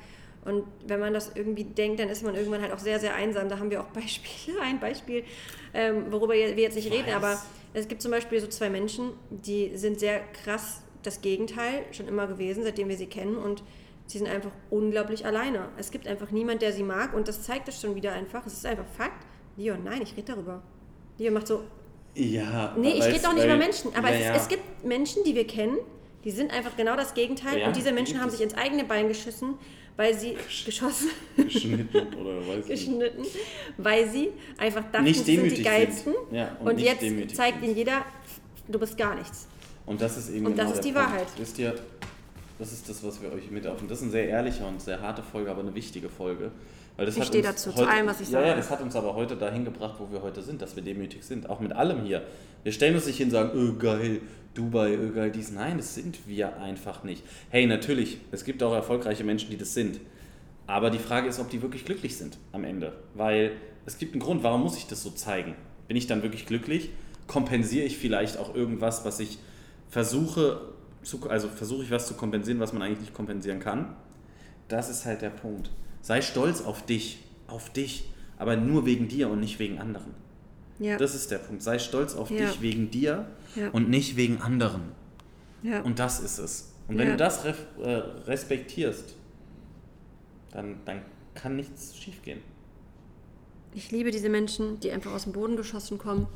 Und 0.44 0.62
wenn 0.86 1.00
man 1.00 1.12
das 1.12 1.32
irgendwie 1.34 1.64
denkt, 1.64 1.98
dann 1.98 2.08
ist 2.08 2.22
man 2.22 2.36
irgendwann 2.36 2.62
halt 2.62 2.72
auch 2.72 2.78
sehr, 2.78 3.00
sehr 3.00 3.14
einsam. 3.14 3.48
Da 3.48 3.58
haben 3.58 3.70
wir 3.70 3.80
auch 3.80 3.88
Beispiele. 3.94 4.60
Ein 4.60 4.78
Beispiel, 4.78 5.24
ähm, 5.74 6.04
worüber 6.10 6.34
wir 6.34 6.54
jetzt 6.56 6.76
nicht 6.76 6.92
reden, 6.92 7.12
aber 7.14 7.42
es 7.74 7.88
gibt 7.88 8.00
zum 8.00 8.10
Beispiel 8.12 8.40
so 8.40 8.46
zwei 8.46 8.70
Menschen, 8.70 9.10
die 9.30 9.76
sind 9.76 9.98
sehr 9.98 10.20
krass 10.44 10.82
das 11.02 11.20
Gegenteil 11.20 11.84
schon 11.92 12.08
immer 12.08 12.26
gewesen, 12.26 12.62
seitdem 12.64 12.88
wir 12.88 12.96
sie 12.96 13.06
kennen. 13.06 13.36
Und 13.36 13.62
sie 14.06 14.18
sind 14.18 14.28
einfach 14.28 14.52
unglaublich 14.70 15.24
alleine. 15.26 15.68
Es 15.78 15.90
gibt 15.90 16.06
einfach 16.06 16.30
niemand, 16.30 16.62
der 16.62 16.72
sie 16.72 16.82
mag. 16.82 17.14
Und 17.14 17.28
das 17.28 17.42
zeigt 17.42 17.68
es 17.68 17.80
schon 17.80 17.94
wieder 17.94 18.12
einfach. 18.12 18.44
Es 18.46 18.52
ist 18.54 18.66
einfach 18.66 18.86
Fakt. 18.96 19.26
Leon, 19.56 19.82
nein, 19.84 20.02
ich 20.02 20.12
rede 20.16 20.32
darüber. 20.32 20.62
Leon 21.18 21.34
macht 21.34 21.46
so, 21.46 21.64
Ja. 22.14 22.74
Nee, 22.78 22.92
ich 22.98 23.04
rede 23.04 23.20
doch 23.22 23.32
nicht 23.34 23.44
über 23.44 23.56
Menschen, 23.56 23.94
aber 23.94 24.10
ja, 24.14 24.34
es, 24.34 24.42
es 24.42 24.48
gibt 24.48 24.84
Menschen, 24.84 25.24
die 25.24 25.34
wir 25.34 25.46
kennen, 25.46 25.78
die 26.24 26.30
sind 26.30 26.52
einfach 26.52 26.76
genau 26.76 26.96
das 26.96 27.14
Gegenteil 27.14 27.60
Ja, 27.60 27.66
und 27.68 27.76
diese 27.76 27.92
Menschen 27.92 28.20
haben 28.20 28.30
sich 28.30 28.40
ins 28.42 28.54
eigene 28.54 28.84
Bein 28.84 29.08
geschissen, 29.08 29.54
weil 29.96 30.12
sie 30.12 30.36
geschossen, 30.64 31.08
geschnitten 31.36 32.14
oder 32.14 32.46
weiß 32.46 32.68
ich 32.68 32.88
nicht. 32.88 33.00
geschnitten, 33.00 33.22
weil 33.78 34.08
sie 34.10 34.30
einfach 34.58 34.84
dachten, 34.92 35.04
Nicht 35.04 35.24
sie 35.24 35.36
sind 35.36 35.56
die 35.56 35.62
geilsten 35.62 36.12
sind. 36.12 36.36
Ja, 36.36 36.56
und 36.60 36.68
und, 36.72 36.78
jetzt 36.80 37.00
zeigt 37.36 37.60
sind. 37.60 37.64
ihnen 37.68 37.76
jeder, 37.76 38.04
du 38.68 38.78
bist 38.78 38.98
gar 38.98 39.14
nichts. 39.14 39.46
Und 39.86 40.00
das 40.02 40.16
ist 40.18 40.30
eben 40.30 40.46
Und 40.46 40.52
genau 40.56 40.68
das 40.68 40.78
ist 40.78 40.84
die 40.84 40.92
Punkt. 40.92 41.08
Wahrheit. 41.08 41.26
Wisst 41.38 41.58
ihr, 41.58 41.74
das 42.58 42.72
ist 42.72 42.88
das, 42.88 43.02
was 43.04 43.20
wir 43.20 43.32
euch 43.32 43.50
mit 43.50 43.66
auf. 43.66 43.80
Und 43.80 43.90
das 43.90 43.98
ist 43.98 44.04
eine 44.04 44.12
sehr 44.12 44.28
ehrliche 44.28 44.64
und 44.64 44.80
sehr 44.80 45.00
harte 45.00 45.22
Folge, 45.22 45.50
aber 45.50 45.60
eine 45.60 45.74
wichtige 45.74 46.08
Folge. 46.08 46.50
Weil 46.96 47.06
das 47.06 47.16
Ich 47.16 47.24
stehe 47.24 47.42
dazu, 47.42 47.70
zu 47.70 47.76
heute, 47.76 47.88
allem, 47.90 48.06
was 48.06 48.20
ich 48.20 48.30
ja, 48.30 48.40
Ja, 48.40 48.46
sage. 48.48 48.60
das 48.60 48.70
hat 48.70 48.80
uns 48.80 48.96
aber 48.96 49.14
heute 49.14 49.36
dahin 49.36 49.64
gebracht, 49.64 49.96
wo 49.98 50.10
wir 50.10 50.22
heute 50.22 50.40
sind, 50.42 50.62
dass 50.62 50.76
wir 50.76 50.82
demütig 50.82 51.24
sind. 51.24 51.50
Auch 51.50 51.60
mit 51.60 51.72
allem 51.72 52.02
hier. 52.04 52.22
Wir 52.62 52.72
stellen 52.72 52.94
uns 52.94 53.06
nicht 53.06 53.18
hin 53.18 53.26
und 53.26 53.32
sagen, 53.32 53.50
öh, 53.54 53.74
geil, 53.78 54.20
Dubai, 54.54 54.94
öh, 54.94 55.12
geil, 55.12 55.30
dies. 55.30 55.50
Nein, 55.52 55.76
das 55.76 55.94
sind 55.94 56.26
wir 56.26 56.56
einfach 56.58 57.04
nicht. 57.04 57.22
Hey, 57.50 57.66
natürlich, 57.66 58.18
es 58.32 58.44
gibt 58.44 58.62
auch 58.62 58.72
erfolgreiche 58.72 59.24
Menschen, 59.24 59.50
die 59.50 59.58
das 59.58 59.74
sind. 59.74 60.00
Aber 60.66 60.88
die 60.90 60.98
Frage 60.98 61.28
ist, 61.28 61.38
ob 61.38 61.50
die 61.50 61.60
wirklich 61.60 61.84
glücklich 61.84 62.16
sind 62.16 62.38
am 62.52 62.64
Ende. 62.64 62.92
Weil 63.14 63.52
es 63.84 63.98
gibt 63.98 64.14
einen 64.14 64.22
Grund, 64.22 64.42
warum 64.42 64.62
muss 64.62 64.76
ich 64.78 64.86
das 64.86 65.02
so 65.02 65.10
zeigen? 65.10 65.54
Bin 65.88 65.96
ich 65.96 66.06
dann 66.06 66.22
wirklich 66.22 66.46
glücklich? 66.46 66.90
Kompensiere 67.26 67.84
ich 67.84 67.98
vielleicht 67.98 68.38
auch 68.38 68.54
irgendwas, 68.54 69.04
was 69.04 69.20
ich 69.20 69.38
versuche, 69.88 70.60
zu, 71.06 71.28
also 71.30 71.48
versuche 71.48 71.84
ich 71.84 71.90
was 71.90 72.06
zu 72.06 72.14
kompensieren, 72.14 72.60
was 72.60 72.72
man 72.72 72.82
eigentlich 72.82 73.00
nicht 73.00 73.14
kompensieren 73.14 73.60
kann? 73.60 73.94
Das 74.68 74.88
ist 74.90 75.04
halt 75.06 75.22
der 75.22 75.30
Punkt. 75.30 75.70
Sei 76.02 76.20
stolz 76.20 76.60
auf 76.62 76.84
dich, 76.84 77.22
auf 77.46 77.70
dich, 77.70 78.10
aber 78.38 78.56
nur 78.56 78.84
wegen 78.86 79.08
dir 79.08 79.28
und 79.30 79.40
nicht 79.40 79.58
wegen 79.58 79.78
anderen. 79.78 80.14
Ja. 80.78 80.96
Das 80.98 81.14
ist 81.14 81.30
der 81.30 81.38
Punkt. 81.38 81.62
Sei 81.62 81.78
stolz 81.78 82.14
auf 82.14 82.30
Ja. 82.30 82.46
dich 82.46 82.60
wegen 82.60 82.90
dir 82.90 83.26
Ja. 83.54 83.70
und 83.70 83.88
nicht 83.88 84.16
wegen 84.16 84.40
anderen. 84.40 84.82
Und 85.84 85.98
das 85.98 86.20
ist 86.20 86.38
es. 86.38 86.72
Und 86.86 86.96
wenn 86.98 87.08
du 87.08 87.16
das 87.16 87.44
ref, 87.44 87.58
äh, 87.82 87.88
respektierst, 88.28 89.16
dann, 90.52 90.76
dann 90.84 91.02
kann 91.34 91.56
nichts 91.56 91.96
schiefgehen. 91.96 92.40
Ich 93.74 93.90
liebe 93.90 94.10
diese 94.12 94.28
Menschen, 94.28 94.78
die 94.80 94.92
einfach 94.92 95.12
aus 95.12 95.24
dem 95.24 95.32
Boden 95.32 95.56
geschossen 95.56 95.98
kommen, 95.98 96.28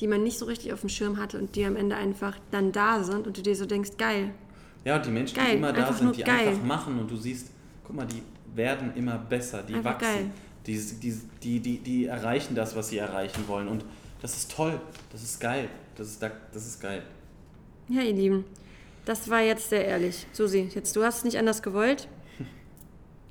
die 0.00 0.06
man 0.06 0.22
nicht 0.22 0.38
so 0.38 0.44
richtig 0.46 0.72
auf 0.72 0.80
dem 0.80 0.88
Schirm 0.88 1.16
hatte 1.18 1.38
und 1.38 1.54
die 1.56 1.64
am 1.64 1.76
Ende 1.76 1.96
einfach 1.96 2.36
dann 2.50 2.72
da 2.72 3.02
sind 3.02 3.26
und 3.26 3.36
du 3.36 3.42
dir 3.42 3.56
so 3.56 3.66
denkst, 3.66 3.92
geil. 3.98 4.30
Ja, 4.84 4.96
und 4.96 5.06
die 5.06 5.10
Menschen, 5.10 5.36
Geil, 5.36 5.50
die 5.52 5.56
immer 5.56 5.72
da 5.72 5.92
sind, 5.92 6.16
die 6.16 6.22
geil. 6.22 6.48
einfach 6.48 6.62
machen 6.64 6.98
und 6.98 7.10
du 7.10 7.16
siehst, 7.16 7.50
guck 7.84 7.96
mal, 7.96 8.06
die 8.06 8.22
werden 8.54 8.92
immer 8.94 9.18
besser, 9.18 9.62
die 9.62 9.74
Einfach 9.74 9.94
wachsen, 9.94 10.06
geil. 10.14 10.30
Die, 10.66 10.78
die, 11.00 11.20
die, 11.42 11.60
die, 11.60 11.78
die 11.78 12.04
erreichen 12.06 12.54
das, 12.54 12.76
was 12.76 12.88
sie 12.90 12.98
erreichen 12.98 13.44
wollen. 13.48 13.68
Und 13.68 13.84
das 14.22 14.36
ist 14.36 14.52
toll, 14.52 14.80
das 15.12 15.22
ist 15.22 15.40
geil, 15.40 15.68
das 15.96 16.08
ist, 16.08 16.22
da- 16.22 16.30
das 16.52 16.66
ist 16.66 16.80
geil. 16.80 17.02
Ja, 17.88 18.02
ihr 18.02 18.12
Lieben, 18.12 18.44
das 19.04 19.28
war 19.30 19.40
jetzt 19.40 19.68
sehr 19.70 19.84
ehrlich. 19.86 20.26
Susi, 20.32 20.68
jetzt 20.74 20.94
du 20.94 21.02
hast 21.04 21.18
es 21.18 21.24
nicht 21.24 21.38
anders 21.38 21.62
gewollt. 21.62 22.08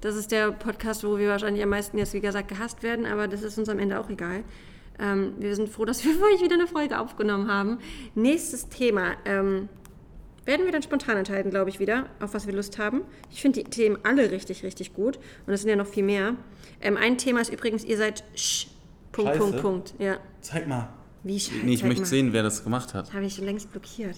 Das 0.02 0.16
ist 0.16 0.32
der 0.32 0.52
Podcast, 0.52 1.04
wo 1.04 1.18
wir 1.18 1.28
wahrscheinlich 1.30 1.64
am 1.64 1.70
meisten 1.70 1.98
jetzt, 1.98 2.14
wie 2.14 2.20
gesagt, 2.20 2.50
gehasst 2.50 2.84
werden, 2.84 3.08
aber 3.08 3.28
das 3.28 3.42
ist 3.42 3.58
uns 3.58 3.68
am 3.68 3.80
Ende 3.80 4.00
auch 4.00 4.10
egal. 4.12 4.44
Ähm, 5.00 5.34
wir 5.40 5.56
sind 5.56 5.70
froh, 5.70 5.86
dass 5.86 6.04
wir 6.04 6.14
für 6.14 6.24
euch 6.24 6.42
wieder 6.42 6.56
eine 6.56 6.68
Folge 6.68 7.00
aufgenommen 7.00 7.52
haben. 7.52 7.80
Nächstes 8.16 8.70
Thema. 8.70 9.14
Ähm, 9.26 9.70
werden 10.46 10.66
wir 10.66 10.72
dann 10.72 10.82
spontan 10.82 11.18
entscheiden, 11.18 11.52
glaube 11.52 11.70
ich, 11.70 11.80
wieder, 11.80 12.06
auf 12.22 12.34
was 12.34 12.48
wir 12.48 12.54
Lust 12.54 12.78
haben. 12.80 13.02
Ich 13.30 13.42
finde 13.42 13.64
die 13.64 13.70
Themen 13.70 13.98
alle 14.04 14.32
richtig, 14.32 14.64
richtig 14.64 14.94
gut. 14.94 15.20
Und 15.46 15.54
es 15.54 15.62
sind 15.62 15.70
ja 15.70 15.76
noch 15.76 15.88
viel 15.88 16.04
mehr. 16.04 16.36
Ähm, 16.82 16.96
ein 16.96 17.18
Thema 17.18 17.42
ist 17.42 17.52
übrigens, 17.52 17.84
ihr 17.84 17.98
seid 17.98 18.24
sch. 18.34 18.68
Punkt. 19.12 19.38
Punkt, 19.38 19.62
Punkt. 19.62 19.94
Ja. 20.00 20.18
Zeig 20.42 20.68
mal. 20.68 20.90
Wie 21.24 21.40
scheiße. 21.40 21.66
Nee, 21.66 21.74
ich 21.74 21.84
möchte 21.84 22.06
sehen, 22.06 22.34
wer 22.34 22.44
das 22.44 22.64
gemacht 22.64 22.94
hat. 22.94 23.08
Das 23.08 23.14
habe 23.14 23.26
ich 23.26 23.36
schon 23.36 23.46
längst 23.46 23.72
blockiert. 23.72 24.16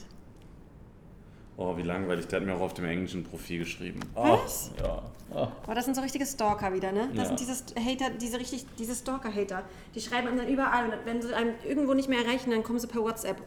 Oh, 1.62 1.76
wie 1.76 1.82
langweilig. 1.82 2.26
Der 2.28 2.40
hat 2.40 2.46
mir 2.48 2.56
auch 2.56 2.62
auf 2.62 2.74
dem 2.74 2.86
englischen 2.86 3.24
Profil 3.26 3.60
geschrieben. 3.60 4.00
Oh, 4.16 4.38
Was? 4.44 4.72
ja. 4.82 5.02
Oh. 5.32 5.48
Boah, 5.66 5.76
das 5.76 5.84
sind 5.84 5.94
so 5.96 6.02
richtige 6.02 6.26
Stalker 6.26 6.74
wieder, 6.74 6.92
ne? 6.94 7.10
Das 7.14 7.30
Ja. 7.30 7.36
sind 7.36 7.40
diese 7.42 7.54
Hater, 7.78 8.12
diese 8.12 8.40
richtig, 8.40 8.66
diese 8.80 8.96
Stalker-Hater. 8.96 9.64
Die 9.94 10.00
schreiben 10.00 10.28
einem 10.30 10.38
dann 10.38 10.48
überall 10.48 10.86
und 10.86 10.94
wenn 11.06 11.22
sie 11.22 11.34
einem 11.34 11.54
irgendwo 11.68 11.94
nicht 11.94 12.08
mehr 12.08 12.20
erreichen, 12.26 12.52
dann 12.52 12.64
kommen 12.64 12.80
sie 12.80 12.88
per 12.88 13.02
WhatsApp. 13.02 13.42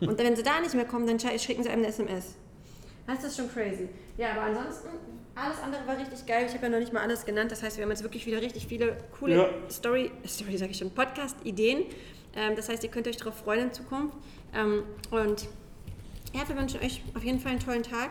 Und 0.00 0.18
wenn 0.18 0.34
sie 0.34 0.42
da 0.42 0.60
nicht 0.60 0.74
mehr 0.74 0.84
kommen, 0.86 1.06
dann 1.06 1.18
schi- 1.18 1.38
schicken 1.38 1.62
sie 1.62 1.68
einem 1.70 1.82
eine 1.82 1.88
SMS. 1.92 2.34
Das 3.06 3.22
ist 3.22 3.36
schon 3.36 3.48
crazy. 3.48 3.88
Ja, 4.18 4.32
aber 4.32 4.42
ansonsten, 4.42 4.88
alles 5.36 5.58
andere 5.60 5.86
war 5.86 5.96
richtig 5.96 6.26
geil. 6.26 6.46
Ich 6.48 6.54
habe 6.54 6.64
ja 6.64 6.68
noch 6.72 6.78
nicht 6.80 6.92
mal 6.92 7.00
alles 7.02 7.24
genannt. 7.24 7.52
Das 7.52 7.62
heißt, 7.62 7.76
wir 7.76 7.84
haben 7.84 7.90
jetzt 7.90 8.02
wirklich 8.02 8.26
wieder 8.26 8.40
richtig 8.42 8.66
viele 8.66 8.96
coole 9.18 9.36
Ja. 9.36 9.48
Story, 9.70 10.10
Story 10.26 10.56
sage 10.58 10.72
ich 10.72 10.78
schon, 10.78 10.90
Podcast-Ideen. 10.90 11.84
Ähm, 12.34 12.56
das 12.56 12.68
heißt, 12.68 12.82
ihr 12.82 12.90
könnt 12.90 13.06
euch 13.06 13.16
darauf 13.18 13.36
freuen 13.36 13.68
in 13.68 13.72
Zukunft. 13.72 14.16
Ähm, 14.54 14.82
und 15.12 15.46
ja, 16.34 16.48
wir 16.48 16.56
wünschen 16.56 16.80
euch 16.80 17.02
auf 17.14 17.22
jeden 17.24 17.40
Fall 17.40 17.52
einen 17.52 17.60
tollen 17.60 17.82
Tag. 17.82 18.10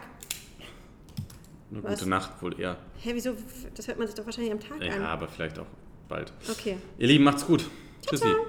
Eine 1.71 1.83
Was? 1.83 1.99
gute 1.99 2.09
Nacht 2.09 2.41
wohl 2.41 2.59
eher. 2.59 2.77
Hä, 2.99 3.11
wieso? 3.13 3.33
Das 3.75 3.87
hört 3.87 3.97
man 3.97 4.07
sich 4.07 4.15
doch 4.15 4.25
wahrscheinlich 4.25 4.51
am 4.51 4.59
Tag 4.59 4.81
Ja, 4.83 4.93
an. 4.95 5.03
aber 5.03 5.27
vielleicht 5.27 5.57
auch 5.57 5.67
bald. 6.09 6.33
Okay. 6.49 6.77
Ihr 6.97 7.07
Lieben, 7.07 7.23
macht's 7.23 7.45
gut. 7.45 7.65
Tschüssi. 8.05 8.23
ciao. 8.25 8.45